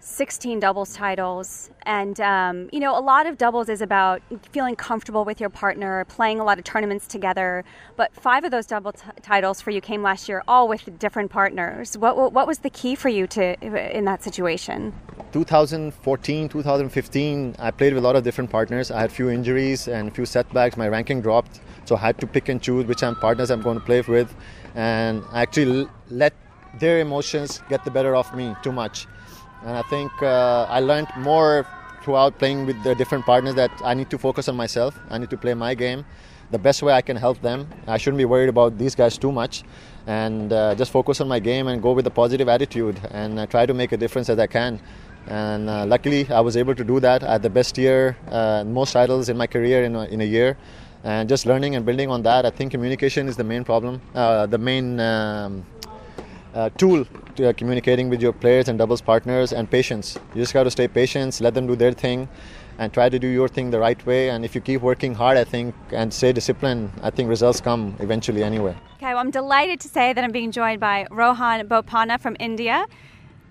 16 0.00 0.60
doubles 0.60 0.94
titles. 0.94 1.70
And, 1.82 2.20
um, 2.20 2.68
you 2.72 2.80
know, 2.80 2.98
a 2.98 3.00
lot 3.00 3.26
of 3.26 3.36
doubles 3.36 3.68
is 3.68 3.82
about 3.82 4.22
feeling 4.50 4.74
comfortable 4.74 5.24
with 5.24 5.40
your 5.40 5.50
partner, 5.50 6.04
playing 6.06 6.40
a 6.40 6.44
lot 6.44 6.58
of 6.58 6.64
tournaments 6.64 7.06
together. 7.06 7.64
But 7.96 8.14
five 8.14 8.44
of 8.44 8.50
those 8.50 8.66
double 8.66 8.92
t- 8.92 9.00
titles 9.22 9.60
for 9.60 9.70
you 9.70 9.80
came 9.80 10.02
last 10.02 10.28
year, 10.28 10.42
all 10.48 10.68
with 10.68 10.98
different 10.98 11.30
partners. 11.30 11.98
What, 11.98 12.32
what, 12.32 12.46
was 12.46 12.58
the 12.58 12.70
key 12.70 12.94
for 12.94 13.08
you 13.08 13.26
to 13.28 13.60
in 13.96 14.04
that 14.06 14.24
situation? 14.24 14.92
2014, 15.32 16.48
2015, 16.48 17.56
I 17.58 17.70
played 17.70 17.94
with 17.94 18.02
a 18.02 18.06
lot 18.06 18.16
of 18.16 18.24
different 18.24 18.50
partners. 18.50 18.90
I 18.90 19.00
had 19.00 19.12
few 19.12 19.28
injuries 19.28 19.86
and 19.86 20.08
a 20.08 20.10
few 20.10 20.24
setbacks. 20.24 20.76
My 20.76 20.88
ranking 20.88 21.20
dropped. 21.20 21.60
So 21.84 21.96
I 21.96 22.00
had 22.00 22.18
to 22.18 22.26
pick 22.26 22.48
and 22.48 22.60
choose 22.60 22.86
which 22.86 23.00
partners 23.20 23.50
I'm 23.50 23.62
going 23.62 23.78
to 23.78 23.84
play 23.84 24.00
with. 24.00 24.34
And 24.74 25.22
I 25.32 25.42
actually 25.42 25.88
let 26.08 26.32
their 26.78 27.00
emotions 27.00 27.62
get 27.68 27.84
the 27.84 27.90
better 27.90 28.14
of 28.16 28.34
me 28.34 28.54
too 28.62 28.72
much 28.72 29.06
and 29.64 29.76
I 29.76 29.82
think 29.82 30.10
uh, 30.22 30.66
I 30.68 30.80
learned 30.80 31.08
more 31.18 31.66
throughout 32.02 32.38
playing 32.38 32.66
with 32.66 32.82
the 32.82 32.94
different 32.94 33.26
partners 33.26 33.54
that 33.54 33.70
I 33.84 33.94
need 33.94 34.10
to 34.10 34.18
focus 34.18 34.48
on 34.48 34.56
myself. 34.56 34.98
I 35.10 35.18
need 35.18 35.30
to 35.30 35.36
play 35.36 35.54
my 35.54 35.74
game 35.74 36.04
the 36.50 36.58
best 36.58 36.82
way 36.82 36.92
I 36.92 37.02
can 37.02 37.16
help 37.16 37.40
them. 37.42 37.68
I 37.86 37.96
shouldn't 37.98 38.18
be 38.18 38.24
worried 38.24 38.48
about 38.48 38.76
these 38.78 38.94
guys 38.94 39.16
too 39.16 39.30
much, 39.30 39.62
and 40.06 40.52
uh, 40.52 40.74
just 40.74 40.90
focus 40.90 41.20
on 41.20 41.28
my 41.28 41.38
game 41.38 41.68
and 41.68 41.80
go 41.80 41.92
with 41.92 42.06
a 42.06 42.10
positive 42.10 42.48
attitude 42.48 43.00
and 43.10 43.38
uh, 43.38 43.46
try 43.46 43.66
to 43.66 43.74
make 43.74 43.92
a 43.92 43.96
difference 43.96 44.28
as 44.28 44.38
I 44.38 44.46
can. 44.46 44.80
And 45.26 45.68
uh, 45.68 45.86
luckily, 45.86 46.28
I 46.30 46.40
was 46.40 46.56
able 46.56 46.74
to 46.74 46.82
do 46.82 46.98
that. 47.00 47.22
I 47.22 47.32
had 47.32 47.42
the 47.42 47.50
best 47.50 47.78
year, 47.78 48.16
uh, 48.30 48.64
most 48.64 48.92
titles 48.92 49.28
in 49.28 49.36
my 49.36 49.46
career 49.46 49.84
in 49.84 49.94
a, 49.94 50.04
in 50.06 50.20
a 50.22 50.24
year. 50.24 50.56
And 51.04 51.28
just 51.28 51.46
learning 51.46 51.76
and 51.76 51.86
building 51.86 52.10
on 52.10 52.22
that, 52.22 52.44
I 52.44 52.50
think 52.50 52.72
communication 52.72 53.28
is 53.28 53.36
the 53.36 53.44
main 53.44 53.64
problem, 53.64 54.02
uh, 54.14 54.46
the 54.46 54.58
main 54.58 55.00
um, 55.00 55.64
uh, 56.54 56.68
tool 56.76 57.04
to 57.04 57.29
uh, 57.46 57.52
communicating 57.52 58.08
with 58.08 58.20
your 58.22 58.32
players 58.32 58.68
and 58.68 58.78
doubles 58.78 59.00
partners 59.00 59.52
and 59.52 59.70
patience. 59.70 60.18
You 60.34 60.42
just 60.42 60.52
got 60.52 60.64
to 60.64 60.70
stay 60.70 60.88
patient, 60.88 61.40
let 61.40 61.54
them 61.54 61.66
do 61.66 61.76
their 61.76 61.92
thing, 61.92 62.28
and 62.78 62.92
try 62.92 63.08
to 63.08 63.18
do 63.18 63.26
your 63.26 63.48
thing 63.48 63.70
the 63.70 63.78
right 63.78 64.04
way. 64.06 64.30
And 64.30 64.44
if 64.44 64.54
you 64.54 64.60
keep 64.60 64.80
working 64.80 65.14
hard, 65.14 65.36
I 65.36 65.44
think, 65.44 65.74
and 65.92 66.12
stay 66.12 66.32
disciplined, 66.32 66.90
I 67.02 67.10
think 67.10 67.28
results 67.28 67.60
come 67.60 67.96
eventually 68.00 68.42
anyway. 68.42 68.76
Okay, 68.96 69.08
well, 69.14 69.18
I'm 69.18 69.30
delighted 69.30 69.80
to 69.80 69.88
say 69.88 70.12
that 70.12 70.22
I'm 70.22 70.32
being 70.32 70.52
joined 70.52 70.80
by 70.80 71.06
Rohan 71.10 71.66
Bopanna 71.68 72.20
from 72.20 72.36
India 72.40 72.86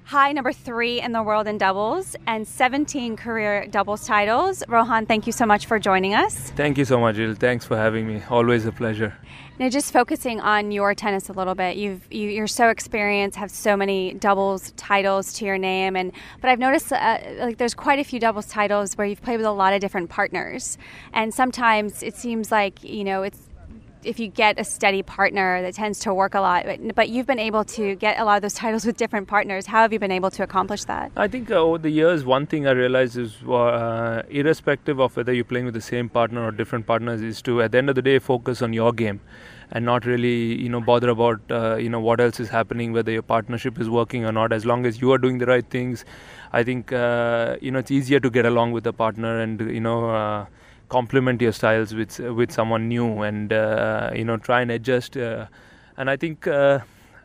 high 0.09 0.31
number 0.31 0.51
three 0.51 0.99
in 0.99 1.11
the 1.11 1.21
world 1.21 1.45
in 1.45 1.55
doubles 1.59 2.15
and 2.25 2.47
17 2.47 3.15
career 3.15 3.67
doubles 3.67 4.07
titles. 4.07 4.63
Rohan, 4.67 5.05
thank 5.05 5.27
you 5.27 5.31
so 5.31 5.45
much 5.45 5.67
for 5.67 5.77
joining 5.77 6.15
us. 6.15 6.49
Thank 6.55 6.79
you 6.79 6.85
so 6.85 6.99
much, 6.99 7.17
Jill. 7.17 7.35
Thanks 7.35 7.63
for 7.67 7.77
having 7.77 8.07
me. 8.07 8.23
Always 8.27 8.65
a 8.65 8.71
pleasure. 8.71 9.15
Now, 9.59 9.69
just 9.69 9.93
focusing 9.93 10.39
on 10.39 10.71
your 10.71 10.95
tennis 10.95 11.29
a 11.29 11.33
little 11.33 11.53
bit, 11.53 11.77
you've 11.77 12.11
you, 12.11 12.27
you 12.29 12.41
are 12.41 12.47
so 12.47 12.69
experienced, 12.69 13.37
have 13.37 13.51
so 13.51 13.77
many 13.77 14.13
doubles 14.13 14.71
titles 14.77 15.31
to 15.33 15.45
your 15.45 15.59
name, 15.59 15.95
and 15.95 16.11
but 16.41 16.49
I've 16.49 16.59
noticed 16.59 16.91
uh, 16.91 17.19
like 17.37 17.57
there's 17.57 17.75
quite 17.75 17.99
a 17.99 18.03
few 18.03 18.19
doubles 18.19 18.47
titles 18.47 18.97
where 18.97 19.05
you've 19.05 19.21
played 19.21 19.37
with 19.37 19.45
a 19.45 19.51
lot 19.51 19.73
of 19.73 19.81
different 19.81 20.09
partners, 20.09 20.77
and 21.13 21.33
sometimes 21.33 22.01
it 22.01 22.15
seems 22.15 22.51
like 22.51 22.83
you 22.83 23.03
know 23.03 23.21
it's 23.21 23.48
if 24.03 24.19
you 24.19 24.27
get 24.27 24.59
a 24.59 24.63
steady 24.63 25.03
partner 25.03 25.61
that 25.61 25.73
tends 25.73 25.99
to 25.99 26.13
work 26.13 26.33
a 26.33 26.39
lot 26.39 26.65
but, 26.65 26.95
but, 26.95 27.09
you've 27.09 27.27
been 27.27 27.39
able 27.39 27.63
to 27.63 27.95
get 27.95 28.19
a 28.19 28.25
lot 28.25 28.37
of 28.37 28.41
those 28.41 28.53
titles 28.63 28.85
with 28.85 28.97
different 28.97 29.27
partners 29.27 29.65
how 29.65 29.81
have 29.81 29.93
you 29.93 29.99
been 29.99 30.11
able 30.11 30.31
to 30.31 30.43
accomplish 30.43 30.83
that 30.85 31.11
i 31.15 31.27
think 31.27 31.51
uh, 31.51 31.55
over 31.55 31.77
the 31.77 31.89
years 31.89 32.25
one 32.25 32.45
thing 32.45 32.67
i 32.67 32.71
realized 32.71 33.17
is 33.17 33.41
uh, 33.43 34.21
irrespective 34.29 34.99
of 34.99 35.15
whether 35.15 35.33
you're 35.33 35.43
playing 35.43 35.65
with 35.65 35.73
the 35.73 35.81
same 35.81 36.09
partner 36.09 36.45
or 36.45 36.51
different 36.51 36.85
partners 36.85 37.21
is 37.21 37.41
to 37.41 37.61
at 37.61 37.71
the 37.71 37.77
end 37.77 37.89
of 37.89 37.95
the 37.95 38.01
day 38.01 38.19
focus 38.19 38.61
on 38.61 38.73
your 38.73 38.91
game 38.93 39.19
and 39.71 39.85
not 39.85 40.05
really 40.05 40.59
you 40.61 40.69
know 40.69 40.81
bother 40.81 41.09
about 41.09 41.39
uh, 41.51 41.75
you 41.75 41.89
know 41.89 41.99
what 41.99 42.19
else 42.19 42.39
is 42.39 42.49
happening, 42.49 42.93
whether 42.93 43.11
your 43.11 43.21
partnership 43.21 43.79
is 43.79 43.89
working 43.89 44.25
or 44.25 44.31
not. 44.31 44.51
As 44.51 44.65
long 44.65 44.85
as 44.85 45.01
you 45.01 45.11
are 45.11 45.17
doing 45.17 45.37
the 45.37 45.45
right 45.45 45.65
things, 45.69 46.05
I 46.51 46.63
think 46.63 46.91
uh, 46.91 47.57
you 47.61 47.71
know 47.71 47.79
it's 47.79 47.91
easier 47.91 48.19
to 48.19 48.29
get 48.29 48.45
along 48.45 48.71
with 48.71 48.87
a 48.87 48.93
partner 48.93 49.39
and 49.39 49.59
you 49.59 49.79
know 49.79 50.09
uh, 50.09 50.45
complement 50.89 51.41
your 51.41 51.51
styles 51.51 51.93
with 51.93 52.19
with 52.19 52.51
someone 52.51 52.89
new 52.89 53.21
and 53.21 53.53
uh, 53.53 54.11
you 54.13 54.25
know 54.25 54.37
try 54.37 54.61
and 54.61 54.71
adjust. 54.71 55.15
Uh, 55.15 55.45
and 55.97 56.09
I 56.09 56.17
think 56.17 56.47
uh, 56.47 56.79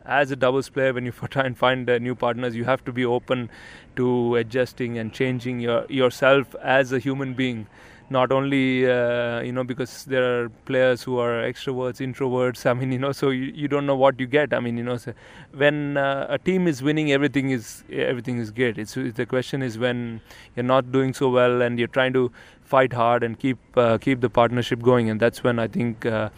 as 0.05 0.31
a 0.31 0.35
doubles 0.35 0.69
player, 0.69 0.93
when 0.93 1.05
you 1.05 1.11
try 1.29 1.43
and 1.45 1.57
find 1.57 1.89
uh, 1.89 1.97
new 1.97 2.15
partners, 2.15 2.55
you 2.55 2.65
have 2.65 2.85
to 2.85 2.91
be 2.91 3.05
open 3.05 3.49
to 3.95 4.35
adjusting 4.35 4.97
and 4.97 5.11
changing 5.13 5.59
your 5.59 5.85
yourself 5.89 6.55
as 6.61 6.93
a 6.93 6.99
human 6.99 7.33
being. 7.33 7.67
Not 8.07 8.31
only 8.31 8.87
uh, 8.87 9.39
you 9.41 9.51
know 9.51 9.63
because 9.63 10.05
there 10.05 10.23
are 10.23 10.49
players 10.65 11.01
who 11.01 11.17
are 11.17 11.41
extroverts, 11.41 11.99
introverts. 11.99 12.65
I 12.69 12.73
mean 12.73 12.91
you 12.91 12.99
know 12.99 13.11
so 13.11 13.31
you, 13.31 13.51
you 13.55 13.67
don't 13.67 13.87
know 13.87 13.95
what 13.95 14.19
you 14.19 14.27
get. 14.27 14.53
I 14.53 14.59
mean 14.59 14.77
you 14.77 14.83
know 14.83 14.97
so 14.97 15.13
when 15.53 15.97
uh, 15.97 16.27
a 16.29 16.37
team 16.37 16.67
is 16.67 16.83
winning, 16.83 17.11
everything 17.11 17.49
is 17.49 17.83
everything 17.91 18.37
is 18.37 18.51
great. 18.51 18.77
It's 18.77 18.93
the 18.93 19.25
question 19.25 19.63
is 19.63 19.79
when 19.79 20.21
you're 20.55 20.63
not 20.63 20.91
doing 20.91 21.15
so 21.15 21.29
well 21.29 21.63
and 21.63 21.79
you're 21.79 21.87
trying 21.87 22.13
to 22.13 22.31
fight 22.63 22.93
hard 22.93 23.23
and 23.23 23.39
keep 23.39 23.57
uh, 23.75 23.97
keep 23.97 24.21
the 24.21 24.29
partnership 24.29 24.83
going, 24.83 25.09
and 25.09 25.19
that's 25.19 25.43
when 25.43 25.57
I 25.57 25.67
think 25.67 26.05
uh, 26.05 26.29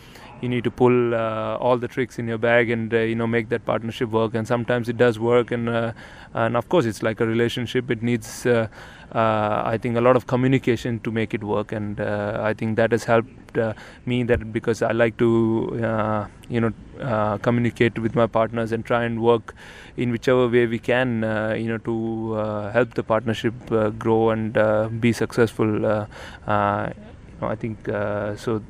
you 0.41 0.49
need 0.49 0.63
to 0.63 0.71
pull 0.71 1.15
uh, 1.15 1.57
all 1.57 1.77
the 1.77 1.88
tricks 1.88 2.19
in 2.19 2.27
your 2.27 2.38
bag 2.38 2.69
and 2.69 2.93
uh, 2.93 2.99
you 2.99 3.15
know 3.15 3.27
make 3.27 3.49
that 3.49 3.65
partnership 3.65 4.09
work. 4.09 4.35
And 4.35 4.47
sometimes 4.47 4.89
it 4.89 4.97
does 4.97 5.19
work 5.19 5.51
and 5.51 5.69
uh, 5.69 5.93
and 6.33 6.55
of 6.55 6.69
course 6.69 6.85
it's 6.85 7.01
like 7.01 7.19
a 7.19 7.25
relationship. 7.25 7.89
It 7.89 8.03
needs 8.03 8.45
uh, 8.45 8.67
uh, 9.13 9.63
I 9.65 9.77
think 9.81 9.97
a 9.97 10.01
lot 10.01 10.15
of 10.15 10.27
communication 10.27 10.99
to 11.01 11.11
make 11.11 11.33
it 11.33 11.43
work. 11.43 11.71
And 11.71 11.99
uh, 11.99 12.39
I 12.41 12.53
think 12.53 12.75
that 12.75 12.91
has 12.91 13.05
helped 13.05 13.57
me 14.05 14.23
that 14.23 14.53
because 14.53 14.81
I 14.83 14.91
like 14.91 15.17
to 15.17 16.29
you 16.49 16.61
know 16.61 17.39
communicate 17.41 17.97
with 17.97 18.15
my 18.15 18.27
partners 18.27 18.71
and 18.71 18.85
try 18.85 19.03
and 19.03 19.21
work 19.21 19.55
in 19.95 20.11
whichever 20.11 20.47
way 20.47 20.67
we 20.67 20.77
can 20.77 21.23
you 21.57 21.67
know 21.67 21.79
to 21.79 22.33
help 22.73 22.93
the 22.93 23.03
partnership 23.03 23.53
grow 23.97 24.29
and 24.29 25.01
be 25.01 25.11
successful 25.11 26.07
I 26.45 27.55
think 27.55 27.79
so 27.85 28.61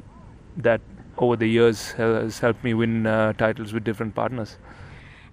that 0.58 0.82
over 1.18 1.36
the 1.36 1.48
years 1.48 1.92
has 1.94 2.40
helped 2.40 2.64
me 2.64 2.74
win 2.74 3.06
uh, 3.06 3.34
titles 3.34 3.74
with 3.74 3.84
different 3.84 4.16
partners. 4.16 4.58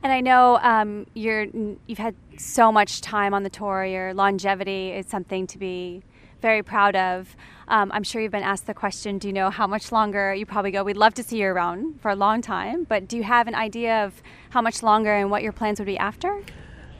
And 0.02 0.12
I 0.12 0.20
know 0.20 0.58
um, 0.58 1.06
you're 1.14 1.46
you've 1.86 1.98
had 1.98 2.14
so 2.36 2.70
much 2.70 3.00
time 3.00 3.32
on 3.32 3.42
the 3.42 3.50
tour. 3.50 3.84
Your 3.84 4.12
longevity 4.12 4.90
is 4.90 5.06
something 5.06 5.46
to 5.46 5.58
be 5.58 6.02
very 6.42 6.62
proud 6.62 6.94
of. 6.94 7.34
Um, 7.68 7.90
I'm 7.90 8.02
sure 8.02 8.20
you've 8.20 8.32
been 8.32 8.42
asked 8.42 8.66
the 8.66 8.74
question. 8.74 9.16
Do 9.16 9.28
you 9.28 9.32
know 9.32 9.48
how 9.48 9.66
much 9.66 9.90
longer 9.92 10.34
you 10.34 10.44
probably 10.44 10.72
go? 10.72 10.84
We'd 10.84 10.98
love 10.98 11.14
to 11.14 11.22
see 11.22 11.40
you 11.40 11.46
around 11.46 12.02
for 12.02 12.10
a 12.10 12.14
long 12.14 12.42
time, 12.42 12.84
but 12.84 13.08
do 13.08 13.16
you 13.16 13.22
have 13.22 13.48
an 13.48 13.54
idea 13.54 14.04
of 14.04 14.22
how 14.50 14.60
much 14.60 14.82
longer 14.82 15.14
and 15.14 15.30
what 15.30 15.42
your 15.42 15.52
plans 15.52 15.80
would 15.80 15.86
be 15.86 15.96
after? 15.96 16.42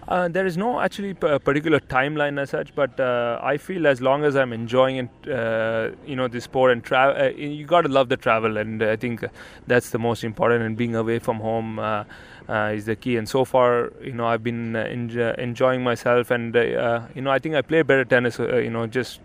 Uh, 0.07 0.29
there 0.29 0.45
is 0.45 0.57
no 0.57 0.81
actually 0.81 1.15
p- 1.15 1.39
particular 1.39 1.81
timeline 1.81 2.39
as 2.39 2.51
such, 2.51 2.75
but 2.75 2.99
uh, 3.01 3.39
I 3.43 3.57
feel 3.57 3.87
as 3.87 4.03
long 4.03 4.23
as 4.25 4.37
I'm 4.37 4.53
enjoying 4.53 4.97
it, 4.97 5.31
uh, 5.31 5.91
you 6.07 6.15
know, 6.15 6.29
the 6.29 6.43
sport 6.43 6.73
and 6.73 6.85
travel, 6.85 7.21
uh, 7.23 7.29
you 7.31 7.65
got 7.65 7.83
to 7.83 7.89
love 7.89 8.11
the 8.11 8.19
travel, 8.19 8.59
and 8.59 8.83
I 8.83 8.97
think 8.97 9.25
that's 9.67 9.91
the 9.91 9.99
most 9.99 10.23
important. 10.23 10.63
And 10.63 10.77
being 10.77 10.95
away 10.95 11.21
from 11.21 11.39
home 11.41 11.79
uh, 11.79 12.05
uh, 12.49 12.73
is 12.75 12.85
the 12.85 12.97
key. 12.97 13.17
And 13.17 13.27
so 13.27 13.47
far, 13.47 13.93
you 14.03 14.13
know, 14.13 14.27
I've 14.27 14.43
been 14.43 14.77
enjoying 14.77 15.83
myself, 15.83 16.31
and 16.31 16.55
you 16.55 17.23
know, 17.23 17.31
I 17.31 17.39
think 17.39 17.55
I 17.55 17.63
play 17.63 17.81
better 17.83 18.05
tennis. 18.05 18.39
you 18.39 18.71
know, 18.71 18.87
just. 18.87 19.21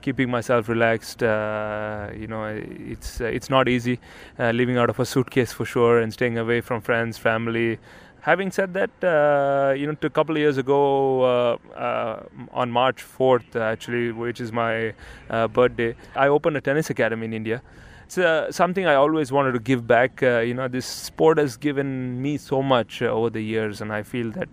keeping 0.00 0.30
myself 0.30 0.68
relaxed, 0.70 1.20
you 1.20 2.26
know, 2.32 2.44
it's 2.92 3.20
it's 3.20 3.50
not 3.50 3.68
easy 3.68 3.98
living 4.38 4.78
out 4.78 4.88
of 4.88 4.98
a 4.98 5.04
suitcase 5.04 5.52
for 5.52 5.66
sure, 5.66 5.98
and 6.00 6.14
staying 6.14 6.38
away 6.38 6.62
from 6.62 6.80
friends, 6.80 7.18
family, 7.18 7.78
having 8.26 8.50
said 8.50 8.74
that, 8.74 8.90
uh, 9.04 9.72
you 9.72 9.86
know, 9.86 9.96
a 10.02 10.10
couple 10.10 10.34
of 10.34 10.40
years 10.40 10.58
ago, 10.58 10.78
uh, 11.22 11.56
uh, 11.78 12.24
on 12.50 12.72
March 12.72 13.04
4th, 13.18 13.54
actually, 13.54 14.10
which 14.10 14.40
is 14.40 14.50
my 14.50 14.92
uh, 15.30 15.46
birthday, 15.46 15.94
I 16.16 16.26
opened 16.26 16.56
a 16.56 16.60
tennis 16.60 16.90
academy 16.90 17.26
in 17.26 17.32
India. 17.32 17.62
It's 18.06 18.18
uh, 18.18 18.50
something 18.50 18.84
I 18.84 18.94
always 18.94 19.30
wanted 19.30 19.52
to 19.52 19.60
give 19.60 19.86
back. 19.86 20.24
Uh, 20.24 20.40
you 20.40 20.54
know, 20.54 20.66
this 20.66 20.86
sport 20.86 21.38
has 21.38 21.56
given 21.56 22.20
me 22.20 22.36
so 22.36 22.62
much 22.62 23.00
over 23.00 23.30
the 23.30 23.40
years, 23.40 23.80
and 23.80 23.92
I 23.92 24.02
feel 24.02 24.32
that 24.32 24.48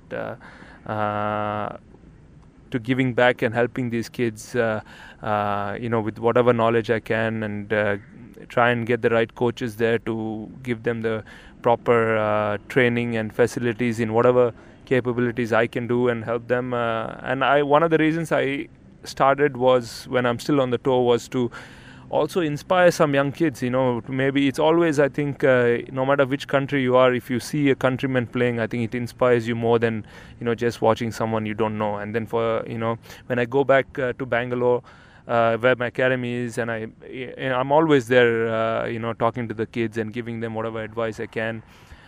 to 2.71 2.79
giving 2.79 3.13
back 3.13 3.43
and 3.43 3.53
helping 3.53 3.89
these 3.89 4.09
kids, 4.09 4.53
you 4.53 5.89
know, 5.93 6.01
with 6.03 6.19
whatever 6.19 6.53
knowledge 6.53 6.91
I 6.91 6.99
can, 6.99 7.41
and 7.43 7.99
try 8.49 8.69
and 8.69 8.85
get 8.85 9.01
the 9.01 9.09
right 9.09 9.33
coaches 9.33 9.77
there 9.77 9.97
to 9.99 10.51
give 10.61 10.83
them 10.83 11.01
the 11.01 11.23
proper 11.63 12.17
uh, 12.17 12.57
training 12.69 13.17
and 13.17 13.33
facilities 13.33 13.99
in 13.99 14.13
whatever 14.13 14.53
capabilities 14.85 15.51
I 15.51 15.67
can 15.67 15.87
do 15.87 16.07
and 16.09 16.23
help 16.23 16.47
them. 16.47 16.73
Uh, 16.73 17.15
and 17.23 17.43
I 17.43 17.63
one 17.63 17.83
of 17.83 17.89
the 17.89 17.97
reasons 17.97 18.31
I 18.31 18.67
started 19.03 19.57
was 19.57 20.07
when 20.07 20.25
I'm 20.25 20.39
still 20.39 20.61
on 20.61 20.69
the 20.69 20.77
tour 20.77 21.03
was 21.05 21.27
to 21.29 21.49
also 22.09 22.41
inspire 22.41 22.91
some 22.91 23.15
young 23.15 23.31
kids. 23.31 23.63
You 23.63 23.71
know, 23.71 24.01
maybe 24.07 24.47
it's 24.47 24.59
always 24.59 24.99
I 24.99 25.09
think 25.09 25.43
uh, 25.43 25.77
no 25.91 26.05
matter 26.05 26.25
which 26.25 26.47
country 26.47 26.83
you 26.83 26.95
are, 26.95 27.13
if 27.13 27.29
you 27.29 27.39
see 27.39 27.69
a 27.69 27.75
countryman 27.75 28.27
playing, 28.27 28.59
I 28.59 28.67
think 28.67 28.83
it 28.83 28.95
inspires 28.95 29.47
you 29.47 29.55
more 29.55 29.79
than 29.79 30.05
you 30.39 30.45
know 30.45 30.55
just 30.55 30.81
watching 30.81 31.11
someone 31.11 31.45
you 31.45 31.53
don't 31.53 31.77
know. 31.77 31.95
And 31.95 32.13
then 32.13 32.27
for 32.27 32.63
you 32.67 32.77
know 32.77 32.97
when 33.27 33.39
I 33.39 33.45
go 33.45 33.63
back 33.63 33.97
uh, 33.97 34.13
to 34.19 34.25
Bangalore 34.25 34.83
uh, 35.27 35.57
where 35.57 35.75
my 35.75 35.87
academy 35.87 36.33
is, 36.33 36.57
and 36.57 36.71
I, 36.71 36.87
I'm 37.39 37.71
always 37.71 38.07
there, 38.07 38.47
uh, 38.47 38.85
you 38.85 38.99
know, 38.99 39.13
talking 39.13 39.47
to 39.47 39.53
the 39.53 39.65
kids 39.65 39.97
and 39.97 40.11
giving 40.11 40.39
them 40.39 40.53
whatever 40.53 40.81
advice 40.83 41.19
I 41.19 41.27
can, 41.27 41.63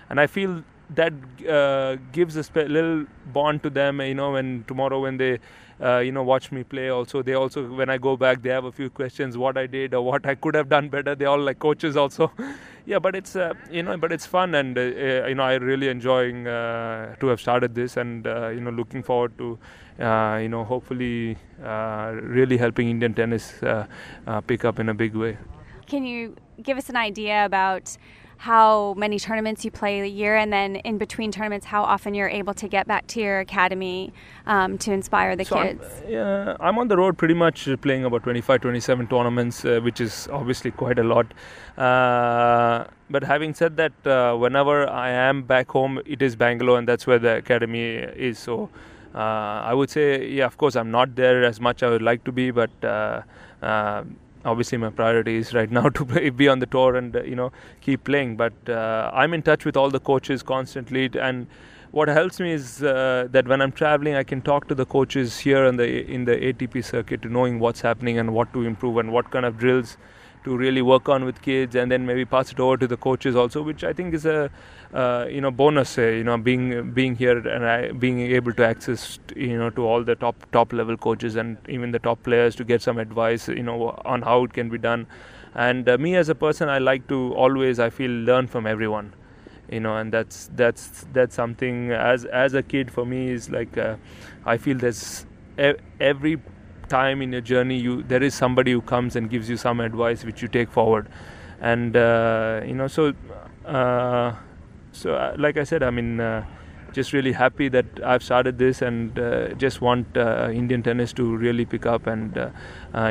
and 0.10 0.20
I 0.20 0.28
feel 0.28 0.64
that 0.94 1.14
uh, 1.50 1.96
gives 2.12 2.36
a 2.36 2.44
spe- 2.44 2.68
little 2.68 3.06
bond 3.34 3.64
to 3.64 3.70
them. 3.70 4.02
You 4.02 4.16
know, 4.16 4.34
when 4.34 4.66
tomorrow 4.68 5.02
when 5.02 5.18
they, 5.18 5.40
uh, 5.82 6.00
you 6.00 6.12
know, 6.12 6.24
watch 6.24 6.52
me 6.52 6.64
play, 6.64 6.90
also 6.90 7.22
they 7.22 7.34
also 7.34 7.68
when 7.74 7.90
I 7.90 7.98
go 7.98 8.18
back, 8.18 8.42
they 8.42 8.50
have 8.50 8.66
a 8.66 8.72
few 8.72 8.90
questions 8.90 9.38
what 9.38 9.58
I 9.58 9.66
did 9.66 9.94
or 9.94 10.02
what 10.02 10.26
I 10.26 10.36
could 10.36 10.56
have 10.56 10.70
done 10.70 10.90
better. 10.90 11.16
They 11.16 11.26
all 11.26 11.40
like 11.40 11.60
coaches 11.60 11.96
also. 11.98 12.32
yeah, 12.86 13.00
but 13.00 13.16
it's 13.16 13.36
uh, 13.36 13.54
you 13.72 13.84
know, 13.84 13.98
but 13.98 14.12
it's 14.12 14.26
fun, 14.26 14.56
and 14.56 14.78
uh, 14.78 14.82
you 14.82 15.36
know, 15.36 15.44
I 15.44 15.56
really 15.56 15.88
enjoying 15.88 16.44
to 16.44 17.28
have 17.28 17.40
started 17.40 17.74
this, 17.76 17.98
and 17.98 18.26
you 18.26 18.60
know, 18.60 18.72
looking 18.72 19.02
forward 19.04 19.38
to 19.38 19.58
you 20.00 20.50
know, 20.50 20.64
hopefully 20.64 21.38
uh, 21.64 22.14
really 22.22 22.58
helping 22.58 22.90
Indian 22.90 23.14
tennis 23.14 23.62
uh, 23.64 23.86
pick 24.48 24.66
up 24.66 24.80
in 24.80 24.90
a 24.90 24.94
big 24.94 25.16
way. 25.16 25.38
Can 25.88 26.06
you 26.06 26.36
give 26.62 26.78
us 26.78 26.90
an 26.90 26.96
idea 26.96 27.46
about 27.46 27.98
how 28.38 28.94
many 28.96 29.18
tournaments 29.20 29.64
you 29.64 29.72
play 29.72 30.02
a 30.02 30.06
year, 30.06 30.36
and 30.36 30.52
then 30.52 30.76
in 30.78 30.98
between 30.98 31.32
tournaments, 31.32 31.66
how 31.66 31.84
often 31.84 32.14
you're 32.14 32.30
able 32.30 32.54
to 32.54 32.68
get 32.68 32.88
back 32.88 33.08
to 33.08 33.22
your 33.22 33.40
academy 33.40 34.14
um, 34.46 34.78
to 34.78 34.92
inspire 34.92 35.36
the 35.36 35.46
so 35.46 35.62
kids? 35.62 35.84
I'm, 36.04 36.12
yeah, 36.12 36.58
I'm 36.60 36.78
on 36.78 36.88
the 36.88 36.98
road 36.98 37.18
pretty 37.18 37.34
much 37.34 37.68
playing 37.82 38.06
about 38.06 38.24
25, 38.24 38.62
27 38.62 39.08
tournaments, 39.08 39.66
uh, 39.66 39.80
which 39.82 40.02
is 40.02 40.28
obviously 40.32 40.72
quite 40.72 41.00
a 41.00 41.04
lot. 41.04 41.28
Uh, 41.78 42.86
but 43.10 43.24
having 43.24 43.54
said 43.54 43.78
that, 43.78 43.94
uh, 44.06 44.36
whenever 44.36 44.88
I 44.90 45.10
am 45.10 45.44
back 45.44 45.70
home, 45.72 46.02
it 46.06 46.22
is 46.22 46.36
Bangalore, 46.36 46.78
and 46.78 46.88
that's 46.88 47.08
where 47.08 47.20
the 47.20 47.38
academy 47.38 47.96
is. 47.96 48.40
So 48.40 48.64
uh, 48.64 48.68
I 49.20 49.74
would 49.74 49.90
say, 49.90 50.28
yeah, 50.28 50.46
of 50.46 50.58
course, 50.58 50.76
I'm 50.76 50.92
not 50.92 51.16
there 51.16 51.44
as 51.44 51.62
much 51.62 51.84
I 51.84 51.90
would 51.90 52.02
like 52.02 52.24
to 52.26 52.32
be, 52.32 52.52
but 52.52 52.70
uh, 52.84 53.22
uh, 53.62 54.04
obviously 54.44 54.78
my 54.78 54.90
priority 54.90 55.38
is 55.38 55.54
right 55.54 55.72
now 55.72 55.90
to 56.00 56.06
play, 56.06 56.30
be 56.30 56.48
on 56.48 56.60
the 56.60 56.66
tour 56.66 56.96
and 56.96 57.16
you 57.26 57.36
know 57.36 57.52
keep 57.82 58.04
playing. 58.04 58.36
But 58.36 58.54
I'm 58.70 59.34
in 59.34 59.42
touch 59.42 59.66
with 59.66 59.78
all 59.78 59.90
the 59.90 60.00
coaches 60.00 60.44
constantly, 60.44 61.10
and 61.20 61.48
what 61.92 62.10
helps 62.10 62.42
me 62.42 62.52
is 62.52 62.84
uh, 62.84 63.28
that 63.32 63.48
when 63.48 63.62
I'm 63.62 63.72
traveling, 63.72 64.16
I 64.16 64.24
can 64.24 64.42
talk 64.42 64.68
to 64.68 64.76
the 64.76 64.86
coaches 64.86 65.40
here 65.40 65.64
in 65.66 65.78
the 65.78 66.06
in 66.12 66.26
the 66.26 66.36
ATP 66.36 66.84
circuit, 66.84 67.24
knowing 67.24 67.60
what's 67.60 67.82
happening 67.82 68.20
and 68.20 68.34
what 68.34 68.52
to 68.52 68.64
improve 68.64 68.98
and 68.98 69.14
what 69.14 69.32
kind 69.32 69.46
of 69.46 69.58
drills 69.58 69.98
to 70.46 70.56
really 70.58 70.82
work 70.82 71.10
on 71.10 71.26
with 71.26 71.42
kids, 71.42 71.76
and 71.76 71.92
then 71.92 72.06
maybe 72.06 72.26
pass 72.26 72.52
it 72.52 72.60
over 72.60 72.78
to 72.78 72.88
the 72.88 72.98
coaches 72.98 73.36
also, 73.36 73.62
which 73.62 73.84
I 73.84 73.94
think 73.94 74.14
is 74.14 74.26
a 74.26 74.50
uh, 74.94 75.26
you 75.30 75.42
know 75.42 75.52
bonus. 75.52 75.98
Uh, 75.98 76.04
you 76.04 76.24
know, 76.24 76.38
being 76.38 76.92
being 76.92 77.16
here 77.16 77.38
and 77.38 77.66
I, 77.66 77.92
being 77.92 78.22
able 78.22 78.54
to 78.54 78.66
access 78.66 79.20
you 79.36 79.58
know 79.58 79.70
to 79.72 79.86
all 79.86 80.04
the 80.04 80.16
top 80.16 80.46
top 80.52 80.74
level 80.74 80.98
coaches 80.98 81.36
and 81.36 81.58
even 81.68 81.92
the 81.92 82.00
top 82.00 82.24
players 82.24 82.56
to 82.56 82.64
get 82.64 82.82
some 82.82 82.98
advice 82.98 83.48
you 83.48 83.64
know 83.64 84.00
on 84.06 84.22
how 84.22 84.44
it 84.46 84.54
can 84.54 84.70
be 84.70 84.78
done. 84.78 85.08
And 85.54 85.88
uh, 85.90 85.98
me 85.98 86.16
as 86.16 86.30
a 86.30 86.36
person, 86.36 86.70
I 86.70 86.80
like 86.80 87.08
to 87.10 87.34
always 87.34 87.80
I 87.80 87.90
feel 87.90 88.12
learn 88.12 88.48
from 88.48 88.68
everyone 88.68 89.14
you 89.70 89.80
know 89.80 89.98
and 89.98 90.12
that's 90.14 90.50
that's 90.56 91.06
that's 91.12 91.36
something 91.36 91.92
as 91.92 92.26
as 92.26 92.54
a 92.54 92.62
kid 92.62 92.92
for 92.92 93.04
me 93.04 93.30
is 93.32 93.50
like 93.50 93.80
uh, 93.80 93.96
i 94.46 94.58
feel 94.58 94.78
there's 94.78 95.26
every 96.00 96.38
time 96.86 97.22
in 97.22 97.32
your 97.32 97.42
journey 97.42 97.78
you 97.78 98.04
there 98.04 98.24
is 98.24 98.34
somebody 98.34 98.72
who 98.72 98.82
comes 98.82 99.16
and 99.16 99.30
gives 99.30 99.50
you 99.50 99.58
some 99.58 99.80
advice 99.80 100.24
which 100.24 100.42
you 100.42 100.48
take 100.48 100.70
forward 100.70 101.08
and 101.62 101.96
uh, 101.98 102.62
you 102.66 102.74
know 102.74 102.88
so 102.88 103.14
uh, 103.66 104.34
so 104.92 105.16
uh, 105.16 105.36
like 105.38 105.58
i 105.58 105.64
said 105.64 105.84
i 105.84 105.90
mean 105.90 106.20
uh, 106.20 106.46
just 106.94 107.12
really 107.12 107.34
happy 107.34 107.68
that 107.68 107.86
I've 108.06 108.24
started 108.24 108.58
this 108.58 108.82
and 108.82 109.20
uh, 109.20 109.50
just 109.56 109.82
want 109.82 110.16
uh, 110.16 110.50
Indian 110.50 110.82
tennis 110.82 111.12
to 111.14 111.36
really 111.36 111.66
pick 111.66 111.86
up 111.86 112.08
and 112.08 112.34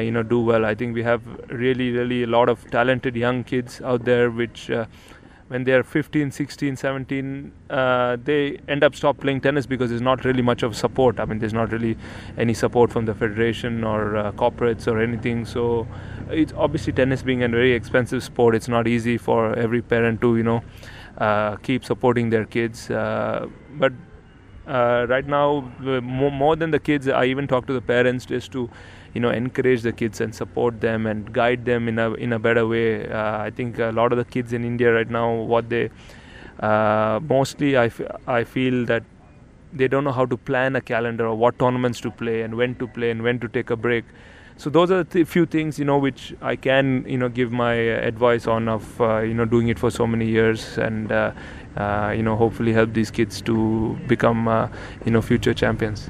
you 0.03 0.11
know 0.11 0.23
do 0.23 0.41
well. 0.41 0.65
I 0.65 0.75
think 0.75 0.95
we 0.95 1.03
have 1.03 1.21
really 1.51 1.91
really 1.91 2.23
a 2.23 2.27
lot 2.27 2.49
of 2.49 2.65
talented 2.71 3.15
young 3.15 3.45
kids 3.45 3.83
out 3.83 4.07
there 4.07 4.31
which 4.31 4.71
when 5.49 5.65
they're 5.65 5.83
15 5.83 6.31
16 6.31 6.77
17 6.77 7.53
uh, 7.71 8.17
they 8.25 8.59
end 8.69 8.83
up 8.83 8.95
stop 8.95 9.19
playing 9.19 9.41
tennis 9.41 9.67
because 9.67 9.91
there's 9.91 10.03
not 10.03 10.25
really 10.25 10.43
much 10.43 10.63
of 10.63 10.77
support. 10.77 11.21
I 11.21 11.25
mean 11.25 11.39
there's 11.39 11.53
not 11.53 11.73
really 11.73 11.97
any 12.39 12.55
support 12.55 12.91
from 12.93 13.05
the 13.05 13.15
federation 13.15 13.85
or 13.85 14.17
uh, 14.17 14.33
corporates 14.33 14.87
or 14.87 15.01
anything. 15.01 15.45
So 15.45 15.87
it's 16.31 16.53
obviously 16.57 16.93
tennis 16.93 17.23
being 17.23 17.43
a 17.43 17.49
very 17.49 17.73
expensive 17.73 18.23
sport. 18.23 18.55
It's 18.55 18.69
not 18.69 18.89
easy 18.89 19.19
for 19.19 19.55
every 19.55 19.83
parent 19.83 20.21
to 20.23 20.37
you 20.37 20.43
know 20.43 20.63
uh, 21.19 21.57
keep 21.57 21.85
supporting 21.85 22.31
their 22.31 22.45
kids. 22.45 22.91
Uh, 22.91 23.47
but 23.73 23.93
uh, 24.67 25.07
right 25.09 25.27
now 25.27 25.61
more 25.79 26.57
than 26.57 26.71
the 26.71 26.79
kids 26.79 27.07
i 27.07 27.27
even 27.27 27.47
talk 27.47 27.67
to 27.67 27.75
the 27.75 27.83
parents 27.83 28.25
just 28.25 28.51
to 28.51 28.71
you 29.15 29.21
know 29.21 29.31
encourage 29.31 29.83
the 29.83 29.93
kids 29.93 30.21
and 30.21 30.35
support 30.35 30.81
them 30.81 31.07
and 31.07 31.33
guide 31.33 31.65
them 31.65 31.89
in 31.89 31.99
a 31.99 32.13
in 32.15 32.33
a 32.33 32.39
better 32.39 32.67
way. 32.67 33.09
Uh, 33.09 33.39
I 33.39 33.51
think 33.51 33.79
a 33.79 33.91
lot 33.93 34.13
of 34.13 34.19
the 34.19 34.25
kids 34.25 34.53
in 34.53 34.65
India 34.65 34.93
right 34.93 35.09
now, 35.09 35.33
what 35.35 35.69
they 35.69 35.91
uh, 36.61 37.21
mostly 37.29 37.77
I, 37.77 37.87
f- 37.87 38.01
I 38.27 38.45
feel 38.45 38.85
that 38.87 39.03
they 39.73 39.89
don't 39.89 40.05
know 40.05 40.13
how 40.13 40.27
to 40.27 40.37
plan 40.37 40.77
a 40.77 40.81
calendar 40.81 41.27
or 41.27 41.35
what 41.35 41.59
tournaments 41.59 42.01
to 42.01 42.11
play 42.11 42.43
and 42.43 42.55
when 42.55 42.75
to 42.77 42.87
play 42.87 43.11
and 43.11 43.23
when 43.23 43.41
to 43.41 43.49
take 43.49 43.71
a 43.71 43.77
break. 43.77 44.05
So 44.57 44.71
those 44.71 44.91
are 44.93 44.99
the 44.99 45.05
th- 45.05 45.27
few 45.27 45.47
things 45.47 45.79
you 45.81 45.85
know 45.85 45.99
which 45.99 46.33
I 46.41 46.55
can 46.57 47.05
you 47.09 47.19
know 47.19 47.29
give 47.29 47.51
my 47.51 47.75
advice 47.75 48.47
on 48.47 48.69
of 48.69 49.01
uh, 49.01 49.19
you 49.21 49.35
know 49.35 49.45
doing 49.45 49.69
it 49.69 49.79
for 49.79 49.91
so 49.91 50.07
many 50.07 50.27
years 50.27 50.79
and 50.79 51.11
uh, 51.11 51.33
uh, 51.77 52.13
you 52.17 52.23
know 52.23 52.37
hopefully 52.37 52.73
help 52.73 52.93
these 52.93 53.11
kids 53.11 53.43
to 53.43 53.99
become 54.07 54.47
uh, 54.47 54.69
you 55.05 55.11
know 55.11 55.23
future 55.23 55.55
champions. 55.55 56.09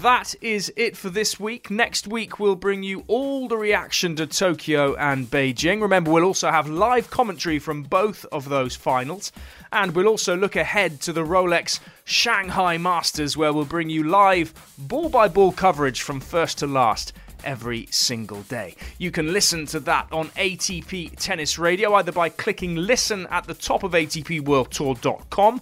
That 0.00 0.36
is 0.40 0.72
it 0.76 0.96
for 0.96 1.10
this 1.10 1.40
week. 1.40 1.72
Next 1.72 2.06
week, 2.06 2.38
we'll 2.38 2.54
bring 2.54 2.84
you 2.84 3.02
all 3.08 3.48
the 3.48 3.56
reaction 3.56 4.14
to 4.14 4.28
Tokyo 4.28 4.94
and 4.94 5.26
Beijing. 5.26 5.82
Remember, 5.82 6.12
we'll 6.12 6.22
also 6.22 6.52
have 6.52 6.68
live 6.68 7.10
commentary 7.10 7.58
from 7.58 7.82
both 7.82 8.24
of 8.30 8.48
those 8.48 8.76
finals. 8.76 9.32
And 9.72 9.96
we'll 9.96 10.06
also 10.06 10.36
look 10.36 10.54
ahead 10.54 11.00
to 11.00 11.12
the 11.12 11.24
Rolex 11.24 11.80
Shanghai 12.04 12.78
Masters, 12.78 13.36
where 13.36 13.52
we'll 13.52 13.64
bring 13.64 13.90
you 13.90 14.04
live 14.04 14.54
ball 14.78 15.08
by 15.08 15.26
ball 15.26 15.50
coverage 15.50 16.00
from 16.02 16.20
first 16.20 16.58
to 16.58 16.68
last 16.68 17.12
every 17.42 17.88
single 17.90 18.42
day. 18.42 18.76
You 18.98 19.10
can 19.10 19.32
listen 19.32 19.66
to 19.66 19.80
that 19.80 20.06
on 20.12 20.28
ATP 20.28 21.16
Tennis 21.16 21.58
Radio 21.58 21.94
either 21.94 22.12
by 22.12 22.28
clicking 22.28 22.76
listen 22.76 23.26
at 23.32 23.48
the 23.48 23.54
top 23.54 23.82
of 23.82 23.92
ATPWorldTour.com 23.92 25.60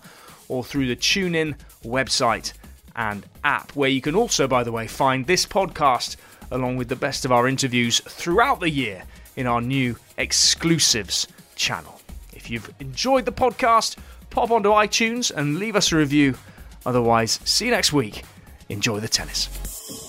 or 0.49 0.63
through 0.63 0.89
the 0.89 0.97
TuneIn 0.97 1.57
website 1.83 2.53
and 2.97 3.25
app, 3.45 3.73
where 3.73 3.91
you 3.91 4.01
can 4.01 4.15
also, 4.17 4.49
by 4.49 4.65
the 4.65 4.73
way, 4.73 4.87
find 4.87 5.27
this 5.27 5.47
podcast 5.47 6.17
along 6.51 6.77
with 6.77 6.89
the 6.89 6.97
best 6.97 7.25
of 7.25 7.33
our 7.33 7.47
interviews 7.47 8.01
throughout 8.01 8.61
the 8.61 8.71
year 8.71 9.03
in 9.37 9.47
our 9.47 9.61
new 9.61 9.97
exclusives 10.17 11.29
channel. 11.55 12.01
If 12.33 12.51
you've 12.51 12.73
enjoyed 12.81 13.27
the 13.27 13.33
podcast, 13.33 13.97
pop 14.31 14.51
onto 14.51 14.71
iTunes 14.71 15.31
and 15.31 15.59
leave 15.59 15.77
us 15.77 15.93
a 15.93 15.97
review. 15.97 16.37
Otherwise, 16.85 17.41
see 17.45 17.67
you 17.67 17.71
next 17.71 17.93
week. 17.93 18.25
Enjoy 18.69 19.01
the 19.01 19.09
tennis. 19.09 20.06